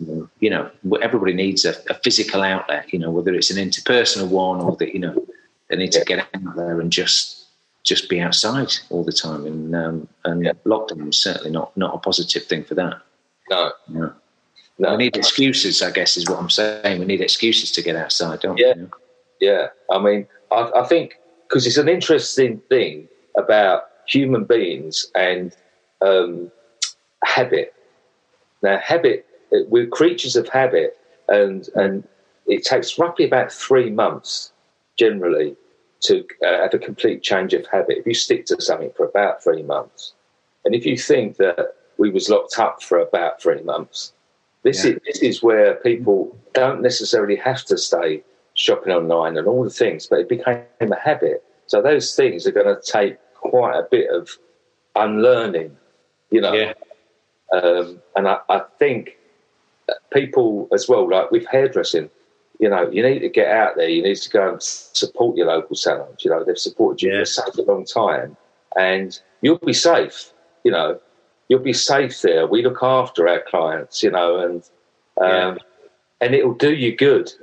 you 0.40 0.50
know 0.50 0.70
everybody 1.00 1.32
needs 1.32 1.64
a, 1.64 1.74
a 1.88 1.94
physical 1.94 2.42
outlet. 2.42 2.92
You 2.92 2.98
know, 2.98 3.10
whether 3.10 3.32
it's 3.34 3.50
an 3.50 3.56
interpersonal 3.56 4.28
one 4.28 4.60
or 4.60 4.76
that 4.76 4.92
you 4.92 5.00
know 5.00 5.26
they 5.68 5.76
need 5.76 5.92
to 5.92 6.04
get 6.04 6.18
out 6.18 6.56
there 6.56 6.80
and 6.80 6.92
just 6.92 7.46
just 7.82 8.10
be 8.10 8.20
outside 8.20 8.70
all 8.90 9.04
the 9.04 9.12
time. 9.12 9.46
And 9.46 9.74
um, 9.74 10.08
and 10.26 10.44
Yeah. 10.44 10.52
lockdown 10.66 11.08
is 11.08 11.22
certainly 11.22 11.50
not 11.50 11.74
not 11.78 11.94
a 11.94 11.98
positive 11.98 12.44
thing 12.44 12.64
for 12.64 12.74
that. 12.74 12.98
No. 13.48 13.72
No. 13.88 14.12
No. 14.78 14.90
We 14.92 14.96
need 15.04 15.16
excuses, 15.16 15.82
I 15.82 15.90
guess, 15.92 16.16
is 16.18 16.28
what 16.28 16.38
I'm 16.38 16.50
saying. 16.50 16.98
We 17.00 17.06
need 17.06 17.20
excuses 17.22 17.70
to 17.72 17.82
get 17.82 17.96
outside, 17.96 18.40
don't 18.40 18.58
Yeah. 18.58 18.74
we? 18.76 18.86
Yeah, 19.40 19.68
I 19.90 19.98
mean, 19.98 20.26
I, 20.50 20.70
I 20.82 20.84
think 20.86 21.18
because 21.48 21.66
it's 21.66 21.78
an 21.78 21.88
interesting 21.88 22.60
thing 22.68 23.08
about 23.36 23.84
human 24.06 24.44
beings 24.44 25.10
and 25.14 25.54
um, 26.00 26.50
habit. 27.24 27.74
Now, 28.62 28.78
habit, 28.78 29.26
we're 29.68 29.86
creatures 29.86 30.36
of 30.36 30.48
habit, 30.48 30.96
and 31.28 31.68
and 31.74 32.06
it 32.46 32.64
takes 32.64 32.98
roughly 32.98 33.24
about 33.24 33.52
three 33.52 33.90
months 33.90 34.52
generally 34.96 35.56
to 36.00 36.24
uh, 36.44 36.62
have 36.62 36.74
a 36.74 36.78
complete 36.78 37.22
change 37.22 37.52
of 37.54 37.66
habit. 37.66 37.98
If 37.98 38.06
you 38.06 38.14
stick 38.14 38.46
to 38.46 38.60
something 38.60 38.90
for 38.96 39.06
about 39.06 39.42
three 39.42 39.62
months, 39.62 40.14
and 40.64 40.74
if 40.74 40.84
you 40.86 40.96
think 40.96 41.36
that 41.36 41.74
we 41.98 42.10
was 42.10 42.28
locked 42.28 42.58
up 42.58 42.82
for 42.82 42.98
about 42.98 43.42
three 43.42 43.62
months, 43.62 44.12
this 44.62 44.84
Yeah. 44.84 44.92
is 44.92 44.98
this 45.06 45.18
is 45.22 45.42
where 45.42 45.74
people 45.76 46.36
don't 46.52 46.82
necessarily 46.82 47.36
have 47.36 47.64
to 47.66 47.78
stay 47.78 48.22
shopping 48.54 48.92
online 48.92 49.38
and 49.38 49.46
all 49.46 49.64
the 49.64 49.70
things, 49.70 50.06
but 50.06 50.20
it 50.20 50.28
became 50.28 50.64
a 50.80 50.98
habit. 50.98 51.42
So 51.66 51.80
those 51.80 52.14
things 52.14 52.46
are 52.46 52.50
going 52.50 52.66
to 52.66 52.80
take 52.82 53.16
quite 53.34 53.76
a 53.78 53.86
bit 53.90 54.10
of 54.10 54.28
unlearning, 54.96 55.76
you 56.30 56.40
know. 56.40 56.52
Yeah. 56.52 56.72
Um, 57.52 58.00
and 58.16 58.28
I, 58.28 58.38
I 58.48 58.60
think 58.78 59.16
people 60.12 60.68
as 60.72 60.88
well, 60.88 61.08
like 61.08 61.30
with 61.30 61.46
hairdressing, 61.46 62.08
you 62.60 62.68
know, 62.68 62.88
you 62.90 63.02
need 63.02 63.20
to 63.20 63.28
get 63.28 63.48
out 63.48 63.76
there. 63.76 63.88
You 63.88 64.02
need 64.02 64.16
to 64.16 64.30
go 64.30 64.52
and 64.52 64.62
support 64.62 65.36
your 65.36 65.46
local 65.48 65.74
salons. 65.74 66.24
You 66.24 66.30
know, 66.30 66.44
they've 66.44 66.58
supported 66.58 67.02
you 67.02 67.12
Yeah. 67.12 67.20
for 67.20 67.24
such 67.26 67.58
a 67.58 67.62
long 67.62 67.84
time, 67.84 68.36
and 68.76 69.18
you'll 69.40 69.58
be 69.58 69.72
safe. 69.72 70.32
You 70.64 70.72
know, 70.72 71.00
you'll 71.48 71.60
be 71.60 71.72
safe 71.72 72.20
there. 72.22 72.46
We 72.46 72.62
look 72.62 72.82
after 72.82 73.26
our 73.26 73.40
clients. 73.48 74.02
You 74.02 74.10
know, 74.12 74.38
and 74.38 74.62
um, 75.20 75.58
and 76.20 76.34
it'll 76.34 76.54
do 76.54 76.72
you 76.74 76.94
good. 76.96 77.32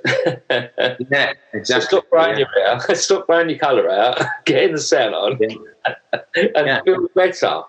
Yeah, 0.49 1.33
So 1.51 1.57
exactly. 1.57 1.81
stop 1.87 2.09
growing 2.11 2.37
Yeah. 2.39 2.45
your 2.55 2.77
hair, 2.79 2.95
stop 2.95 3.25
growing 3.25 3.49
your 3.49 3.59
colour 3.59 3.89
out, 3.89 4.21
get 4.45 4.63
in 4.63 4.71
the 4.73 4.77
salon, 4.79 5.39
and 5.41 6.67
Yeah. 6.67 6.81
feel 6.83 7.07
better. 7.15 7.63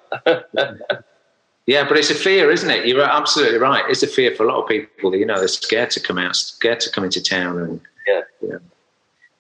Yeah, 1.69 1.87
but 1.87 1.99
it's 1.99 2.09
a 2.11 2.15
fear, 2.15 2.51
isn't 2.51 2.71
it? 2.71 2.87
You're 2.87 3.03
absolutely 3.03 3.59
right. 3.59 3.85
It's 3.91 4.03
a 4.03 4.07
fear 4.07 4.35
for 4.35 4.45
a 4.45 4.49
lot 4.51 4.63
of 4.63 4.69
people. 4.71 5.15
You 5.15 5.27
know, 5.27 5.39
they're 5.39 5.49
scared 5.49 5.91
to 5.91 6.01
come 6.01 6.17
out, 6.17 6.35
scared 6.35 6.81
to 6.81 6.91
come 6.91 7.05
into 7.05 7.23
town, 7.23 7.59
and 7.59 7.81
Yeah. 8.07 8.23
you 8.41 8.49
know. 8.49 8.61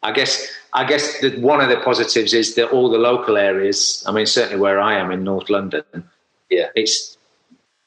I 0.02 0.12
guess 0.12 0.46
I 0.74 0.84
guess 0.84 1.20
that 1.22 1.38
one 1.38 1.62
of 1.62 1.70
the 1.70 1.78
positives 1.78 2.34
is 2.34 2.54
that 2.56 2.68
all 2.70 2.90
the 2.90 2.98
local 2.98 3.38
areas. 3.38 4.04
I 4.06 4.12
mean, 4.12 4.26
certainly 4.26 4.60
where 4.60 4.78
I 4.78 4.98
am 4.98 5.10
in 5.10 5.24
North 5.24 5.48
London, 5.48 5.84
Yeah. 6.50 6.68
it's 6.74 7.16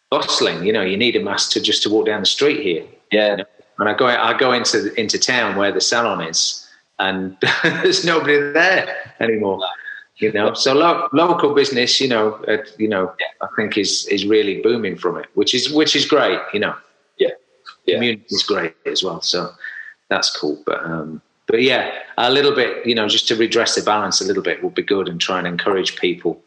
bustling. 0.10 0.66
You 0.66 0.74
know, 0.74 0.82
you 0.82 0.98
need 0.98 1.16
a 1.16 1.24
mask 1.24 1.52
to 1.52 1.62
just 1.62 1.84
to 1.84 1.92
walk 1.92 2.08
down 2.08 2.22
the 2.22 2.26
street 2.26 2.62
here. 2.64 2.84
Yeah, 3.12 3.44
And 3.78 3.88
I 3.90 3.94
go 3.94 4.08
I 4.08 4.36
go 4.36 4.54
into 4.54 4.92
into 5.00 5.20
town 5.20 5.56
where 5.56 5.72
the 5.72 5.82
salon 5.82 6.20
is, 6.22 6.68
and 6.98 7.38
there's 7.64 8.04
nobody 8.04 8.40
there 8.54 9.14
anymore. 9.20 9.60
You 10.22 10.32
know, 10.32 10.54
so 10.54 10.74
lo- 10.74 11.10
local 11.14 11.56
business, 11.56 12.00
you 12.00 12.08
know, 12.08 12.34
uh, 12.48 12.58
you 12.78 12.88
know, 12.88 13.12
I 13.42 13.48
think 13.56 13.76
is 13.78 14.06
is 14.08 14.24
really 14.26 14.62
booming 14.62 14.96
from 14.96 15.18
it, 15.18 15.26
which 15.34 15.54
is 15.56 15.74
which 15.74 15.96
is 15.96 16.06
great. 16.06 16.40
You 16.54 16.60
know, 16.60 16.76
Yeah. 17.18 17.30
Yeah. 17.86 17.96
community 17.96 18.26
is 18.30 18.44
great 18.44 18.76
as 18.86 19.04
well, 19.04 19.22
so 19.22 19.50
that's 20.10 20.30
cool. 20.38 20.62
But 20.66 20.86
um, 20.86 21.22
but 21.48 21.64
yeah, 21.64 21.92
a 22.18 22.32
little 22.32 22.54
bit, 22.54 22.86
you 22.86 22.94
know, 22.94 23.08
just 23.08 23.28
to 23.30 23.36
redress 23.36 23.74
the 23.76 23.82
balance 23.82 24.22
a 24.22 24.26
little 24.26 24.44
bit 24.44 24.64
would 24.64 24.76
be 24.76 24.84
good, 24.84 25.10
and 25.10 25.20
try 25.20 25.40
and 25.40 25.48
encourage 25.48 25.96
people 25.96 26.40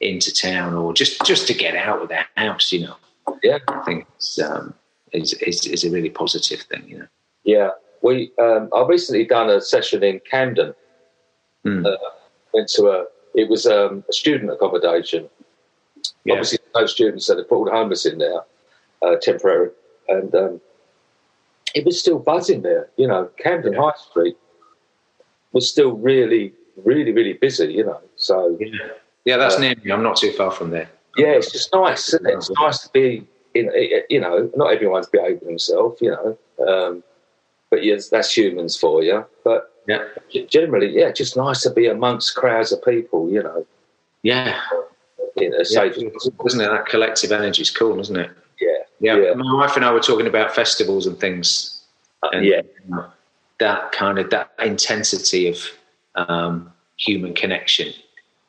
into 0.00 0.32
town 0.34 0.74
or 0.74 0.92
just 0.92 1.24
just 1.24 1.46
to 1.46 1.54
get 1.54 1.76
out 1.76 2.02
of 2.02 2.08
their 2.08 2.26
house. 2.36 2.72
You 2.72 2.86
know, 2.86 2.96
yeah. 3.44 3.58
I 3.68 3.80
think 3.84 4.06
it's, 4.16 4.40
um, 4.40 4.74
is, 5.12 5.34
is 5.34 5.66
is 5.66 5.84
a 5.84 5.90
really 5.90 6.10
positive 6.10 6.62
thing. 6.62 6.82
You 6.88 6.98
know. 6.98 7.06
Yeah, 7.44 7.70
we. 8.02 8.32
Um, 8.38 8.70
I've 8.74 8.88
recently 8.88 9.24
done 9.24 9.48
a 9.48 9.60
session 9.60 10.02
in 10.02 10.20
Camden. 10.28 10.74
Hmm. 11.64 11.86
Uh, 11.86 11.96
went 12.52 12.68
to 12.70 12.88
a. 12.88 13.04
It 13.34 13.48
was 13.48 13.66
um, 13.66 14.04
a 14.08 14.12
student 14.12 14.50
accommodation. 14.50 15.28
Yeah. 16.24 16.34
Obviously, 16.34 16.58
no 16.74 16.86
students, 16.86 17.26
so 17.26 17.34
they 17.36 17.42
put 17.42 17.56
all 17.56 17.64
the 17.64 17.70
homeless 17.70 18.06
in 18.06 18.18
there, 18.18 18.40
uh, 19.02 19.16
temporary, 19.16 19.70
and 20.08 20.34
um, 20.34 20.60
it 21.74 21.84
was 21.84 21.98
still 22.00 22.18
buzzing 22.18 22.62
there. 22.62 22.88
You 22.96 23.06
know, 23.08 23.30
Camden 23.38 23.74
Yeah. 23.74 23.80
High 23.82 23.98
Street 24.10 24.36
was 25.52 25.68
still 25.68 25.92
really, 25.92 26.52
really, 26.76 27.12
really 27.12 27.34
busy. 27.34 27.72
You 27.72 27.84
know, 27.84 28.00
so 28.16 28.56
Yeah, 28.60 28.68
yeah, 29.24 29.36
that's 29.36 29.56
Uh, 29.56 29.60
near 29.60 29.74
me. 29.82 29.90
I'm 29.92 30.02
not 30.02 30.16
too 30.16 30.32
far 30.32 30.50
from 30.50 30.70
there. 30.70 30.88
yeah, 31.16 31.28
it's 31.32 31.52
just 31.52 31.72
nice. 31.72 32.08
Isn't 32.08 32.26
it? 32.26 32.34
It's 32.34 32.50
nice 32.50 32.78
to 32.86 32.92
be 32.92 33.26
in. 33.54 33.70
You 34.08 34.20
know, 34.20 34.50
not 34.56 34.72
everyone's 34.72 35.06
behaving 35.08 35.46
themselves. 35.46 36.00
You 36.00 36.10
know, 36.10 36.38
um, 36.66 37.02
but 37.70 37.84
yes, 37.84 38.08
that's 38.08 38.36
humans 38.36 38.76
for 38.76 39.02
you. 39.02 39.24
But 39.44 39.69
Yeah, 39.88 40.04
generally, 40.48 40.88
yeah, 40.88 41.10
just 41.10 41.36
nice 41.36 41.62
to 41.62 41.70
be 41.70 41.86
amongst 41.86 42.36
crowds 42.36 42.70
of 42.72 42.84
people. 42.84 43.30
You 43.30 43.42
know, 43.42 43.66
yeah, 44.22 44.60
in 45.36 45.52
a 45.54 45.58
yeah. 45.58 45.62
safe. 45.64 45.96
Isn't 45.96 46.60
it? 46.60 46.68
That 46.68 46.86
collective 46.86 47.32
energy 47.32 47.62
is 47.62 47.70
cool, 47.70 47.98
isn't 48.00 48.16
it? 48.16 48.30
Yeah, 48.60 48.68
Yeah. 49.00 49.16
Yeah. 49.16 49.34
My 49.34 49.54
wife 49.54 49.76
and 49.76 49.84
I 49.84 49.92
were 49.92 50.00
talking 50.00 50.26
about 50.26 50.54
festivals 50.54 51.06
and 51.06 51.18
things. 51.18 51.82
And 52.32 52.44
yeah, 52.44 52.62
that 53.58 53.92
kind 53.92 54.18
of 54.18 54.30
that 54.30 54.52
intensity 54.58 55.48
of 55.48 55.58
um, 56.14 56.72
human 56.98 57.34
connection. 57.34 57.92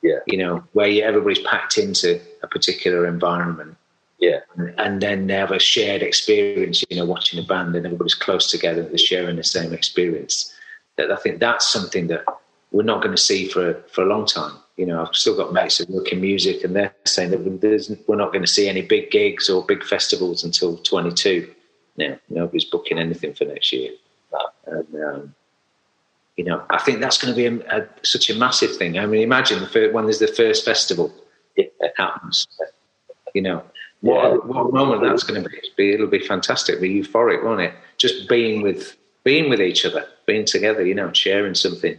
Yeah. 0.02 0.20
You 0.26 0.38
know, 0.38 0.64
where 0.74 0.88
you, 0.88 1.04
everybody's 1.04 1.40
packed 1.40 1.78
into 1.78 2.20
a 2.44 2.48
particular 2.48 3.06
environment. 3.06 3.78
yeah, 4.20 4.40
and 4.78 5.02
then 5.02 5.28
they 5.28 5.36
have 5.36 5.52
a 5.52 5.60
shared 5.60 6.04
experience, 6.04 6.84
you 6.90 6.98
know, 6.98 7.06
watching 7.06 7.40
a 7.40 7.44
band 7.44 7.76
and 7.76 7.86
everybody's 7.86 8.16
close 8.16 8.50
together, 8.52 8.84
they're 8.84 8.98
sharing 8.98 9.36
the 9.36 9.44
same 9.44 9.74
experience. 9.74 10.54
That 10.98 11.12
I 11.12 11.16
think 11.16 11.40
that's 11.40 11.70
something 11.70 12.08
that 12.08 12.26
we're 12.72 12.84
not 12.84 13.02
going 13.02 13.16
to 13.16 13.22
see 13.22 13.48
for 13.48 13.82
for 13.92 14.04
a 14.04 14.08
long 14.08 14.26
time. 14.26 14.54
You 14.78 14.86
know, 14.86 15.02
I've 15.02 15.16
still 15.16 15.36
got 15.36 15.54
mates 15.54 15.78
who 15.78 15.86
work 15.94 16.12
in 16.12 16.22
music, 16.22 16.64
and 16.64 16.76
they're 16.76 16.94
saying 17.06 17.32
that 17.32 17.42
we're 18.08 18.16
not 18.16 18.32
going 18.32 18.44
to 18.44 18.48
see 18.48 18.68
any 18.68 18.82
big 18.82 19.12
gigs 19.12 19.50
or 19.50 19.64
big 19.64 19.84
festivals 19.84 20.44
until 20.44 20.78
22. 20.78 21.54
Now, 21.98 22.18
nobody's 22.30 22.66
booking 22.66 22.98
anything 22.98 23.34
for 23.34 23.46
next 23.46 23.72
year. 23.74 23.92
And, 24.66 25.04
um, 25.04 25.36
you 26.38 26.46
know, 26.46 26.64
I 26.70 26.80
think 26.80 27.02
that's 27.02 27.18
going 27.18 27.34
to 27.34 27.38
be 27.38 27.46
a, 27.46 27.82
a, 27.82 27.88
such 28.04 28.30
a 28.30 28.36
massive 28.36 28.76
thing. 28.78 28.98
I 28.98 29.06
mean, 29.06 29.22
imagine 29.22 29.60
the 29.60 29.68
first, 29.68 29.94
when 29.94 30.06
there's 30.06 30.20
the 30.20 30.28
first 30.28 30.64
festival 30.64 31.14
yeah. 31.56 31.66
happens. 31.98 32.48
You 33.34 33.42
know, 33.42 33.64
what, 34.00 34.26
a, 34.26 34.36
what 34.38 34.74
moment 34.74 35.04
that's 35.04 35.24
going 35.24 35.44
to 35.44 35.50
be. 35.50 35.58
It'll, 35.58 35.76
be. 35.76 35.94
it'll 35.94 36.08
be 36.08 36.20
fantastic, 36.20 36.82
be 36.82 37.04
euphoric, 37.04 37.44
won't 37.44 37.62
it? 37.62 37.74
Just 37.98 38.28
being 38.28 38.62
with 38.62 38.98
being 39.24 39.50
with 39.50 39.62
each 39.62 39.86
other, 39.86 40.06
being 40.26 40.46
together, 40.46 40.86
you 40.86 40.96
know, 40.96 41.12
sharing 41.14 41.56
something. 41.56 41.98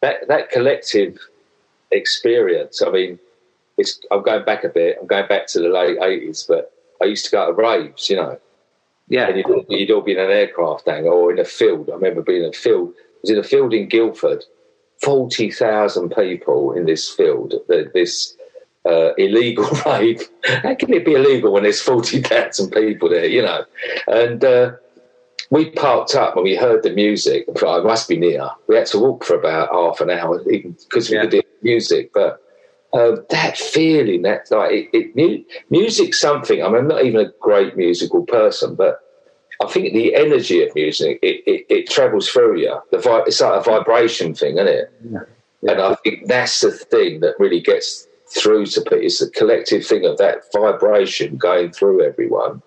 That 0.00 0.28
that 0.28 0.50
collective 0.50 1.18
experience. 1.90 2.82
I 2.82 2.90
mean, 2.90 3.18
it's. 3.76 4.00
I'm 4.10 4.22
going 4.22 4.44
back 4.44 4.64
a 4.64 4.68
bit. 4.68 4.98
I'm 5.00 5.06
going 5.06 5.28
back 5.28 5.46
to 5.48 5.60
the 5.60 5.68
late 5.68 5.98
eighties, 6.02 6.44
but 6.48 6.72
I 7.02 7.06
used 7.06 7.24
to 7.26 7.30
go 7.30 7.46
to 7.46 7.52
raves. 7.52 8.08
You 8.08 8.16
know, 8.16 8.38
Yeah, 9.08 9.28
and 9.28 9.38
you'd, 9.38 9.66
you'd 9.68 9.90
all 9.90 10.02
be 10.02 10.12
in 10.12 10.18
an 10.18 10.30
aircraft 10.30 10.88
hangar 10.88 11.10
or 11.10 11.32
in 11.32 11.38
a 11.38 11.44
field. 11.44 11.90
I 11.90 11.94
remember 11.94 12.22
being 12.22 12.44
in 12.44 12.50
a 12.50 12.52
field. 12.52 12.92
I 12.96 13.02
was 13.22 13.30
in 13.30 13.38
a 13.38 13.42
field 13.42 13.74
in 13.74 13.88
Guildford. 13.88 14.44
Forty 15.02 15.50
thousand 15.50 16.14
people 16.14 16.72
in 16.72 16.86
this 16.86 17.08
field. 17.08 17.54
This 17.68 18.36
uh, 18.84 19.14
illegal 19.14 19.68
rave. 19.86 20.28
How 20.44 20.74
can 20.74 20.92
it 20.92 21.04
be 21.04 21.14
illegal 21.14 21.52
when 21.52 21.62
there's 21.64 21.80
forty 21.80 22.20
thousand 22.20 22.70
people 22.70 23.08
there? 23.08 23.26
You 23.26 23.42
know, 23.42 23.64
and 24.06 24.44
uh, 24.44 24.72
we 25.50 25.70
parked 25.70 26.14
up 26.14 26.34
and 26.34 26.44
we 26.44 26.56
heard 26.56 26.82
the 26.82 26.92
music. 26.92 27.46
I 27.66 27.80
must 27.80 28.08
be 28.08 28.16
near. 28.18 28.50
We 28.66 28.76
had 28.76 28.86
to 28.88 28.98
walk 28.98 29.24
for 29.24 29.34
about 29.34 29.70
half 29.72 30.00
an 30.00 30.10
hour 30.10 30.42
because 30.44 31.10
we 31.10 31.16
Yeah. 31.16 31.22
could 31.22 31.32
hear 31.34 31.42
music, 31.62 32.10
but. 32.12 32.42
Um, 32.94 33.22
that 33.28 33.58
feeling, 33.58 34.22
that 34.22 34.50
like 34.50 34.88
it, 34.94 35.12
it, 35.14 35.44
music's 35.68 36.18
something. 36.18 36.62
I 36.64 36.68
mean, 36.68 36.76
I'm 36.78 36.88
not 36.88 37.04
even 37.04 37.20
a 37.20 37.30
great 37.38 37.76
musical 37.76 38.24
person, 38.24 38.76
but 38.76 38.98
I 39.62 39.66
think 39.66 39.92
the 39.92 40.14
energy 40.14 40.62
of 40.66 40.74
music 40.74 41.18
it, 41.20 41.42
it, 41.46 41.66
it 41.68 41.90
travels 41.90 42.30
through 42.30 42.60
you. 42.60 42.80
The 42.90 42.96
vi- 42.96 43.24
it's 43.26 43.42
like 43.42 43.60
a 43.60 43.62
vibration 43.62 44.32
thing, 44.34 44.54
isn't 44.56 44.68
it? 44.68 44.90
Yeah. 45.12 45.18
Yeah. 45.60 45.72
And 45.72 45.80
I 45.82 45.94
think 45.96 46.28
that's 46.28 46.62
the 46.62 46.70
thing 46.72 47.20
that 47.20 47.34
really 47.38 47.60
gets 47.60 48.08
through 48.34 48.64
to 48.64 48.80
people. 48.80 49.00
It's 49.02 49.18
the 49.18 49.28
collective 49.32 49.84
thing 49.84 50.06
of 50.06 50.16
that 50.16 50.44
vibration 50.54 51.36
going 51.36 51.72
through 51.72 52.02
everyone. 52.02 52.62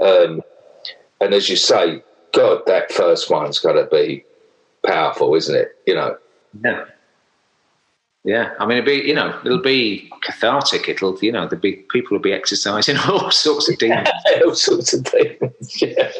Um, 0.00 0.42
and 1.20 1.34
as 1.34 1.48
you 1.48 1.56
say, 1.56 2.02
God, 2.32 2.62
that 2.66 2.92
first 2.92 3.30
one's 3.30 3.58
got 3.58 3.72
to 3.72 3.86
be 3.90 4.24
powerful, 4.84 5.34
isn't 5.34 5.54
it? 5.54 5.76
You 5.86 5.94
know. 5.94 6.16
Yeah. 6.64 6.84
Yeah, 8.26 8.54
I 8.58 8.66
mean, 8.66 8.78
it'll 8.78 8.86
be 8.86 9.06
you 9.06 9.14
know, 9.14 9.38
it'll 9.44 9.62
be 9.62 10.10
cathartic. 10.22 10.88
It'll 10.88 11.16
you 11.20 11.30
know, 11.30 11.46
there'll 11.46 11.62
be 11.62 11.74
people 11.92 12.16
will 12.16 12.22
be 12.22 12.32
exercising 12.32 12.96
all 13.08 13.30
sorts 13.30 13.70
of 13.70 13.78
demons, 13.78 14.08
all 14.44 14.54
sorts 14.56 14.92
of 14.92 15.04
demons. 15.04 15.80
Yeah, 15.80 16.10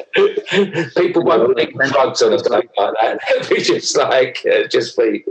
people 0.97 1.25
won't 1.25 1.59
take 1.59 1.77
drugs 1.77 2.23
on 2.23 2.33
a 2.33 2.39
day 2.39 2.49
like 2.49 2.71
that. 2.77 3.19
It'll 3.31 3.57
be 3.57 3.61
just 3.61 3.97
like 3.97 4.47
uh, 4.47 4.69
just 4.69 4.97
be 4.97 5.25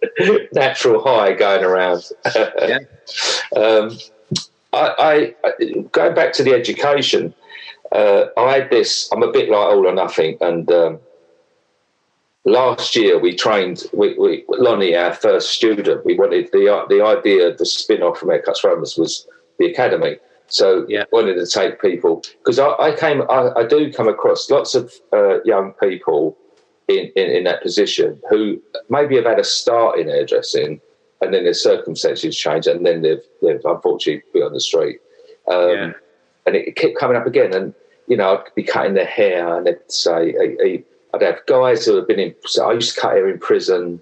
natural 0.52 1.02
high 1.02 1.32
going 1.32 1.64
around. 1.64 2.04
yeah. 2.34 2.78
um, 3.56 3.98
I, 4.72 5.34
I, 5.42 5.64
going 5.90 6.14
back 6.14 6.32
to 6.34 6.44
the 6.44 6.54
education. 6.54 7.34
Uh, 7.92 8.26
I 8.36 8.52
had 8.52 8.70
this. 8.70 9.08
I'm 9.12 9.22
a 9.22 9.32
bit 9.32 9.48
like 9.48 9.58
all 9.58 9.86
or 9.86 9.94
nothing, 9.94 10.36
and 10.40 10.70
um, 10.70 11.00
last 12.44 12.94
year 12.96 13.18
we 13.18 13.34
trained 13.34 13.84
we, 13.92 14.16
we, 14.18 14.44
Lonnie, 14.48 14.94
our 14.96 15.12
first 15.12 15.50
student. 15.50 16.04
We 16.04 16.14
wanted 16.14 16.50
the 16.52 16.86
the 16.88 17.04
idea, 17.04 17.54
the 17.54 17.66
spin 17.66 18.02
off 18.02 18.18
from 18.18 18.28
Haircuts 18.28 18.60
for 18.60 18.70
Homeless 18.70 18.96
was 18.96 19.26
the 19.58 19.66
academy. 19.66 20.18
So 20.50 20.84
yeah. 20.88 21.04
wanted 21.12 21.34
to 21.34 21.46
take 21.46 21.80
people 21.80 22.24
because 22.38 22.58
I, 22.58 22.70
I, 22.72 22.96
came, 22.96 23.22
I, 23.30 23.50
I, 23.56 23.64
do 23.64 23.92
come 23.92 24.08
across 24.08 24.50
lots 24.50 24.74
of 24.74 24.92
uh, 25.12 25.40
young 25.44 25.72
people 25.74 26.36
in, 26.88 27.10
in, 27.14 27.30
in, 27.30 27.44
that 27.44 27.62
position 27.62 28.20
who 28.28 28.60
maybe 28.88 29.14
have 29.14 29.26
had 29.26 29.38
a 29.38 29.44
start 29.44 30.00
in 30.00 30.08
hairdressing 30.08 30.80
and 31.20 31.32
then 31.32 31.44
their 31.44 31.54
circumstances 31.54 32.36
change 32.36 32.66
and 32.66 32.84
then 32.84 33.02
they've, 33.02 33.22
they've 33.42 33.64
unfortunately 33.64 34.24
been 34.32 34.42
on 34.42 34.52
the 34.52 34.60
street. 34.60 34.98
Um, 35.48 35.70
yeah. 35.70 35.92
And 36.54 36.66
it, 36.66 36.76
kept 36.76 36.98
coming 36.98 37.16
up 37.16 37.26
again. 37.26 37.54
And, 37.54 37.74
you 38.08 38.16
know, 38.16 38.36
I'd 38.36 38.54
be 38.54 38.62
cutting 38.62 38.94
their 38.94 39.06
hair 39.06 39.56
and 39.56 39.66
they'd 39.66 39.78
say, 39.88 40.34
I'd 41.14 41.22
have 41.22 41.46
guys 41.46 41.86
who 41.86 41.96
have 41.96 42.08
been 42.08 42.18
in. 42.18 42.34
So 42.44 42.68
I 42.68 42.74
used 42.74 42.94
to 42.94 43.00
cut 43.00 43.12
hair 43.12 43.28
in 43.28 43.38
prison. 43.38 44.00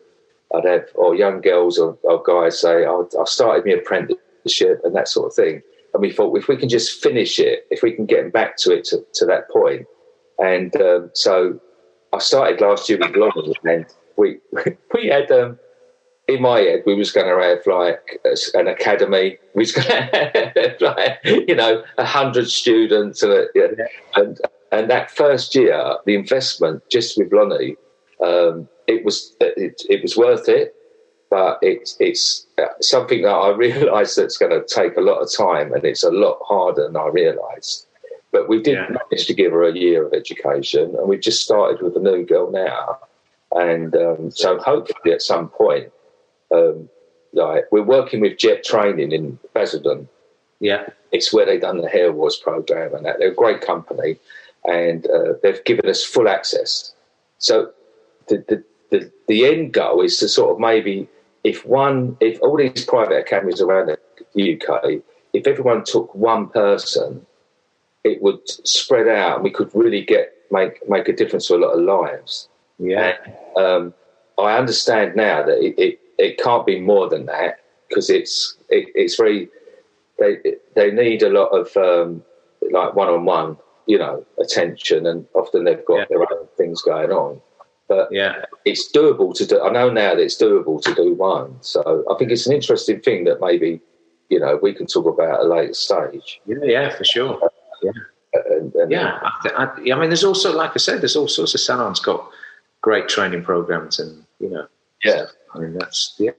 I'd 0.55 0.65
have 0.65 0.87
or 0.95 1.15
young 1.15 1.41
girls 1.41 1.79
or, 1.79 1.99
or 2.03 2.23
guys 2.23 2.59
say, 2.59 2.87
oh, 2.87 3.09
"I 3.21 3.25
started 3.25 3.67
my 3.67 3.73
apprenticeship" 3.73 4.81
and 4.83 4.95
that 4.97 5.09
sort 5.09 5.27
of 5.27 5.35
thing. 5.35 5.63
And 5.93 6.01
we 6.01 6.11
thought, 6.11 6.37
if 6.37 6.49
we 6.49 6.57
can 6.57 6.69
just 6.69 7.03
finish 7.03 7.39
it, 7.39 7.67
if 7.71 7.83
we 7.83 7.93
can 7.93 8.07
get 8.07 8.33
back 8.33 8.57
to 8.59 8.73
it 8.73 8.85
to, 8.87 9.05
to 9.15 9.27
that 9.27 9.51
point. 9.51 9.87
And 10.39 10.75
um, 10.81 11.11
so 11.13 11.61
I 12.13 12.19
started 12.19 12.61
last 12.61 12.89
year 12.89 12.99
with 12.99 13.15
Lonnie, 13.15 13.55
and 13.65 13.87
we 14.17 14.39
we 14.95 15.09
had 15.09 15.31
um, 15.31 15.59
in 16.29 16.43
my 16.43 16.61
head 16.61 16.83
we 16.87 16.95
was 16.95 17.11
going 17.11 17.27
to 17.27 17.43
have 17.43 17.67
like 17.67 18.21
an 18.55 18.69
academy. 18.69 19.39
We 19.55 19.63
was 19.63 19.73
going 19.79 19.87
to 19.87 20.53
have 20.55 20.81
like 20.81 21.19
you 21.25 21.57
know 21.57 21.83
a 21.97 22.05
hundred 22.05 22.51
students 22.51 23.23
and, 23.23 23.49
yeah. 23.55 23.69
and 24.15 24.39
and 24.71 24.91
that 24.91 25.11
first 25.11 25.55
year, 25.55 25.97
the 26.05 26.15
investment 26.15 26.83
just 26.91 27.17
with 27.17 27.33
Lonnie, 27.33 27.77
um, 28.25 28.69
it 28.87 29.05
was 29.05 29.35
it, 29.41 29.83
it 29.89 30.03
was 30.03 30.17
worth 30.17 30.49
it, 30.49 30.75
but 31.31 31.59
it's 31.63 31.97
it's 31.99 32.47
something 32.81 33.23
that 33.23 33.31
I 33.31 33.51
realise 33.57 34.15
that's 34.15 34.37
going 34.37 34.53
to 34.53 34.65
take 34.67 34.97
a 34.97 35.01
lot 35.01 35.21
of 35.21 35.33
time, 35.33 35.73
and 35.73 35.85
it's 35.85 36.03
a 36.03 36.11
lot 36.11 36.39
harder 36.47 36.85
than 36.85 36.97
I 36.97 37.09
realised. 37.09 37.87
But 38.31 38.49
we 38.49 38.61
did 38.63 38.75
yeah. 38.75 38.89
manage 38.89 39.27
to 39.27 39.35
give 39.35 39.53
her 39.53 39.65
a 39.65 39.75
year 39.75 40.07
of 40.07 40.13
education, 40.13 40.95
and 40.97 41.09
we've 41.09 41.21
just 41.21 41.43
started 41.43 41.81
with 41.81 41.97
a 41.97 42.01
new 42.01 42.25
girl 42.27 42.51
now, 42.51 42.99
and 43.53 43.97
um, 43.97 44.31
so 44.31 44.59
hopefully 44.59 45.15
at 45.15 45.23
some 45.23 45.49
point, 45.49 45.91
um, 46.53 46.89
like 47.33 47.65
we're 47.71 47.83
working 47.83 48.21
with 48.21 48.39
Jet 48.39 48.65
Training 48.65 49.13
in 49.13 49.39
Basildon. 49.55 50.09
Yeah, 50.61 50.89
it's 51.13 51.33
where 51.33 51.47
they've 51.47 51.61
done 51.61 51.81
the 51.81 51.89
Hair 51.89 52.13
Wars 52.13 52.37
program, 52.37 52.95
and 52.95 53.07
that 53.07 53.19
they're 53.19 53.31
a 53.31 53.35
great 53.35 53.61
company 53.61 54.19
and 54.69 55.07
uh, 55.11 55.35
they've 55.43 55.65
given 55.65 55.89
us 55.89 56.05
full 56.05 56.29
access. 56.29 56.93
So 57.39 57.73
the, 58.29 58.45
the, 58.49 58.65
the, 58.91 59.13
the, 59.27 59.47
end 59.47 59.73
goal 59.73 60.03
is 60.03 60.19
to 60.19 60.29
sort 60.29 60.53
of 60.53 60.61
maybe 60.61 61.09
if 61.45 61.65
one, 61.65 62.17
if 62.21 62.41
all 62.43 62.57
these 62.57 62.85
private 62.85 63.19
academies 63.19 63.61
around 63.61 63.97
the 64.35 64.61
UK, 64.61 65.03
if 65.33 65.47
everyone 65.47 65.85
took 65.85 66.15
one 66.15 66.49
person, 66.49 67.25
it 68.05 68.23
would 68.23 68.41
spread 68.67 69.09
out 69.09 69.37
and 69.37 69.45
we 69.45 69.51
could 69.51 69.71
really 69.75 70.05
get 70.05 70.35
make 70.51 70.89
make 70.89 71.09
a 71.09 71.13
difference 71.13 71.47
to 71.49 71.55
a 71.55 71.57
lot 71.57 71.73
of 71.73 71.81
lives. 71.81 72.49
Yeah. 72.79 73.17
And, 73.57 73.65
um, 73.65 73.95
I 74.39 74.57
understand 74.57 75.17
now 75.17 75.43
that 75.43 75.59
it, 75.59 75.75
it, 75.79 76.01
it 76.19 76.39
can't 76.39 76.67
be 76.67 76.81
more 76.81 77.09
than 77.09 77.27
that 77.27 77.61
because 77.89 78.11
it's 78.11 78.57
it, 78.69 78.89
it's 78.95 79.17
very 79.17 79.49
they 80.19 80.39
they 80.75 80.91
need 80.91 81.23
a 81.23 81.31
lot 81.31 81.49
of 81.49 81.77
um, 81.77 82.23
like 82.71 82.95
one 82.95 83.09
on 83.09 83.25
one 83.25 83.57
you 83.89 83.99
know, 83.99 84.25
attention, 84.39 85.07
and 85.07 85.27
often 85.35 85.65
they've 85.65 85.85
got 85.87 86.01
yeah. 86.01 86.05
their 86.11 86.21
own 86.21 86.47
things 86.57 86.83
going 86.83 87.11
on. 87.11 87.41
But 87.89 88.09
yeah, 88.13 88.45
it's 88.67 88.93
doable 88.93 89.35
to 89.35 89.47
do. 89.47 89.63
I 89.63 89.71
know 89.73 89.89
now 89.89 90.15
that 90.15 90.23
it's 90.23 90.41
doable 90.41 90.81
to 90.83 90.95
do 90.95 91.15
one. 91.15 91.57
So 91.63 92.05
I 92.09 92.15
think 92.19 92.31
it's 92.31 92.47
an 92.47 92.53
interesting 92.53 93.01
thing 93.01 93.25
that 93.25 93.41
maybe 93.41 93.81
you 94.29 94.39
know 94.39 94.61
we 94.63 94.75
can 94.75 94.87
talk 94.87 95.07
about 95.07 95.41
at 95.41 95.47
a 95.47 95.49
later 95.49 95.73
stage. 95.73 96.39
Yeah, 96.47 96.57
yeah, 96.63 96.91
for 96.91 97.05
sure. 97.05 97.51
Yeah, 97.83 97.93
and, 98.51 98.75
and, 98.75 98.93
yeah. 98.93 99.21
I, 99.23 99.49
I, 99.57 99.65
I, 99.65 99.99
mean, 99.99 100.11
there's 100.11 100.25
also, 100.25 100.55
like 100.55 100.73
I 100.75 100.79
said, 100.79 101.01
there's 101.01 101.17
all 101.17 101.29
sorts 101.29 101.55
of 101.55 101.61
salons 101.61 101.99
got 101.99 102.29
great 102.83 103.09
training 103.09 103.43
programs, 103.43 103.99
and 103.99 104.23
you 104.39 104.51
know, 104.51 104.67
yeah. 105.03 105.25
I 105.55 105.59
mean, 105.59 105.75
that's 105.75 106.15
yeah, 106.19 106.31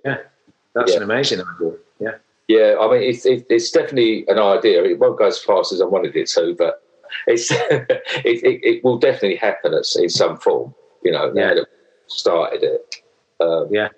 that's 0.73 0.91
yeah. 0.91 0.97
an 0.97 1.03
amazing 1.03 1.41
idea. 1.41 1.73
Yeah. 1.99 2.11
Yeah, 2.47 2.77
I 2.81 2.91
mean, 2.91 3.03
it's, 3.03 3.27
it's 3.27 3.69
definitely 3.69 4.25
an 4.27 4.39
idea. 4.39 4.83
It 4.83 4.97
won't 4.97 5.19
go 5.19 5.27
as 5.27 5.37
fast 5.37 5.71
as 5.71 5.83
I 5.83 5.85
wanted 5.85 6.15
it 6.15 6.27
to, 6.29 6.55
but 6.57 6.81
it's 7.27 7.51
it, 7.51 7.85
it, 8.25 8.63
it, 8.63 8.83
will 8.83 8.97
definitely 8.97 9.35
happen 9.35 9.71
in 9.73 10.09
some 10.09 10.35
form. 10.37 10.73
You 11.03 11.11
know, 11.11 11.31
now 11.31 11.53
that 11.53 11.67
started 12.07 12.63
it. 12.63 12.95
Um, 13.39 13.67
yeah, 13.69 13.89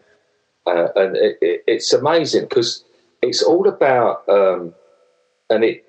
uh, 0.67 0.87
and 0.95 1.15
it, 1.15 1.37
it's 1.41 1.93
amazing 1.93 2.43
because 2.43 2.83
it's 3.21 3.41
all 3.41 3.67
about 3.67 4.27
um, 4.27 4.73
and 5.49 5.63
it, 5.63 5.85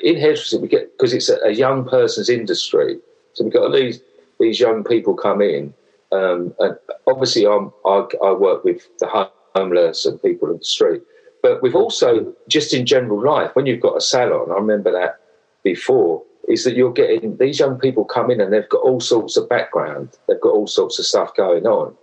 in 0.00 0.16
hairdressing 0.16 0.60
we 0.60 0.68
get 0.68 0.96
because 0.96 1.12
it's 1.12 1.28
a, 1.28 1.38
a, 1.44 1.50
young 1.50 1.86
person's 1.86 2.30
industry, 2.30 2.98
so 3.32 3.44
we've 3.44 3.52
got 3.52 3.72
these 3.72 4.00
these 4.40 4.60
young 4.60 4.84
people 4.84 5.14
come 5.14 5.42
in, 5.42 5.74
um, 6.12 6.54
and 6.58 6.76
obviously 7.06 7.46
I'm, 7.46 7.72
I, 7.84 8.06
I 8.22 8.32
work 8.32 8.64
with 8.64 8.86
the 8.98 9.30
homeless 9.54 10.06
and 10.06 10.20
people 10.22 10.50
in 10.50 10.58
the 10.58 10.64
street. 10.64 11.02
But 11.42 11.62
we've 11.62 11.76
also, 11.76 12.34
just 12.48 12.74
in 12.74 12.86
general 12.86 13.22
life, 13.22 13.54
when 13.54 13.66
you've 13.66 13.80
got 13.80 13.96
a 13.96 14.00
salon, 14.00 14.50
I 14.50 14.54
remember 14.54 14.90
that 14.92 15.20
before 15.62 16.22
is 16.48 16.64
that 16.64 16.74
you're 16.74 16.92
getting 16.92 17.36
these 17.36 17.58
young 17.60 17.78
people 17.78 18.04
come 18.04 18.30
in 18.30 18.40
and 18.40 18.52
they've 18.52 18.68
got 18.68 18.82
all 18.82 19.00
sorts 19.00 19.36
of 19.36 19.48
background, 19.48 20.16
they've 20.26 20.40
got 20.40 20.54
all 20.54 20.66
sorts 20.66 20.98
of 20.98 21.04
stuff 21.04 21.34
going 21.36 21.66
on. 21.66 21.94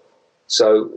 So 0.47 0.91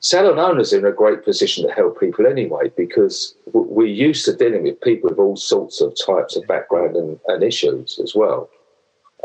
salon 0.00 0.38
owners 0.38 0.72
are 0.72 0.80
in 0.80 0.84
a 0.84 0.92
great 0.92 1.24
position 1.24 1.66
to 1.66 1.72
help 1.72 2.00
people 2.00 2.26
anyway 2.26 2.72
because 2.76 3.36
we're 3.52 3.86
used 3.86 4.24
to 4.24 4.34
dealing 4.34 4.64
with 4.64 4.80
people 4.80 5.10
with 5.10 5.18
all 5.18 5.36
sorts 5.36 5.80
of 5.80 5.96
types 6.04 6.34
of 6.34 6.46
background 6.48 6.96
and, 6.96 7.20
and 7.28 7.42
issues 7.44 8.00
as 8.02 8.14
well. 8.14 8.50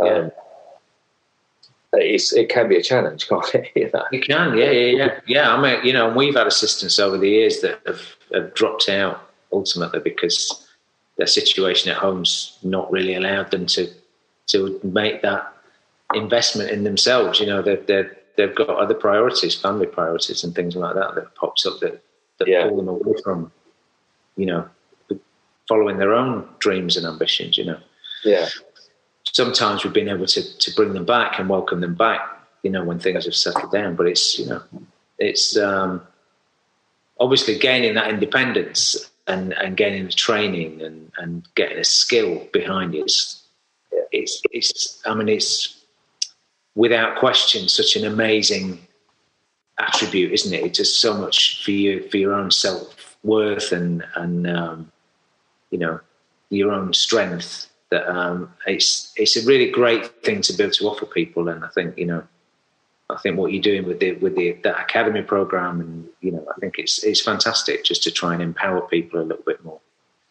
Yeah. 0.01 0.29
It 1.93 2.49
can 2.49 2.69
be 2.69 2.77
a 2.77 2.83
challenge, 2.83 3.27
can't 3.29 3.55
it? 3.55 3.71
You 3.75 3.89
know? 3.93 4.05
It 4.11 4.27
can, 4.27 4.57
yeah, 4.57 4.71
yeah, 4.71 4.97
yeah. 4.97 5.19
Yeah, 5.25 5.53
I 5.53 5.61
mean, 5.61 5.85
you 5.85 5.93
know, 5.93 6.13
we've 6.13 6.35
had 6.35 6.47
assistants 6.47 6.99
over 6.99 7.17
the 7.17 7.29
years 7.29 7.61
that 7.61 7.79
have, 7.85 8.01
have 8.33 8.53
dropped 8.53 8.89
out 8.89 9.29
ultimately 9.51 9.99
because 9.99 10.67
their 11.17 11.27
situation 11.27 11.91
at 11.91 11.97
home's 11.97 12.57
not 12.63 12.91
really 12.91 13.15
allowed 13.15 13.51
them 13.51 13.65
to 13.67 13.87
to 14.47 14.79
make 14.83 15.21
that 15.21 15.53
investment 16.15 16.71
in 16.71 16.83
themselves. 16.83 17.39
You 17.39 17.47
know, 17.47 17.61
they've 17.61 17.85
they've, 17.85 18.09
they've 18.37 18.55
got 18.55 18.69
other 18.69 18.95
priorities, 18.95 19.59
family 19.59 19.85
priorities, 19.85 20.43
and 20.43 20.55
things 20.55 20.75
like 20.75 20.95
that 20.95 21.15
that 21.15 21.35
pops 21.35 21.65
up 21.65 21.79
that 21.81 22.01
that 22.39 22.47
yeah. 22.47 22.67
pull 22.67 22.77
them 22.77 22.87
away 22.87 23.13
from, 23.23 23.51
you 24.37 24.45
know, 24.45 24.67
following 25.67 25.97
their 25.97 26.13
own 26.13 26.47
dreams 26.59 26.97
and 26.97 27.05
ambitions. 27.05 27.57
You 27.57 27.65
know. 27.65 27.79
Yeah. 28.23 28.47
Sometimes 29.31 29.83
we've 29.83 29.93
been 29.93 30.09
able 30.09 30.25
to 30.27 30.57
to 30.57 30.75
bring 30.75 30.93
them 30.93 31.05
back 31.05 31.39
and 31.39 31.49
welcome 31.49 31.81
them 31.81 31.95
back. 31.95 32.21
You 32.63 32.71
know, 32.71 32.83
when 32.83 32.99
things 32.99 33.25
have 33.25 33.35
settled 33.35 33.71
down, 33.71 33.95
but 33.95 34.07
it's 34.07 34.37
you 34.37 34.47
know, 34.47 34.61
it's 35.17 35.57
um, 35.57 36.01
obviously 37.19 37.57
gaining 37.57 37.93
that 37.95 38.09
independence 38.09 39.09
and, 39.27 39.53
and 39.53 39.77
getting 39.77 40.05
the 40.05 40.11
training 40.11 40.81
and, 40.81 41.11
and 41.17 41.47
getting 41.55 41.77
a 41.77 41.83
skill 41.83 42.47
behind 42.51 42.95
it. 42.95 43.01
It's, 43.01 43.45
it's, 44.11 44.41
it's, 44.51 45.01
I 45.05 45.13
mean, 45.13 45.29
it's 45.29 45.83
without 46.75 47.17
question 47.17 47.69
such 47.69 47.95
an 47.95 48.05
amazing 48.05 48.79
attribute, 49.77 50.31
isn't 50.33 50.53
it? 50.53 50.63
It 50.63 50.73
does 50.73 50.93
so 50.93 51.15
much 51.15 51.63
for 51.63 51.71
you, 51.71 52.09
for 52.09 52.17
your 52.17 52.33
own 52.33 52.51
self 52.51 53.17
worth 53.23 53.71
and, 53.71 54.03
and, 54.15 54.47
um, 54.47 54.91
you 55.69 55.77
know, 55.77 55.99
your 56.49 56.71
own 56.71 56.93
strength 56.93 57.68
that 57.91 58.07
um, 58.07 58.53
it's 58.65 59.13
it's 59.15 59.35
a 59.37 59.45
really 59.45 59.69
great 59.71 60.23
thing 60.23 60.41
to 60.41 60.53
be 60.53 60.63
able 60.63 60.73
to 60.73 60.87
offer 60.87 61.05
people, 61.05 61.49
and 61.49 61.63
I 61.63 61.69
think 61.69 61.97
you 61.97 62.05
know, 62.05 62.23
I 63.09 63.17
think 63.17 63.37
what 63.37 63.51
you're 63.51 63.61
doing 63.61 63.85
with 63.85 63.99
the 63.99 64.13
with 64.13 64.35
the 64.35 64.53
that 64.63 64.79
academy 64.79 65.21
program, 65.21 65.81
and 65.81 66.07
you 66.21 66.31
know, 66.31 66.45
I 66.55 66.59
think 66.59 66.75
it's 66.77 67.03
it's 67.03 67.21
fantastic 67.21 67.83
just 67.83 68.03
to 68.03 68.11
try 68.11 68.33
and 68.33 68.41
empower 68.41 68.81
people 68.81 69.19
a 69.19 69.23
little 69.23 69.43
bit 69.45 69.63
more. 69.63 69.79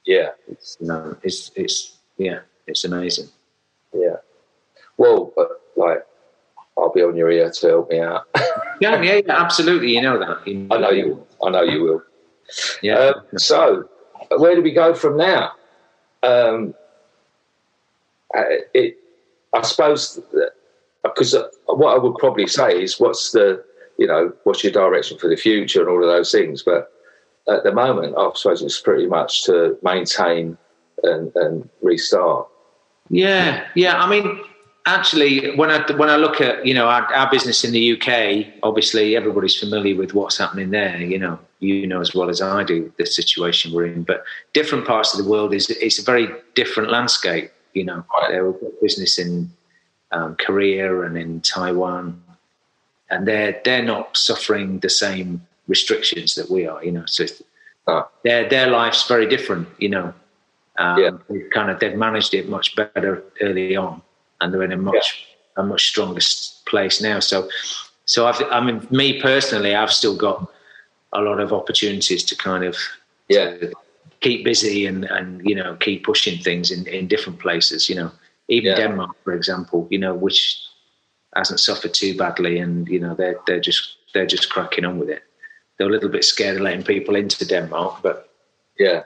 Yeah, 0.07 0.31
it's 0.49 0.77
you 0.81 0.87
know, 0.87 1.17
it's 1.23 1.51
it's 1.57 1.97
yeah, 2.17 2.41
it's 2.67 2.85
amazing. 2.85 3.29
Yeah. 3.93 4.17
Well, 4.97 5.33
but 5.35 5.49
like, 5.77 6.05
I'll 6.77 6.93
be 6.93 7.03
on 7.03 7.17
your 7.17 7.31
ear 7.31 7.51
to 7.51 7.67
help 7.67 7.91
me 7.91 8.01
out. 8.01 8.27
yeah, 8.81 9.01
yeah, 9.03 9.21
yeah, 9.25 9.41
absolutely. 9.41 9.95
You 9.95 10.03
know 10.03 10.19
that. 10.19 10.47
You 10.47 10.55
know 10.55 10.77
I 10.77 10.81
know 10.81 10.91
you. 10.91 11.27
I 11.43 11.51
know 11.51 11.63
you 11.63 11.83
will. 11.83 12.03
Yeah. 12.83 12.95
Um, 12.95 13.39
so, 13.39 13.89
where 14.37 14.55
do 14.55 14.63
we 14.63 14.73
go 14.73 14.95
from 14.95 15.17
now? 15.17 15.53
Um, 16.23 16.75
it, 18.35 18.99
I 19.55 19.63
suppose, 19.63 20.21
because 21.03 21.35
uh, 21.35 21.49
what 21.67 21.95
I 21.95 21.99
would 21.99 22.17
probably 22.17 22.47
say 22.47 22.83
is, 22.83 23.01
what's 23.01 23.33
the, 23.33 23.65
you 23.99 24.07
know, 24.07 24.33
what's 24.45 24.63
your 24.63 24.73
direction 24.73 25.19
for 25.19 25.29
the 25.29 25.37
future 25.37 25.81
and 25.81 25.89
all 25.89 26.03
of 26.03 26.09
those 26.09 26.31
things. 26.31 26.63
But 26.63 26.93
at 27.49 27.65
the 27.65 27.73
moment, 27.73 28.15
I 28.17 28.31
suppose 28.35 28.63
it's 28.63 28.81
pretty 28.81 29.07
much 29.07 29.45
to 29.45 29.79
maintain 29.83 30.59
and, 31.03 31.33
and 31.35 31.69
restart. 31.83 32.49
Yeah, 33.11 33.67
yeah. 33.75 33.99
I 33.99 34.09
mean, 34.09 34.41
actually, 34.87 35.57
when 35.57 35.71
I 35.71 35.81
when 35.93 36.11
I 36.11 36.17
look 36.17 36.41
at 36.41 36.67
you 36.67 36.75
know 36.75 36.89
our, 36.89 37.13
our, 37.15 37.31
business 37.31 37.65
in 37.65 37.73
the 37.73 37.93
UK, 37.95 38.47
obviously 38.63 39.17
everybody's 39.17 39.57
familiar 39.57 39.97
with 39.97 40.15
what's 40.15 40.37
happening 40.37 40.71
there. 40.71 41.01
You 41.01 41.19
know, 41.19 41.39
you 41.61 41.87
know 41.87 42.01
as 42.01 42.15
well 42.15 42.29
as 42.29 42.43
I 42.43 42.65
do 42.65 42.93
the 42.99 43.07
situation 43.07 43.73
we're 43.73 43.87
in. 43.87 44.03
But 44.03 44.25
different 44.53 44.87
parts 44.87 45.17
of 45.17 45.25
the 45.25 45.31
world 45.31 45.55
is 45.55 45.71
it's 45.71 45.99
a 45.99 46.03
very 46.03 46.29
different 46.55 46.91
landscape. 46.91 47.51
You 47.75 47.85
know, 47.85 48.05
right. 48.21 48.31
there 48.31 48.53
business 48.83 49.19
in 49.19 49.51
um, 50.13 50.37
Korea 50.37 51.03
and 51.03 51.17
in 51.17 51.41
Taiwan, 51.41 52.23
and 53.11 53.27
they're 53.27 53.61
they're 53.65 53.83
not 53.83 54.17
suffering 54.17 54.81
the 54.81 54.91
same 54.91 55.47
restrictions 55.67 56.35
that 56.35 56.51
we 56.51 56.67
are. 56.67 56.83
You 56.85 56.93
know, 56.93 57.07
so 57.07 57.27
oh. 57.87 58.09
their 58.25 58.49
their 58.49 58.69
life's 58.69 59.07
very 59.07 59.29
different. 59.29 59.69
You 59.79 59.91
know, 59.91 60.15
um, 60.79 60.99
yeah. 60.99 61.11
they've 61.29 61.51
kind 61.51 61.71
of 61.71 61.81
they've 61.81 61.97
managed 61.97 62.35
it 62.35 62.49
much 62.49 62.75
better 62.77 63.23
early 63.41 63.77
on, 63.77 64.03
and 64.41 64.53
they're 64.53 64.63
in 64.63 64.73
a 64.73 64.77
much 64.77 65.27
yeah. 65.57 65.65
a 65.65 65.67
much 65.67 65.89
stronger 65.89 66.21
place 66.67 67.01
now. 67.01 67.21
So, 67.21 67.49
so 68.05 68.27
I've, 68.27 68.41
I 68.51 68.61
mean, 68.61 68.87
me 68.91 69.21
personally, 69.21 69.75
I've 69.75 69.93
still 69.93 70.17
got 70.17 70.51
a 71.13 71.21
lot 71.21 71.41
of 71.41 71.53
opportunities 71.53 72.23
to 72.25 72.37
kind 72.37 72.65
of 72.65 72.77
yeah 73.29 73.57
keep 74.21 74.45
busy 74.45 74.87
and 74.87 75.05
and 75.05 75.45
you 75.49 75.55
know 75.55 75.77
keep 75.77 76.05
pushing 76.05 76.43
things 76.43 76.71
in 76.71 76.87
in 76.87 77.09
different 77.09 77.39
places. 77.39 77.89
You 77.89 77.97
know, 77.97 78.11
even 78.49 78.71
yeah. 78.71 78.77
Denmark, 78.77 79.17
for 79.25 79.33
example, 79.33 79.87
you 79.91 79.99
know, 79.99 80.15
which 80.15 80.61
hasn't 81.35 81.61
suffered 81.61 81.95
too 81.95 82.17
badly, 82.17 82.59
and 82.59 82.89
you 82.89 83.01
know 83.01 83.15
they're 83.15 83.39
they're 83.47 83.61
just 83.61 83.97
they're 84.15 84.27
just 84.27 84.51
cracking 84.51 84.85
on 84.85 84.99
with 84.99 85.11
it. 85.11 85.23
They're 85.77 85.89
a 85.89 85.93
little 85.93 86.09
bit 86.09 86.25
scared 86.25 86.57
of 86.57 86.63
letting 86.63 86.83
people 86.83 87.15
into 87.15 87.47
Denmark, 87.47 88.03
but 88.03 88.29
yeah, 88.79 89.03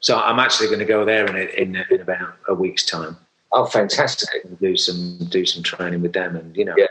so 0.00 0.18
I'm 0.18 0.38
actually 0.38 0.68
going 0.68 0.78
to 0.78 0.84
go 0.84 1.04
there 1.04 1.26
in, 1.26 1.48
in, 1.50 1.84
in 1.90 2.00
about 2.00 2.36
a 2.48 2.54
week's 2.54 2.84
time. 2.84 3.16
Oh, 3.52 3.66
fantastic! 3.66 4.28
Do 4.60 4.76
some 4.76 5.18
do 5.28 5.46
some 5.46 5.62
training 5.62 6.02
with 6.02 6.12
them, 6.12 6.36
and 6.36 6.56
you 6.56 6.64
know. 6.64 6.74
Yeah. 6.76 6.86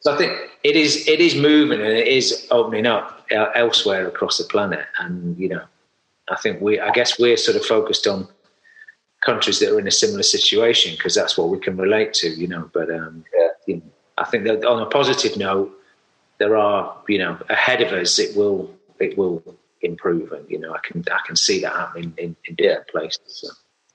So 0.00 0.14
I 0.14 0.18
think 0.18 0.32
it 0.62 0.76
is 0.76 1.06
it 1.08 1.20
is 1.20 1.34
moving 1.34 1.80
and 1.80 1.90
it 1.90 2.06
is 2.06 2.46
opening 2.50 2.86
up 2.86 3.26
uh, 3.32 3.50
elsewhere 3.54 4.06
across 4.06 4.38
the 4.38 4.44
planet, 4.44 4.86
and 4.98 5.38
you 5.38 5.48
know, 5.48 5.64
I 6.28 6.36
think 6.36 6.60
we 6.60 6.80
I 6.80 6.90
guess 6.90 7.18
we're 7.18 7.36
sort 7.36 7.56
of 7.56 7.64
focused 7.64 8.06
on 8.06 8.28
countries 9.24 9.58
that 9.60 9.72
are 9.72 9.78
in 9.78 9.86
a 9.86 9.92
similar 9.92 10.22
situation 10.22 10.94
because 10.96 11.14
that's 11.14 11.36
what 11.36 11.48
we 11.48 11.58
can 11.58 11.76
relate 11.76 12.14
to, 12.14 12.28
you 12.28 12.46
know. 12.46 12.70
But 12.72 12.90
um, 12.90 13.24
yeah. 13.36 13.48
you 13.66 13.76
know, 13.76 13.82
I 14.18 14.24
think 14.24 14.44
that 14.44 14.64
on 14.64 14.82
a 14.82 14.86
positive 14.86 15.36
note, 15.36 15.72
there 16.38 16.56
are 16.56 16.96
you 17.08 17.18
know 17.18 17.38
ahead 17.48 17.82
of 17.82 17.92
us. 17.92 18.18
It 18.18 18.36
will 18.36 18.70
it 19.00 19.16
will 19.16 19.42
improve, 19.82 20.32
and 20.32 20.48
you 20.50 20.58
know 20.58 20.74
I 20.74 20.78
can 20.82 21.04
I 21.12 21.20
can 21.26 21.36
see 21.36 21.60
that 21.60 21.72
happening 21.72 22.14
in, 22.18 22.36
in 22.46 22.54
different 22.54 22.86
yeah. 22.86 22.92
places. 22.92 23.20
So, 23.26 23.48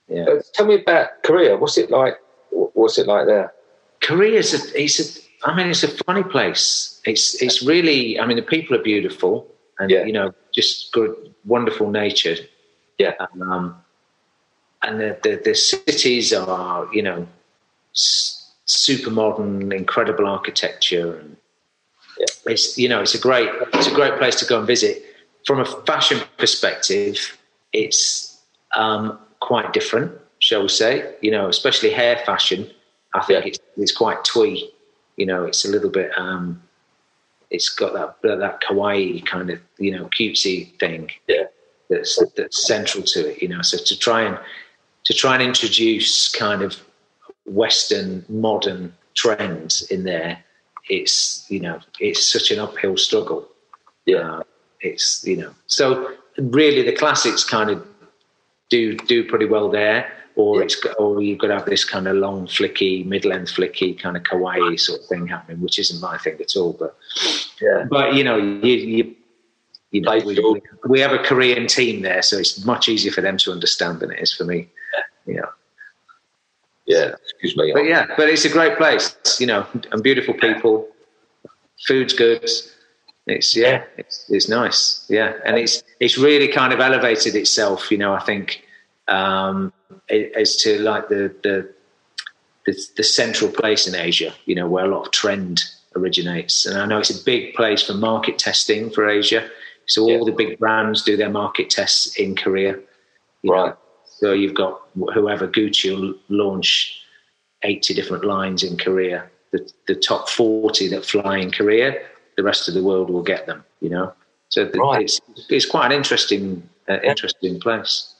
yeah. 0.08 0.24
Uh, 0.24 0.42
tell 0.54 0.66
me 0.66 0.80
about 0.82 1.22
Korea. 1.22 1.56
What's 1.56 1.78
it 1.78 1.90
like? 1.90 2.14
What's 2.50 2.98
it 2.98 3.06
like 3.06 3.26
there? 3.26 3.52
Korea 4.00 4.38
is 4.38 4.52
a, 4.52 4.80
it's 4.82 5.00
a 5.00 5.48
I 5.48 5.56
mean 5.56 5.68
it's 5.68 5.82
a 5.82 5.88
funny 6.04 6.22
place. 6.22 7.00
It's 7.04 7.40
it's 7.42 7.62
really 7.62 8.18
I 8.18 8.26
mean 8.26 8.36
the 8.36 8.42
people 8.42 8.76
are 8.76 8.82
beautiful 8.82 9.48
and 9.78 9.90
yeah. 9.90 10.04
you 10.04 10.12
know 10.12 10.34
just 10.54 10.92
good 10.92 11.31
wonderful 11.44 11.90
nature. 11.90 12.36
Yeah. 12.98 13.14
Um, 13.40 13.76
and 14.82 15.00
the, 15.00 15.18
the, 15.22 15.40
the 15.44 15.54
cities 15.54 16.32
are 16.32 16.88
you 16.92 17.02
know 17.02 17.26
super 17.92 19.10
modern, 19.10 19.72
incredible 19.72 20.26
architecture, 20.26 21.16
and 21.18 21.36
yeah. 22.18 22.26
it's 22.46 22.76
you 22.76 22.88
know 22.88 23.00
it's 23.00 23.14
a 23.14 23.20
great 23.20 23.48
it's 23.74 23.86
a 23.86 23.94
great 23.94 24.18
place 24.18 24.36
to 24.36 24.46
go 24.46 24.58
and 24.58 24.66
visit 24.66 25.04
from 25.46 25.60
a 25.60 25.64
fashion 25.64 26.20
perspective, 26.38 27.38
it's 27.72 28.40
um, 28.76 29.18
quite 29.40 29.72
different, 29.72 30.12
shall 30.38 30.62
we 30.62 30.68
say? 30.68 31.14
You 31.20 31.30
know, 31.30 31.48
especially 31.48 31.90
hair 31.90 32.16
fashion. 32.24 32.70
I 33.14 33.22
think 33.24 33.44
yeah. 33.44 33.48
it's, 33.48 33.58
it's 33.76 33.92
quite 33.92 34.24
twee. 34.24 34.70
You 35.16 35.26
know, 35.26 35.44
it's 35.44 35.64
a 35.64 35.68
little 35.68 35.90
bit. 35.90 36.10
Um, 36.16 36.62
it's 37.52 37.68
got 37.68 37.92
that 37.92 38.38
that 38.38 38.62
kawaii 38.62 39.24
kind 39.24 39.50
of 39.50 39.60
you 39.78 39.92
know 39.92 40.08
cutesy 40.18 40.76
thing. 40.78 41.10
Yeah. 41.28 41.44
That's 41.90 42.18
that's 42.36 42.66
central 42.66 43.04
to 43.04 43.30
it. 43.30 43.42
You 43.42 43.48
know, 43.48 43.60
so 43.62 43.76
to 43.76 43.98
try 43.98 44.22
and 44.22 44.38
to 45.04 45.14
try 45.14 45.34
and 45.34 45.42
introduce 45.42 46.30
kind 46.32 46.62
of 46.62 46.80
Western 47.44 48.24
modern 48.28 48.94
trends 49.14 49.82
in 49.90 50.04
there, 50.04 50.42
it's 50.88 51.44
you 51.50 51.60
know 51.60 51.80
it's 52.00 52.26
such 52.32 52.50
an 52.50 52.58
uphill 52.58 52.96
struggle. 52.96 53.46
Yeah. 54.06 54.38
Uh, 54.38 54.42
it's 54.80 55.24
you 55.24 55.36
know 55.36 55.54
so 55.66 56.12
really 56.38 56.82
the 56.82 56.92
classics 56.92 57.44
kind 57.44 57.70
of 57.70 57.86
do 58.68 58.96
do 58.96 59.22
pretty 59.28 59.46
well 59.46 59.68
there 59.68 60.10
or 60.36 60.58
yeah. 60.58 60.64
it's 60.64 60.86
or 60.98 61.22
you've 61.22 61.38
got 61.38 61.48
to 61.48 61.58
have 61.58 61.66
this 61.66 61.84
kind 61.84 62.08
of 62.08 62.16
long 62.16 62.46
flicky 62.46 63.04
mid-length 63.06 63.54
flicky 63.54 63.98
kind 63.98 64.16
of 64.16 64.22
kawaii 64.22 64.78
sort 64.78 65.00
of 65.00 65.06
thing 65.06 65.26
happening 65.26 65.60
which 65.60 65.78
isn't 65.78 66.00
my 66.00 66.16
thing 66.18 66.38
at 66.40 66.56
all 66.56 66.72
but 66.72 66.96
yeah 67.60 67.84
but 67.90 68.14
you 68.14 68.24
know 68.24 68.36
you, 68.36 68.74
you 68.74 69.14
you 69.92 70.00
know, 70.00 70.18
we, 70.24 70.62
we, 70.88 71.00
have 71.00 71.12
a 71.12 71.18
Korean 71.18 71.66
team 71.66 72.00
there, 72.00 72.22
so 72.22 72.38
it's 72.38 72.64
much 72.64 72.88
easier 72.88 73.12
for 73.12 73.20
them 73.20 73.36
to 73.36 73.52
understand 73.52 74.00
than 74.00 74.10
it 74.10 74.20
is 74.20 74.32
for 74.32 74.44
me. 74.44 74.70
You 75.26 75.34
know. 75.34 75.48
Yeah, 76.86 77.14
excuse 77.22 77.56
me. 77.56 77.72
But 77.72 77.84
yeah, 77.84 78.06
but 78.16 78.28
it's 78.28 78.44
a 78.44 78.48
great 78.48 78.76
place, 78.76 79.14
you 79.38 79.46
know, 79.46 79.66
and 79.92 80.02
beautiful 80.02 80.34
people. 80.34 80.88
Food's 81.86 82.14
good. 82.14 82.48
It's 83.26 83.56
yeah, 83.56 83.84
it's 83.98 84.24
it's 84.28 84.48
nice. 84.48 85.06
Yeah, 85.08 85.34
and 85.44 85.56
it's 85.56 85.82
it's 86.00 86.18
really 86.18 86.48
kind 86.48 86.72
of 86.72 86.80
elevated 86.80 87.36
itself. 87.36 87.90
You 87.90 87.98
know, 87.98 88.14
I 88.14 88.20
think 88.20 88.64
um, 89.08 89.72
as 90.10 90.56
to 90.58 90.78
like 90.80 91.08
the, 91.08 91.34
the 91.42 91.68
the 92.66 92.86
the 92.96 93.04
central 93.04 93.50
place 93.50 93.86
in 93.86 93.94
Asia. 93.94 94.34
You 94.46 94.54
know, 94.54 94.68
where 94.68 94.84
a 94.84 94.88
lot 94.88 95.06
of 95.06 95.12
trend 95.12 95.62
originates, 95.96 96.66
and 96.66 96.78
I 96.78 96.86
know 96.86 96.98
it's 96.98 97.10
a 97.10 97.24
big 97.24 97.54
place 97.54 97.82
for 97.82 97.94
market 97.94 98.38
testing 98.38 98.90
for 98.90 99.08
Asia. 99.08 99.48
So 99.86 100.02
all 100.02 100.10
yeah. 100.10 100.24
the 100.24 100.32
big 100.32 100.58
brands 100.58 101.02
do 101.02 101.16
their 101.16 101.30
market 101.30 101.68
tests 101.68 102.16
in 102.16 102.36
Korea. 102.36 102.78
Right. 103.44 103.70
Know? 103.70 103.76
So 104.04 104.32
you've 104.32 104.54
got 104.54 104.80
whoever 105.12 105.48
Gucci 105.48 105.90
will 105.90 106.14
launch 106.28 107.02
eighty 107.64 107.92
different 107.92 108.24
lines 108.24 108.62
in 108.62 108.76
Korea. 108.76 109.28
The 109.50 109.70
the 109.88 109.96
top 109.96 110.28
forty 110.28 110.88
that 110.88 111.04
fly 111.04 111.38
in 111.38 111.50
Korea 111.50 112.00
the 112.36 112.42
rest 112.42 112.68
of 112.68 112.74
the 112.74 112.82
world 112.82 113.10
will 113.10 113.22
get 113.22 113.46
them. 113.46 113.64
You 113.80 113.90
know, 113.90 114.12
so 114.48 114.64
the, 114.64 114.78
right. 114.78 115.02
it's 115.02 115.20
it's 115.48 115.66
quite 115.66 115.86
an 115.86 115.92
interesting 115.92 116.68
uh, 116.88 116.98
interesting 117.02 117.60
place. 117.60 118.11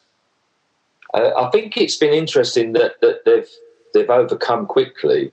Uh, 1.15 1.31
I 1.37 1.51
think 1.51 1.77
it's 1.77 1.97
been 1.97 2.15
interesting 2.15 2.73
that, 2.73 3.01
that 3.01 3.25
they've 3.25 3.49
they've 3.93 4.11
overcome 4.11 4.67
quickly 4.67 5.33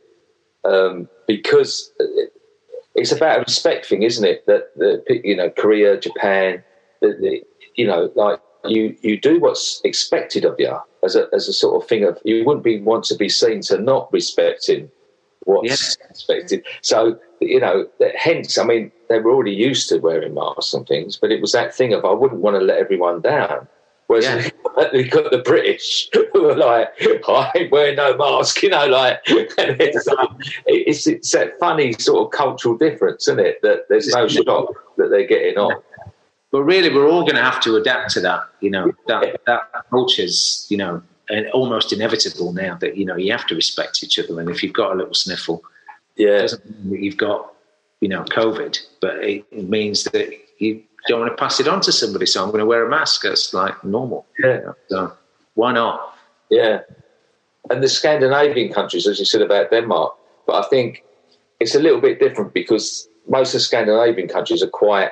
um, 0.65 1.07
because 1.27 1.91
it's 2.95 3.11
about 3.11 3.37
a 3.37 3.41
respect 3.41 3.85
thing, 3.85 4.03
isn't 4.03 4.25
it? 4.25 4.45
That 4.45 4.75
the, 4.75 5.21
you 5.23 5.35
know 5.35 5.49
Korea, 5.49 5.99
Japan, 5.99 6.63
the, 7.01 7.15
the, 7.19 7.43
you 7.75 7.87
know, 7.87 8.11
like 8.15 8.39
you 8.65 8.95
you 9.01 9.19
do 9.19 9.39
what's 9.39 9.81
expected 9.83 10.45
of 10.45 10.55
you 10.59 10.75
as 11.03 11.15
a 11.15 11.27
as 11.33 11.47
a 11.47 11.53
sort 11.53 11.81
of 11.81 11.87
thing 11.87 12.03
of 12.03 12.19
you 12.25 12.43
wouldn't 12.45 12.63
be 12.63 12.81
want 12.81 13.05
to 13.05 13.15
be 13.15 13.29
seen 13.29 13.61
to 13.61 13.77
not 13.77 14.11
respecting 14.11 14.91
what's 15.45 15.97
yeah. 15.97 16.07
expected. 16.09 16.65
So 16.81 17.17
you 17.39 17.59
know, 17.59 17.87
hence, 18.17 18.57
I 18.57 18.65
mean, 18.65 18.91
they 19.07 19.19
were 19.19 19.31
already 19.31 19.53
used 19.53 19.87
to 19.89 19.99
wearing 19.99 20.33
masks 20.33 20.73
and 20.73 20.85
things, 20.85 21.15
but 21.15 21.31
it 21.31 21.39
was 21.39 21.53
that 21.53 21.73
thing 21.73 21.93
of 21.93 22.03
I 22.03 22.11
wouldn't 22.11 22.41
want 22.41 22.55
to 22.55 22.61
let 22.61 22.79
everyone 22.79 23.21
down. 23.21 23.67
Whereas 24.09 24.25
yeah. 24.25 24.89
we 24.93 25.03
got 25.07 25.29
the 25.29 25.37
British 25.37 26.09
who 26.33 26.41
were 26.41 26.55
like, 26.55 26.89
I 27.27 27.51
ain't 27.55 27.71
wearing 27.71 27.95
no 27.95 28.17
mask, 28.17 28.63
you 28.63 28.69
know, 28.69 28.87
like, 28.87 29.21
it's, 29.27 30.07
um, 30.07 30.35
it's, 30.65 31.05
it's 31.05 31.31
that 31.33 31.59
funny 31.59 31.93
sort 31.93 32.25
of 32.25 32.31
cultural 32.31 32.75
difference, 32.75 33.27
isn't 33.27 33.39
it? 33.39 33.61
That 33.61 33.85
there's 33.87 34.07
no 34.07 34.27
shock 34.27 34.73
that 34.97 35.09
they're 35.11 35.27
getting 35.27 35.59
on. 35.59 35.79
But 36.51 36.63
really, 36.63 36.91
we're 36.91 37.07
all 37.07 37.21
going 37.21 37.35
to 37.35 37.43
have 37.43 37.61
to 37.61 37.75
adapt 37.75 38.09
to 38.13 38.21
that, 38.21 38.41
you 38.61 38.71
know, 38.71 38.91
that, 39.05 39.41
that 39.45 39.61
culture's, 39.91 40.65
you 40.69 40.77
know, 40.77 41.03
almost 41.53 41.93
inevitable 41.93 42.51
now 42.51 42.75
that 42.77 42.97
you 42.97 43.05
know 43.05 43.15
you 43.15 43.31
have 43.31 43.45
to 43.45 43.53
respect 43.53 44.03
each 44.03 44.17
other, 44.17 44.39
and 44.39 44.49
if 44.49 44.63
you've 44.63 44.73
got 44.73 44.93
a 44.93 44.95
little 44.95 45.13
sniffle, 45.13 45.61
yeah, 46.15 46.29
it 46.29 46.41
doesn't 46.41 46.65
mean 46.65 46.89
that 46.89 46.99
you've 47.03 47.17
got 47.17 47.53
you 48.01 48.09
know 48.09 48.23
COVID, 48.23 48.79
but 48.99 49.23
it, 49.23 49.45
it 49.51 49.69
means 49.69 50.05
that 50.05 50.33
you 50.57 50.81
don't 51.09 51.21
want 51.21 51.31
to 51.35 51.41
pass 51.41 51.59
it 51.59 51.67
on 51.67 51.81
to 51.81 51.91
somebody. 51.91 52.25
So 52.25 52.41
I'm 52.41 52.49
going 52.49 52.59
to 52.59 52.65
wear 52.65 52.85
a 52.85 52.89
mask. 52.89 53.23
That's 53.23 53.53
like 53.53 53.83
normal. 53.83 54.25
Yeah. 54.37 54.73
So 54.87 55.13
why 55.55 55.73
not? 55.73 56.15
Yeah. 56.49 56.81
And 57.69 57.83
the 57.83 57.89
Scandinavian 57.89 58.71
countries, 58.71 59.07
as 59.07 59.19
you 59.19 59.25
said 59.25 59.41
about 59.41 59.71
Denmark, 59.71 60.13
but 60.47 60.65
I 60.65 60.69
think 60.69 61.03
it's 61.59 61.75
a 61.75 61.79
little 61.79 61.99
bit 61.99 62.19
different 62.19 62.53
because 62.53 63.07
most 63.27 63.49
of 63.49 63.59
the 63.59 63.65
Scandinavian 63.65 64.27
countries 64.27 64.63
are 64.63 64.69
quite 64.69 65.11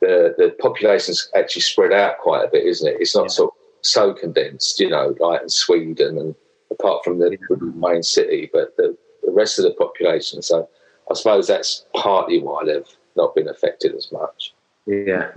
the 0.00 0.34
the 0.36 0.54
population's 0.60 1.30
actually 1.36 1.62
spread 1.62 1.92
out 1.92 2.18
quite 2.18 2.44
a 2.44 2.48
bit, 2.50 2.66
isn't 2.66 2.88
it? 2.88 2.96
It's 3.00 3.14
not 3.14 3.24
yeah. 3.24 3.28
sort 3.28 3.50
of 3.50 3.86
so 3.86 4.12
condensed, 4.14 4.80
you 4.80 4.90
know, 4.90 5.14
like 5.20 5.42
in 5.42 5.48
Sweden 5.48 6.18
and 6.18 6.34
apart 6.70 7.04
from 7.04 7.18
the, 7.18 7.36
the 7.48 7.56
main 7.76 8.02
city, 8.02 8.50
but 8.52 8.76
the, 8.76 8.96
the 9.22 9.30
rest 9.30 9.58
of 9.58 9.64
the 9.64 9.72
population. 9.72 10.42
So 10.42 10.68
I 11.10 11.14
suppose 11.14 11.46
that's 11.46 11.84
partly 11.94 12.40
why 12.40 12.64
they've 12.64 12.96
not 13.16 13.34
been 13.34 13.48
affected 13.48 13.94
as 13.94 14.10
much. 14.10 14.53
Yeah. 14.86 15.30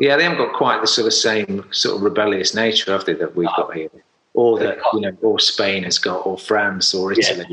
Yeah, 0.00 0.16
they 0.16 0.24
haven't 0.24 0.38
got 0.38 0.54
quite 0.54 0.80
the 0.80 0.86
sort 0.86 1.06
of 1.06 1.12
same 1.12 1.64
sort 1.70 1.96
of 1.96 2.02
rebellious 2.02 2.54
nature, 2.54 2.92
have 2.92 3.04
they, 3.04 3.14
that 3.14 3.36
we've 3.36 3.48
got 3.56 3.74
here? 3.74 3.90
Or 4.34 4.58
that, 4.58 4.78
you 4.94 5.00
know, 5.00 5.16
or 5.20 5.38
Spain 5.38 5.84
has 5.84 5.98
got, 5.98 6.26
or 6.26 6.38
France, 6.38 6.94
or 6.94 7.12
Italy. 7.12 7.46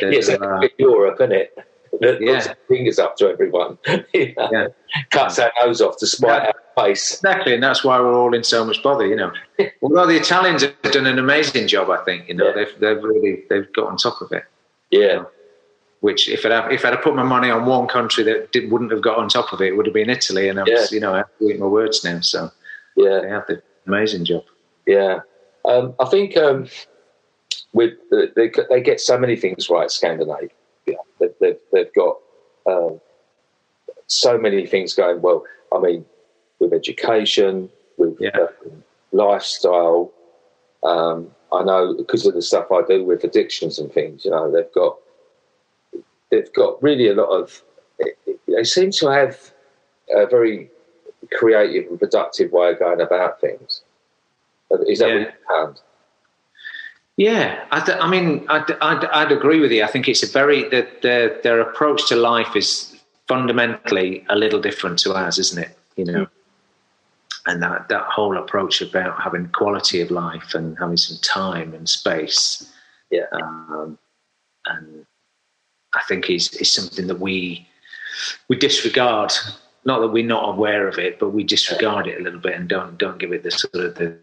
Yeah. 0.00 0.10
Yes, 0.10 0.28
uh, 0.28 0.60
Europe, 0.78 1.20
isn't 1.20 1.32
it? 1.32 1.56
That 2.00 2.20
yeah. 2.20 2.54
fingers 2.68 2.98
up 2.98 3.16
to 3.16 3.28
everyone. 3.28 3.78
yeah. 4.14 4.68
Cuts 5.10 5.38
our 5.38 5.50
nose 5.60 5.80
off 5.80 5.98
to 5.98 6.06
spite 6.06 6.42
yeah. 6.42 6.52
our 6.76 6.86
face. 6.86 7.14
Exactly, 7.14 7.54
and 7.54 7.62
that's 7.62 7.84
why 7.84 7.98
we're 8.00 8.14
all 8.14 8.34
in 8.34 8.44
so 8.44 8.64
much 8.64 8.82
bother, 8.82 9.06
you 9.06 9.16
know. 9.16 9.32
Although 9.82 10.06
the 10.06 10.16
Italians 10.16 10.62
have 10.62 10.92
done 10.92 11.06
an 11.06 11.18
amazing 11.18 11.68
job, 11.68 11.90
I 11.90 12.02
think, 12.04 12.28
you 12.28 12.34
know, 12.34 12.46
yeah. 12.46 12.52
they've, 12.52 12.80
they've 12.80 13.02
really, 13.02 13.44
they've 13.48 13.72
got 13.72 13.88
on 13.88 13.96
top 13.96 14.20
of 14.20 14.32
it. 14.32 14.44
Yeah. 14.90 15.00
You 15.00 15.06
know? 15.06 15.30
Which 16.00 16.28
if 16.28 16.46
I'd, 16.46 16.72
if 16.72 16.84
I'd 16.84 16.94
have 16.94 17.02
put 17.02 17.16
my 17.16 17.22
money 17.22 17.50
on 17.50 17.66
one 17.66 17.88
country 17.88 18.24
that 18.24 18.52
did, 18.52 18.70
wouldn't 18.70 18.92
have 18.92 19.02
got 19.02 19.18
on 19.18 19.28
top 19.28 19.52
of 19.52 19.60
it, 19.60 19.68
it 19.68 19.76
would 19.76 19.86
have 19.86 19.94
been 19.94 20.10
Italy. 20.10 20.48
And 20.48 20.60
I'm, 20.60 20.66
yeah. 20.66 20.86
you 20.90 21.00
know, 21.00 21.14
I 21.14 21.18
have 21.18 21.38
to 21.38 21.48
eat 21.48 21.58
my 21.58 21.66
words 21.66 22.04
now. 22.04 22.20
So 22.20 22.50
yeah, 22.96 23.20
they 23.20 23.28
have 23.28 23.46
the 23.46 23.62
amazing 23.86 24.24
job. 24.24 24.44
Yeah, 24.86 25.20
um, 25.64 25.94
I 26.00 26.06
think 26.06 26.36
um, 26.36 26.68
with 27.72 27.94
they, 28.10 28.50
they 28.70 28.80
get 28.80 29.00
so 29.00 29.18
many 29.18 29.36
things 29.36 29.68
right. 29.68 29.90
Scandinavia, 29.90 30.50
they've, 30.86 31.34
they've, 31.40 31.58
they've 31.72 31.94
got 31.94 32.16
um, 32.66 33.00
so 34.06 34.38
many 34.38 34.66
things 34.66 34.94
going 34.94 35.20
well. 35.20 35.44
I 35.72 35.78
mean, 35.78 36.04
with 36.60 36.72
education, 36.72 37.68
with 37.96 38.16
yeah. 38.20 38.30
uh, 38.34 38.46
lifestyle. 39.12 40.12
Um, 40.84 41.30
I 41.52 41.64
know 41.64 41.94
because 41.94 42.24
of 42.26 42.34
the 42.34 42.42
stuff 42.42 42.66
I 42.70 42.82
do 42.86 43.04
with 43.04 43.24
addictions 43.24 43.78
and 43.78 43.92
things. 43.92 44.24
You 44.24 44.30
know, 44.30 44.50
they've 44.50 44.72
got 44.74 44.96
they've 46.30 46.52
got 46.52 46.82
really 46.82 47.08
a 47.08 47.14
lot 47.14 47.28
of. 47.28 47.62
They 48.46 48.64
seem 48.64 48.90
to 48.92 49.08
have 49.08 49.52
a 50.14 50.26
very 50.26 50.70
creative 51.32 51.90
and 51.90 51.98
productive 51.98 52.52
way 52.52 52.70
of 52.70 52.78
going 52.78 53.00
about 53.00 53.40
things. 53.40 53.82
Is 54.86 54.98
that 54.98 55.08
yeah. 55.08 55.14
what 55.14 55.20
you 55.20 55.32
found? 55.48 55.80
Yeah, 57.16 57.64
I, 57.72 57.80
I 58.00 58.08
mean, 58.08 58.46
I'd, 58.48 58.70
I'd, 58.80 59.04
I'd, 59.06 59.32
agree 59.32 59.58
with 59.58 59.72
you. 59.72 59.82
I 59.82 59.88
think 59.88 60.08
it's 60.08 60.22
a 60.22 60.30
very 60.30 60.68
that 60.68 61.02
their 61.02 61.40
their 61.42 61.60
approach 61.60 62.08
to 62.10 62.16
life 62.16 62.54
is 62.54 62.96
fundamentally 63.26 64.24
a 64.28 64.36
little 64.36 64.60
different 64.60 65.00
to 65.00 65.14
ours, 65.14 65.36
isn't 65.38 65.64
it? 65.64 65.76
You 65.96 66.04
know, 66.04 66.24
mm. 66.26 66.30
and 67.46 67.60
that 67.60 67.88
that 67.88 68.04
whole 68.04 68.38
approach 68.38 68.80
about 68.82 69.20
having 69.20 69.48
quality 69.48 70.00
of 70.00 70.12
life 70.12 70.54
and 70.54 70.78
having 70.78 70.96
some 70.96 71.18
time 71.20 71.74
and 71.74 71.88
space, 71.88 72.72
yeah, 73.10 73.26
um, 73.32 73.98
and 74.66 75.04
I 75.98 76.02
think 76.08 76.30
is 76.30 76.52
is 76.54 76.72
something 76.72 77.06
that 77.08 77.20
we 77.20 77.68
we 78.48 78.56
disregard. 78.56 79.32
Not 79.84 80.00
that 80.00 80.08
we're 80.08 80.26
not 80.26 80.48
aware 80.48 80.86
of 80.88 80.98
it, 80.98 81.18
but 81.18 81.30
we 81.30 81.44
disregard 81.44 82.06
it 82.06 82.20
a 82.20 82.22
little 82.22 82.40
bit 82.40 82.54
and 82.54 82.68
don't 82.68 82.98
don't 82.98 83.18
give 83.18 83.32
it 83.32 83.42
the 83.42 83.50
sort 83.50 83.74
of 83.74 83.94
the, 83.94 84.18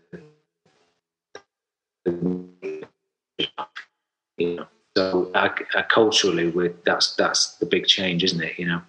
you 4.38 4.56
know. 4.56 4.68
So 4.98 5.30
uh, 5.34 5.54
uh, 5.76 5.84
culturally, 5.90 6.50
with 6.50 6.84
that's 6.86 7.16
that's 7.16 7.56
the 7.56 7.66
big 7.66 7.86
change, 7.86 8.24
isn't 8.24 8.42
it? 8.42 8.58
You 8.58 8.68
know, 8.68 8.82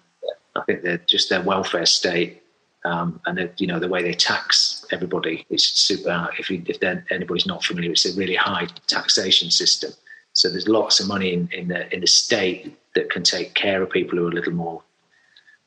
I 0.55 0.61
think 0.61 0.83
they're 0.83 0.99
just 0.99 1.29
their 1.29 1.41
welfare 1.41 1.85
state 1.85 2.41
um, 2.87 3.19
and 3.25 3.49
you 3.57 3.67
know 3.67 3.79
the 3.79 3.87
way 3.87 4.01
they 4.01 4.13
tax 4.13 4.85
everybody 4.91 5.45
is 5.49 5.65
super. 5.65 6.29
If 6.39 6.49
you, 6.49 6.63
if 6.65 6.81
anybody's 7.11 7.45
not 7.45 7.63
familiar, 7.63 7.91
it's 7.91 8.05
a 8.05 8.17
really 8.17 8.35
high 8.35 8.67
taxation 8.87 9.51
system. 9.51 9.91
So 10.37 10.49
there's 10.49 10.67
lots 10.67 10.99
of 10.99 11.07
money 11.07 11.33
in, 11.33 11.49
in 11.51 11.69
the 11.69 11.91
in 11.91 12.01
the 12.01 12.07
state 12.07 12.77
that 12.93 13.09
can 13.09 13.23
take 13.23 13.55
care 13.55 13.81
of 13.81 13.89
people 13.89 14.19
who 14.19 14.25
are 14.25 14.29
a 14.29 14.35
little 14.35 14.53
more 14.53 14.83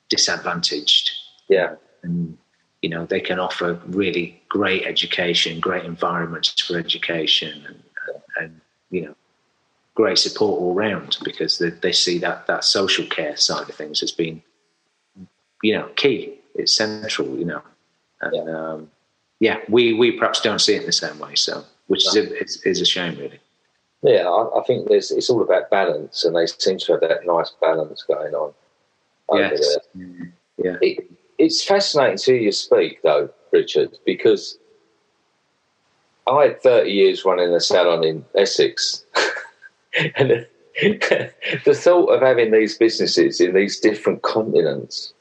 disadvantaged. 0.08 1.10
Yeah, 1.48 1.74
and 2.04 2.38
you 2.80 2.88
know 2.88 3.04
they 3.04 3.20
can 3.20 3.40
offer 3.40 3.80
really 3.86 4.40
great 4.48 4.84
education, 4.86 5.58
great 5.58 5.84
environments 5.84 6.60
for 6.60 6.78
education, 6.78 7.66
and, 7.66 7.82
and 8.36 8.60
you 8.90 9.06
know 9.06 9.16
great 9.96 10.18
support 10.18 10.60
all 10.60 10.72
round 10.72 11.18
because 11.24 11.58
they, 11.58 11.70
they 11.70 11.90
see 11.90 12.18
that 12.18 12.46
that 12.46 12.62
social 12.62 13.06
care 13.06 13.36
side 13.36 13.68
of 13.68 13.74
things 13.74 13.98
has 13.98 14.12
been 14.12 14.40
you 15.64 15.74
know 15.76 15.88
key. 15.96 16.38
It's 16.54 16.76
central, 16.76 17.36
you 17.36 17.44
know, 17.44 17.62
and 18.20 18.32
yeah, 18.36 18.56
um, 18.56 18.90
yeah 19.40 19.58
we 19.68 19.94
we 19.94 20.12
perhaps 20.12 20.40
don't 20.40 20.60
see 20.60 20.76
it 20.76 20.82
in 20.82 20.86
the 20.86 20.92
same 20.92 21.18
way. 21.18 21.34
So 21.34 21.64
which 21.88 22.06
is 22.06 22.14
a, 22.14 22.40
is, 22.40 22.62
is 22.62 22.80
a 22.80 22.84
shame, 22.84 23.18
really. 23.18 23.40
Yeah, 24.02 24.28
I, 24.28 24.60
I 24.60 24.64
think 24.64 24.88
there's, 24.88 25.10
it's 25.10 25.28
all 25.28 25.42
about 25.42 25.70
balance, 25.70 26.24
and 26.24 26.34
they 26.34 26.46
seem 26.46 26.78
to 26.78 26.92
have 26.92 27.00
that 27.02 27.26
nice 27.26 27.52
balance 27.60 28.02
going 28.02 28.34
on. 28.34 28.52
Yes. 29.32 29.78
Mm, 29.96 30.32
yeah. 30.56 30.76
It, 30.80 31.10
it's 31.38 31.62
fascinating 31.62 32.18
to 32.18 32.32
hear 32.32 32.40
you 32.40 32.52
speak, 32.52 33.02
though, 33.02 33.30
Richard, 33.52 33.98
because 34.04 34.58
I 36.26 36.44
had 36.44 36.62
30 36.62 36.90
years 36.90 37.24
running 37.24 37.52
a 37.52 37.60
salon 37.60 38.04
in 38.04 38.24
Essex. 38.34 39.04
and 40.16 40.30
the, 40.30 40.46
the 41.64 41.74
thought 41.74 42.06
of 42.06 42.22
having 42.22 42.50
these 42.50 42.78
businesses 42.78 43.40
in 43.40 43.54
these 43.54 43.80
different 43.80 44.22
continents, 44.22 45.12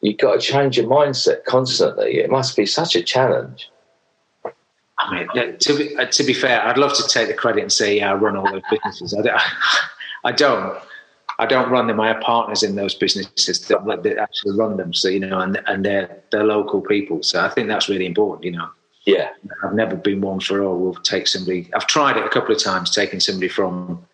you've 0.00 0.18
got 0.18 0.40
to 0.40 0.40
change 0.40 0.76
your 0.76 0.86
mindset 0.86 1.44
constantly. 1.44 2.18
It 2.18 2.30
must 2.30 2.56
be 2.56 2.66
such 2.66 2.96
a 2.96 3.02
challenge. 3.02 3.70
I 4.98 5.14
mean, 5.14 5.58
to 5.58 5.76
be, 5.76 5.96
uh, 5.96 6.06
to 6.06 6.24
be 6.24 6.34
fair, 6.34 6.60
I'd 6.66 6.78
love 6.78 6.94
to 6.94 7.06
take 7.06 7.28
the 7.28 7.34
credit 7.34 7.62
and 7.62 7.72
say, 7.72 7.98
yeah, 7.98 8.10
I 8.10 8.14
run 8.14 8.36
all 8.36 8.50
those 8.50 8.62
businesses. 8.70 9.14
I 9.14 9.22
don't. 9.22 9.40
I 10.24 10.32
don't. 10.32 10.78
I 11.40 11.46
don't 11.46 11.70
run 11.70 11.86
them. 11.86 12.00
I 12.00 12.08
have 12.08 12.20
partners 12.20 12.64
in 12.64 12.74
those 12.74 12.96
businesses 12.96 13.60
that, 13.68 13.86
that 14.02 14.18
actually 14.18 14.56
run 14.56 14.76
them. 14.76 14.92
So 14.92 15.08
you 15.08 15.20
know, 15.20 15.38
and 15.38 15.60
and 15.66 15.84
they're 15.84 16.20
they're 16.32 16.42
local 16.44 16.80
people. 16.80 17.22
So 17.22 17.40
I 17.40 17.48
think 17.48 17.68
that's 17.68 17.88
really 17.88 18.06
important. 18.06 18.44
You 18.44 18.52
know. 18.58 18.68
Yeah. 19.08 19.30
I've 19.64 19.72
never 19.72 19.96
been 19.96 20.20
one 20.20 20.38
for 20.38 20.62
all. 20.62 20.78
we'll 20.78 20.94
take 20.94 21.26
somebody. 21.26 21.70
I've 21.74 21.86
tried 21.86 22.18
it 22.18 22.26
a 22.26 22.28
couple 22.28 22.54
of 22.54 22.62
times, 22.62 22.90
taking 22.90 23.20
somebody 23.20 23.48
from 23.48 24.04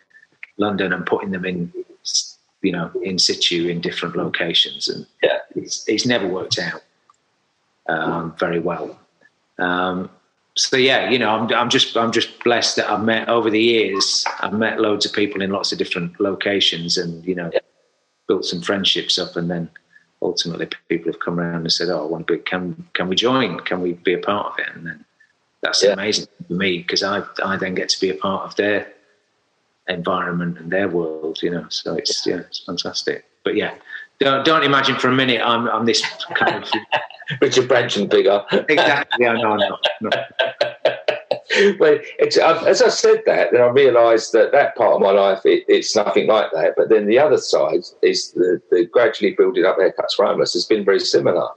London 0.57 0.93
and 0.93 1.05
putting 1.05 1.33
them 1.33 1.45
in, 1.45 1.73
you 2.63 2.71
know, 2.71 2.93
in 3.03 3.19
situ 3.19 3.67
in 3.67 3.81
different 3.81 4.15
locations, 4.15 4.89
and 4.89 5.05
yeah, 5.21 5.39
it's 5.57 5.89
it's 5.89 6.07
never 6.07 6.29
worked 6.29 6.61
out 6.61 6.83
um, 7.89 8.37
very 8.39 8.61
well. 8.61 8.97
Um, 9.59 10.11
so 10.57 10.77
yeah, 10.77 11.11
you 11.11 11.19
know, 11.19 11.31
I'm, 11.31 11.53
I'm 11.53 11.69
just 11.69 11.97
I'm 11.97 12.13
just 12.13 12.43
blessed 12.45 12.77
that 12.77 12.89
I've 12.89 13.03
met 13.03 13.29
over 13.29 13.51
the 13.51 13.61
years. 13.61 14.25
I've 14.41 14.53
met 14.53 14.81
loads 14.81 15.05
of 15.05 15.13
people 15.13 15.43
in 15.43 15.51
lots 15.51 15.73
of 15.73 15.79
different 15.79 16.21
locations, 16.21 16.97
and 16.97 17.25
you 17.25 17.35
know, 17.35 17.51
built 18.29 18.45
some 18.45 18.63
friendships 18.63 19.19
up, 19.19 19.35
and 19.37 19.51
then 19.51 19.69
ultimately 20.23 20.69
people 20.89 21.13
have 21.13 21.21
come 21.21 21.41
around 21.41 21.63
and 21.63 21.73
said, 21.73 21.89
"Oh, 21.89 22.05
I 22.05 22.07
want 22.07 22.29
to 22.29 22.35
be. 22.35 22.39
Can 22.39 22.87
can 22.93 23.09
we 23.09 23.17
join? 23.17 23.61
Can 23.61 23.81
we 23.81 23.95
be 23.95 24.15
a 24.15 24.19
part 24.19 24.53
of 24.53 24.59
it?" 24.61 24.75
And 24.77 24.87
then 24.87 25.05
that's 25.61 25.83
yeah. 25.83 25.93
amazing 25.93 26.27
for 26.47 26.55
me 26.55 26.79
because 26.79 27.03
I 27.03 27.23
I 27.45 27.57
then 27.57 27.75
get 27.75 27.89
to 27.89 28.01
be 28.01 28.11
a 28.11 28.15
part 28.15 28.45
of 28.45 28.55
their 28.55 28.93
environment 29.89 30.59
and 30.59 30.71
their 30.71 30.89
world. 30.89 31.43
You 31.43 31.51
know, 31.51 31.67
so 31.69 31.97
it's 31.97 32.25
yeah, 32.27 32.37
it's 32.37 32.61
fantastic. 32.61 33.25
But 33.43 33.57
yeah, 33.57 33.75
don't 34.21 34.45
don't 34.45 34.65
imagine 34.65 34.97
for 34.97 35.09
a 35.09 35.15
minute 35.15 35.41
I'm 35.45 35.69
I'm 35.69 35.85
this 35.85 36.03
kind 36.35 36.63
of 36.63 36.71
Richard 37.41 37.69
Branson 37.69 38.07
bigger. 38.07 38.45
exactly. 38.69 39.25
Yeah, 39.25 39.33
no, 39.35 39.57
no, 39.57 39.79
no. 40.03 40.11
well, 41.79 41.99
as 42.21 42.83
I 42.83 42.89
said 42.89 43.23
that, 43.27 43.53
then 43.53 43.61
I 43.61 43.67
realised 43.67 44.33
that 44.33 44.53
that 44.53 44.77
part 44.77 44.95
of 44.95 45.01
my 45.01 45.11
life, 45.11 45.41
it, 45.45 45.65
it's 45.69 45.95
nothing 45.95 46.27
like 46.27 46.51
that. 46.53 46.75
But 46.77 46.89
then 46.89 47.07
the 47.07 47.19
other 47.19 47.39
side 47.39 47.85
is 48.03 48.33
the, 48.33 48.61
the 48.71 48.87
gradually 48.87 49.33
building 49.33 49.65
up 49.65 49.79
haircuts 49.79 50.15
for 50.17 50.27
homeless 50.27 50.53
has 50.55 50.65
been 50.65 50.85
very 50.85 51.01
similar 51.01 51.49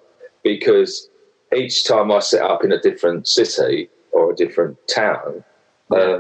because 0.44 1.10
each 1.56 1.86
time 1.86 2.12
I 2.12 2.20
set 2.20 2.42
up 2.42 2.64
in 2.64 2.72
a 2.72 2.80
different 2.80 3.28
city 3.28 3.90
or 4.12 4.32
a 4.32 4.36
different 4.36 4.78
town, 4.88 5.44
uh, 5.92 6.20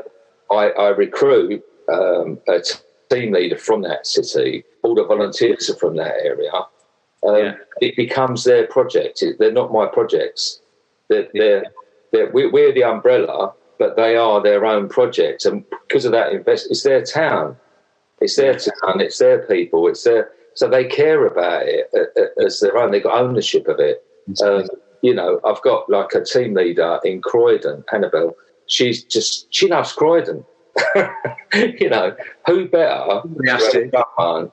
I, 0.51 0.69
I, 0.69 0.87
recruit 0.89 1.63
um, 1.91 2.39
a 2.47 2.61
team 3.09 3.33
leader 3.33 3.57
from 3.57 3.81
that 3.81 4.07
city. 4.07 4.63
All 4.87 4.95
the 4.95 5.05
volunteers 5.05 5.69
are 5.69 5.75
from 5.75 5.97
that 5.97 6.15
area 6.23 6.51
um, 7.25 7.35
yeah. 7.35 7.53
it 7.81 7.95
becomes 7.95 8.43
their 8.43 8.67
project. 8.67 9.23
They're 9.39 9.51
not 9.51 9.71
my 9.71 9.85
projects. 9.85 10.61
They're, 11.09 11.27
they're, 11.33 11.65
they're, 12.11 12.31
we're 12.31 12.73
the 12.73 12.83
umbrella, 12.83 13.53
but 13.79 13.95
they 13.95 14.15
are 14.15 14.41
their 14.41 14.65
own 14.65 14.89
project, 14.89 15.45
and 15.45 15.63
because 15.87 16.05
of 16.05 16.11
that, 16.11 16.33
invest 16.33 16.67
it's 16.69 16.83
their 16.83 17.03
town, 17.03 17.57
it's 18.21 18.35
their 18.35 18.55
town, 18.55 19.01
it's 19.01 19.17
their 19.17 19.45
people, 19.45 19.87
it's 19.87 20.03
their 20.03 20.31
so 20.55 20.67
they 20.67 20.85
care 20.85 21.25
about 21.27 21.67
it 21.67 21.87
uh, 21.93 22.19
uh, 22.19 22.45
as 22.45 22.59
their 22.59 22.77
own. 22.77 22.91
They've 22.91 23.03
got 23.03 23.21
ownership 23.21 23.67
of 23.67 23.79
it. 23.79 24.03
Um, 24.43 24.67
you 25.03 25.13
know, 25.13 25.39
I've 25.45 25.61
got 25.61 25.87
like 25.89 26.13
a 26.13 26.23
team 26.23 26.55
leader 26.55 26.99
in 27.03 27.21
Croydon, 27.21 27.83
Annabelle. 27.93 28.35
She's 28.65 29.03
just 29.03 29.53
she 29.53 29.67
loves 29.67 29.93
Croydon. 29.93 30.43
you 31.53 31.89
know, 31.89 32.15
who 32.47 32.67
better? 32.67 33.21
Someone 33.59 34.51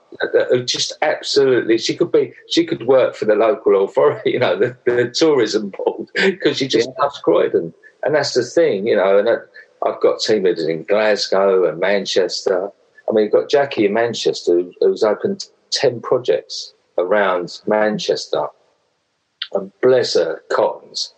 just 0.64 0.92
absolutely, 1.02 1.78
she 1.78 1.96
could 1.96 2.12
be, 2.12 2.32
she 2.48 2.64
could 2.64 2.86
work 2.86 3.14
for 3.14 3.24
the 3.24 3.34
local 3.34 3.84
authority, 3.84 4.30
you 4.32 4.38
know, 4.38 4.56
the, 4.56 4.76
the 4.84 5.10
tourism 5.10 5.70
board, 5.70 6.08
because 6.14 6.58
she 6.58 6.68
just 6.68 6.88
yeah. 6.88 7.02
loves 7.02 7.18
Croydon. 7.18 7.74
And 8.02 8.14
that's 8.14 8.34
the 8.34 8.44
thing, 8.44 8.86
you 8.86 8.96
know, 8.96 9.18
and 9.18 9.28
I've 9.28 10.00
got 10.00 10.20
team 10.20 10.44
leaders 10.44 10.66
in 10.66 10.84
Glasgow 10.84 11.68
and 11.68 11.80
Manchester. 11.80 12.70
I 13.08 13.12
mean, 13.12 13.24
you've 13.24 13.32
got 13.32 13.50
Jackie 13.50 13.86
in 13.86 13.94
Manchester 13.94 14.62
who's 14.80 15.02
opened 15.02 15.46
10 15.70 16.00
projects 16.00 16.74
around 16.98 17.60
Manchester. 17.66 18.46
And 19.52 19.72
bless 19.82 20.14
her, 20.14 20.42
Cottons. 20.50 21.14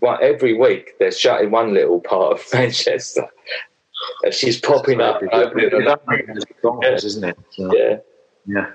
But 0.00 0.22
every 0.22 0.56
week 0.56 0.92
they're 0.98 1.10
shutting 1.10 1.50
one 1.50 1.74
little 1.74 2.00
part 2.00 2.38
of 2.38 2.46
Manchester 2.52 3.28
and 4.22 4.34
she's 4.34 4.60
popping 4.60 5.00
up. 5.00 5.20
Bonkers, 6.62 7.04
isn't 7.04 7.24
it? 7.24 7.38
So, 7.50 7.74
yeah. 7.74 7.96
Yeah. 8.46 8.70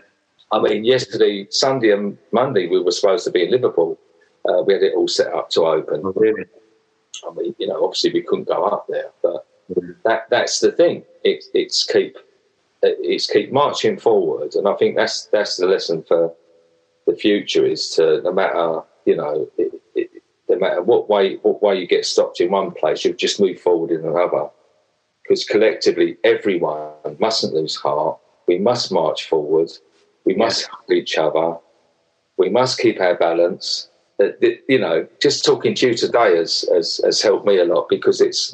I 0.52 0.62
mean, 0.62 0.84
yesterday, 0.86 1.48
Sunday 1.50 1.92
and 1.92 2.18
Monday, 2.32 2.68
we 2.68 2.80
were 2.80 2.92
supposed 2.92 3.26
to 3.26 3.32
be 3.32 3.44
in 3.44 3.52
Liverpool. 3.52 4.00
Uh, 4.48 4.62
we 4.62 4.74
had 4.74 4.84
it 4.84 4.94
all 4.96 5.08
set 5.08 5.34
up 5.34 5.50
to 5.52 5.62
open. 5.62 6.02
Oh, 6.04 6.14
really? 6.16 6.46
I 7.28 7.34
mean, 7.34 7.56
you 7.58 7.68
know, 7.68 7.84
obviously 7.84 8.14
we 8.14 8.22
couldn't 8.22 8.48
go 8.48 8.64
up 8.66 8.86
there, 8.88 9.10
but 9.22 9.48
that 10.04 10.30
that's 10.30 10.60
the 10.60 10.72
thing. 10.72 11.04
It, 11.24 11.44
it's 11.54 11.86
keep 11.86 12.18
it's 12.82 13.28
keep 13.28 13.52
marching 13.52 13.98
forward, 13.98 14.56
and 14.56 14.68
I 14.68 14.74
think 14.76 14.96
that's 14.96 15.28
that's 15.28 15.58
the 15.58 15.68
lesson 15.68 16.04
for 16.04 16.34
the 17.08 17.16
future 17.16 17.66
is 17.66 17.90
to 17.92 18.22
no 18.22 18.34
matter 18.34 18.82
you 19.06 19.16
know 19.16 19.50
it, 19.58 19.74
it, 19.96 20.10
no 20.50 20.58
matter 20.58 20.82
what 20.82 21.10
way 21.10 21.36
what 21.38 21.64
way 21.64 21.80
you 21.80 21.88
get 21.88 22.06
stopped 22.06 22.42
in 22.42 22.52
one 22.52 22.72
place, 22.72 23.06
you 23.06 23.14
just 23.14 23.40
move 23.40 23.60
forward 23.60 23.92
in 23.92 24.06
another 24.06 24.50
because 25.24 25.46
collectively 25.46 26.18
everyone 26.24 26.92
mustn't 27.20 27.54
lose 27.54 27.76
heart. 27.76 28.18
We 28.48 28.60
must 28.60 28.92
march 28.92 29.28
forward. 29.28 29.72
We 30.26 30.36
must 30.36 30.68
help 30.68 30.92
each 30.92 31.18
other. 31.18 31.58
We 32.38 32.50
must 32.50 32.80
keep 32.80 33.00
our 33.00 33.16
balance. 33.16 33.90
Uh, 34.20 34.30
you 34.68 34.80
know, 34.80 35.08
just 35.22 35.46
talking 35.46 35.76
to 35.76 35.88
you 35.88 35.94
today 35.96 36.36
has, 36.38 36.66
has, 36.72 37.02
has 37.04 37.22
helped 37.22 37.46
me 37.46 37.58
a 37.58 37.66
lot 37.66 37.88
because 37.90 38.22
it's, 38.22 38.54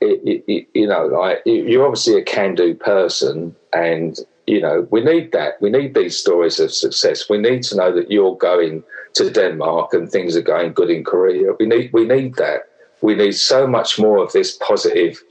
it, 0.00 0.44
it, 0.46 0.66
you 0.74 0.86
know, 0.86 1.06
like 1.06 1.42
you're 1.46 1.84
obviously 1.84 2.18
a 2.18 2.24
can-do 2.24 2.74
person, 2.74 3.54
and 3.72 4.18
you 4.46 4.60
know 4.60 4.86
we 4.90 5.02
need 5.02 5.32
that. 5.32 5.60
We 5.60 5.70
need 5.70 5.94
these 5.94 6.16
stories 6.16 6.60
of 6.60 6.72
success. 6.72 7.28
We 7.30 7.38
need 7.38 7.62
to 7.64 7.76
know 7.76 7.92
that 7.94 8.10
you're 8.10 8.36
going 8.36 8.82
to 9.14 9.30
Denmark 9.30 9.94
and 9.94 10.10
things 10.10 10.36
are 10.36 10.42
going 10.42 10.72
good 10.74 10.90
in 10.90 11.04
Korea. 11.04 11.54
We 11.58 11.66
need 11.66 11.92
we 11.92 12.04
need 12.04 12.34
that. 12.34 12.68
We 13.00 13.14
need 13.14 13.32
so 13.32 13.66
much 13.66 13.98
more 13.98 14.18
of 14.18 14.32
this 14.32 14.56
positive 14.56 15.22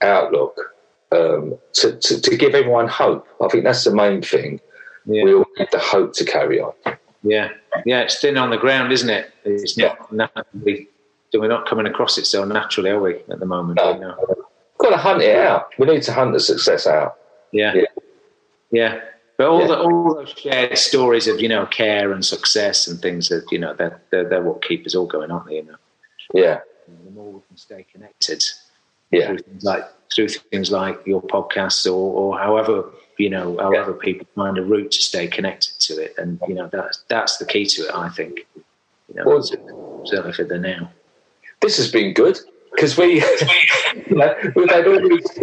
outlook 0.00 0.58
um, 1.12 1.58
to, 1.74 1.96
to, 1.96 2.20
to, 2.20 2.36
give 2.36 2.54
everyone 2.54 2.88
hope. 2.88 3.26
I 3.40 3.48
think 3.48 3.64
that's 3.64 3.84
the 3.84 3.94
main 3.94 4.22
thing. 4.22 4.60
Yeah. 5.06 5.24
We 5.24 5.34
all 5.34 5.46
need 5.58 5.68
the 5.72 5.78
hope 5.78 6.12
to 6.14 6.24
carry 6.24 6.60
on. 6.60 6.74
Yeah, 7.22 7.50
yeah, 7.84 8.00
it's 8.00 8.20
thin 8.20 8.36
on 8.36 8.50
the 8.50 8.56
ground, 8.56 8.92
isn't 8.92 9.10
it? 9.10 9.32
It's 9.44 9.76
not 9.76 9.98
yeah. 10.10 10.28
naturally. 10.34 10.88
We're 11.34 11.48
not 11.48 11.66
coming 11.66 11.86
across 11.86 12.16
it 12.16 12.26
so 12.26 12.44
naturally, 12.44 12.90
are 12.90 13.00
we, 13.00 13.16
at 13.16 13.40
the 13.40 13.46
moment? 13.46 13.76
No. 13.76 13.94
You 13.94 14.00
know? 14.00 14.34
Got 14.78 14.90
to 14.90 14.96
hunt 14.96 15.22
it 15.22 15.36
out. 15.36 15.72
We 15.78 15.86
need 15.86 16.02
to 16.04 16.12
hunt 16.12 16.32
the 16.32 16.40
success 16.40 16.86
out. 16.86 17.18
Yeah, 17.52 17.74
yeah. 17.74 17.82
yeah. 18.70 19.00
But 19.36 19.48
all 19.48 19.60
yeah. 19.60 19.66
the 19.66 19.78
all 19.78 20.14
those 20.14 20.30
shared 20.30 20.78
stories 20.78 21.28
of 21.28 21.40
you 21.40 21.48
know 21.48 21.66
care 21.66 22.12
and 22.12 22.24
success 22.24 22.86
and 22.86 23.00
things 23.00 23.28
that 23.28 23.46
you 23.50 23.58
know 23.58 23.74
they're, 23.74 24.00
they're, 24.10 24.28
they're 24.28 24.42
what 24.42 24.62
keep 24.62 24.86
us 24.86 24.94
all 24.94 25.06
going, 25.06 25.30
aren't 25.30 25.46
they? 25.46 25.56
You 25.56 25.64
know. 25.64 25.76
Yeah. 26.34 26.60
the 27.04 27.10
more 27.10 27.32
we 27.32 27.40
can 27.48 27.56
stay 27.56 27.86
connected, 27.90 28.42
yeah. 29.10 29.26
through 29.28 29.38
things 29.38 29.64
like 29.64 29.84
through 30.14 30.28
things 30.28 30.70
like 30.70 30.98
your 31.06 31.22
podcasts 31.22 31.86
or, 31.86 31.92
or 31.92 32.38
however 32.38 32.84
you 33.18 33.30
know 33.30 33.56
however 33.58 33.92
yeah. 33.92 34.04
people 34.04 34.26
find 34.34 34.58
a 34.58 34.62
route 34.62 34.90
to 34.90 35.02
stay 35.02 35.26
connected 35.26 35.74
to 35.80 36.02
it. 36.02 36.14
And 36.18 36.40
you 36.48 36.54
know 36.54 36.68
that's 36.72 37.04
that's 37.08 37.38
the 37.38 37.46
key 37.46 37.66
to 37.66 37.82
it 37.82 37.94
i 37.94 38.08
think. 38.08 38.46
You 39.08 39.14
know 39.14 39.24
well, 39.26 39.42
certainly 40.04 40.32
for 40.32 40.44
the 40.44 40.58
now. 40.58 40.90
this 41.60 41.76
has 41.78 41.90
been 41.90 42.14
good 42.14 42.38
because 42.72 42.96
we 42.96 43.14
you 44.10 44.16
know, 44.16 44.34
we've 44.54 44.70
had 44.70 44.86
all 44.86 45.08
these 45.08 45.38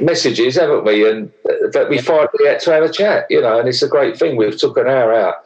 messages 0.00 0.56
haven't 0.56 0.84
we? 0.84 1.08
And 1.08 1.30
uh, 1.48 1.68
that 1.72 1.88
we 1.90 1.98
finally 1.98 2.46
had 2.46 2.60
to 2.60 2.72
have 2.72 2.82
a 2.82 2.92
chat 2.92 3.26
you 3.30 3.40
know 3.40 3.58
and 3.60 3.68
it's 3.68 3.82
a 3.82 3.88
great 3.88 4.18
thing. 4.18 4.36
We've 4.36 4.56
took 4.56 4.76
an 4.76 4.86
hour 4.86 5.14
out. 5.14 5.36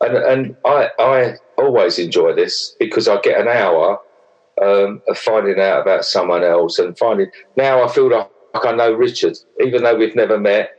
And 0.00 0.16
and 0.16 0.56
i 0.64 0.90
i 0.98 1.34
always 1.56 1.98
enjoy 1.98 2.34
this 2.34 2.74
because 2.78 3.06
i 3.08 3.18
get 3.20 3.40
an 3.40 3.48
hour 3.48 4.00
um, 4.62 5.02
of 5.08 5.18
finding 5.18 5.60
out 5.60 5.82
about 5.82 6.04
someone 6.04 6.44
else 6.44 6.78
and 6.78 6.96
finding 6.96 7.30
now 7.56 7.84
I 7.84 7.88
feel 7.88 8.10
like 8.54 8.66
I 8.66 8.72
know 8.72 8.92
Richard, 8.92 9.36
even 9.60 9.82
though 9.82 9.96
we've 9.96 10.14
never 10.14 10.38
met. 10.38 10.70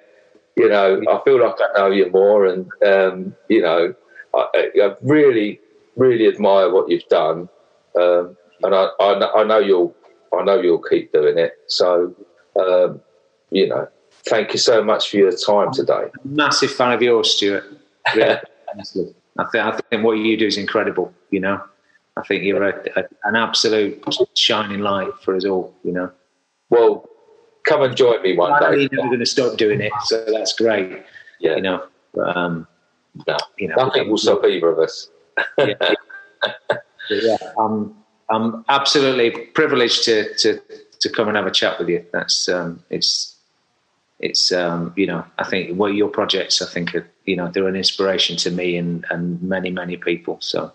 You 0.56 0.70
know, 0.70 1.02
I 1.10 1.22
feel 1.26 1.42
like 1.42 1.56
I 1.60 1.78
know 1.78 1.92
you 1.92 2.10
more, 2.12 2.46
and 2.46 2.72
um, 2.86 3.36
you 3.50 3.62
know, 3.62 3.94
I, 4.34 4.72
I, 4.82 4.96
really, 5.02 5.60
really 5.98 6.28
admire 6.28 6.72
what 6.72 6.90
you've 6.90 7.08
done, 7.10 7.50
um, 8.00 8.38
and 8.64 8.74
I, 8.74 8.88
I, 9.02 9.42
I, 9.42 9.44
know 9.44 9.60
you'll, 9.60 9.94
I 10.34 10.44
know 10.44 10.62
you'll 10.62 10.82
keep 10.82 11.12
doing 11.12 11.38
it. 11.38 11.52
So, 11.68 12.16
um, 12.58 13.02
you 13.52 13.68
know, 13.68 13.90
thank 14.24 14.54
you 14.54 14.60
so 14.60 14.82
much 14.82 15.10
for 15.10 15.18
your 15.18 15.36
time 15.36 15.74
today. 15.74 16.06
Massive 16.24 16.72
fan 16.72 16.94
of 16.94 17.02
yours, 17.02 17.36
Stuart. 17.36 17.66
Really, 18.16 18.38
I 19.38 19.46
think 19.52 19.66
I 19.66 19.80
think 19.90 20.04
what 20.04 20.14
you 20.14 20.38
do 20.38 20.46
is 20.46 20.58
incredible. 20.58 21.12
You 21.32 21.42
know. 21.42 21.62
I 22.18 22.22
think 22.24 22.44
you're 22.44 22.64
a, 22.64 22.84
a, 22.96 23.04
an 23.26 23.36
absolute 23.36 24.04
shining 24.36 24.80
light 24.80 25.12
for 25.22 25.36
us 25.36 25.46
all. 25.46 25.76
You 25.84 25.92
know. 25.92 26.12
Well, 26.70 27.10
come 27.64 27.82
and 27.84 27.96
join 27.96 28.22
me 28.22 28.36
one 28.36 28.60
day. 28.62 28.82
You're 28.82 28.90
never 28.92 29.08
going 29.08 29.20
to 29.20 29.26
stop 29.26 29.58
doing 29.58 29.82
it, 29.82 29.92
so 30.06 30.24
that's 30.28 30.54
great. 30.54 31.04
Yeah. 31.40 31.56
You 31.56 31.62
know. 31.62 31.88
But, 32.14 32.38
um, 32.38 32.68
no, 33.28 33.38
you 33.58 33.68
know, 33.68 33.76
nothing 33.78 34.10
will 34.10 34.18
stop 34.18 34.44
either 34.46 34.70
of 34.70 34.80
us. 34.80 35.10
yeah. 35.58 35.94
yeah, 37.10 37.38
I'm 37.58 37.96
I'm 38.30 38.66
absolutely 38.70 39.32
privileged 39.48 40.04
to 40.06 40.34
to 40.36 40.62
to 41.00 41.10
come 41.10 41.28
and 41.28 41.38
have 41.38 41.46
a 41.46 41.52
chat 41.52 41.80
with 41.80 41.90
you. 41.90 42.06
That's 42.12 42.50
um, 42.50 42.84
it's 42.90 43.36
it's 44.20 44.52
um, 44.52 44.94
you 44.96 45.08
know 45.08 45.26
I 45.38 45.44
think 45.44 45.78
what 45.78 45.94
your 45.94 46.10
projects 46.10 46.62
I 46.62 46.66
think 46.66 46.96
are, 46.96 47.08
you 47.26 47.36
know 47.36 47.50
they're 47.50 47.68
an 47.68 47.76
inspiration 47.76 48.38
to 48.38 48.52
me 48.52 48.78
and 48.78 49.06
and 49.10 49.42
many 49.42 49.72
many 49.72 49.98
people. 49.98 50.38
So 50.42 50.74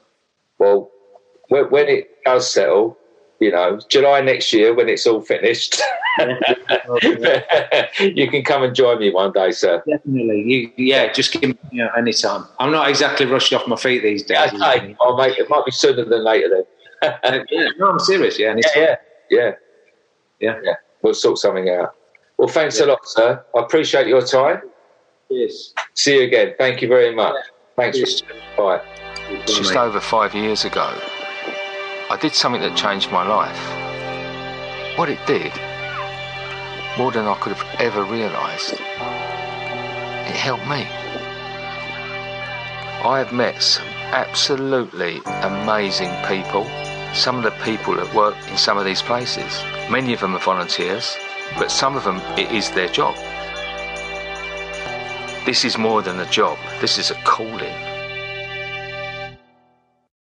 well, 0.59 0.91
when, 1.51 1.65
when 1.71 1.89
it 1.89 2.25
does 2.25 2.51
settle, 2.51 2.97
you 3.41 3.51
know, 3.53 3.79
July 3.89 4.21
next 4.21 4.53
year 4.53 4.75
when 4.75 4.89
it's 4.89 5.07
all 5.07 5.21
finished, 5.21 5.81
you 8.01 8.31
can 8.31 8.43
come 8.43 8.63
and 8.63 8.75
join 8.75 8.99
me 8.99 9.13
one 9.13 9.33
day, 9.33 9.51
sir. 9.51 9.83
Definitely. 9.87 10.43
You, 10.43 10.73
yeah, 10.77 11.13
just 11.13 11.33
give 11.33 11.43
me 11.43 11.59
you 11.71 11.85
know, 11.85 11.91
any 11.97 12.13
time. 12.13 12.45
I'm 12.59 12.73
not 12.73 12.89
exactly 12.89 13.27
rushing 13.27 13.59
off 13.59 13.67
my 13.67 13.77
feet 13.77 14.03
these 14.03 14.23
days. 14.23 14.53
Okay, 14.55 14.97
I'll 15.01 15.17
make 15.17 15.39
it. 15.39 15.49
Might 15.51 15.65
be 15.65 15.73
sooner 15.73 16.05
than 16.05 16.25
later 16.25 16.49
then. 16.49 16.65
Uh, 17.03 17.39
yeah, 17.51 17.69
no, 17.79 17.93
I'm 17.93 17.99
serious. 17.99 18.39
Yeah, 18.39 18.55
yeah, 18.59 18.71
yeah, 18.77 18.97
yeah, 19.31 19.53
yeah, 20.39 20.61
yeah. 20.63 20.75
We'll 21.01 21.15
sort 21.15 21.39
something 21.39 21.71
out. 21.71 21.95
Well, 22.37 22.47
thanks 22.47 22.79
yeah. 22.79 22.85
a 22.85 22.89
lot, 22.89 23.09
sir. 23.09 23.43
I 23.57 23.61
appreciate 23.61 24.07
your 24.07 24.21
time. 24.21 24.61
Yes. 25.31 25.73
See 25.95 26.17
you 26.17 26.25
again. 26.25 26.53
Thank 26.59 26.83
you 26.83 26.89
very 26.89 27.15
much. 27.15 27.37
Yeah. 27.37 27.43
Thanks. 27.77 27.99
Yes. 27.99 28.23
Bye. 28.55 28.83
Just 29.47 29.75
over 29.77 29.99
five 29.99 30.35
years 30.35 30.67
ago, 30.67 30.95
I 32.11 32.17
did 32.17 32.35
something 32.35 32.61
that 32.63 32.77
changed 32.77 33.13
my 33.13 33.25
life. 33.25 34.99
What 34.99 35.09
it 35.09 35.25
did, 35.29 35.53
more 36.99 37.13
than 37.13 37.29
I 37.29 37.37
could 37.41 37.53
have 37.55 37.81
ever 37.81 38.03
realised, 38.03 38.73
it 38.73 40.35
helped 40.35 40.67
me. 40.67 40.89
I 43.07 43.19
have 43.19 43.33
met 43.33 43.63
some 43.63 43.87
absolutely 44.11 45.21
amazing 45.43 46.11
people. 46.27 46.65
Some 47.15 47.37
of 47.37 47.45
the 47.45 47.55
people 47.63 47.95
that 47.95 48.13
work 48.13 48.35
in 48.49 48.57
some 48.57 48.77
of 48.77 48.85
these 48.85 49.03
places, 49.03 49.63
many 49.89 50.13
of 50.13 50.19
them 50.19 50.35
are 50.35 50.41
volunteers, 50.41 51.17
but 51.59 51.71
some 51.71 51.95
of 51.95 52.03
them 52.03 52.17
it 52.37 52.51
is 52.51 52.73
their 52.73 52.89
job. 52.89 53.15
This 55.47 55.65
is 55.65 55.79
more 55.79 56.03
than 56.03 56.19
a 56.19 56.29
job, 56.29 56.59
this 56.81 56.99
is 56.99 57.13
a 57.13 57.23
calling. 57.23 57.90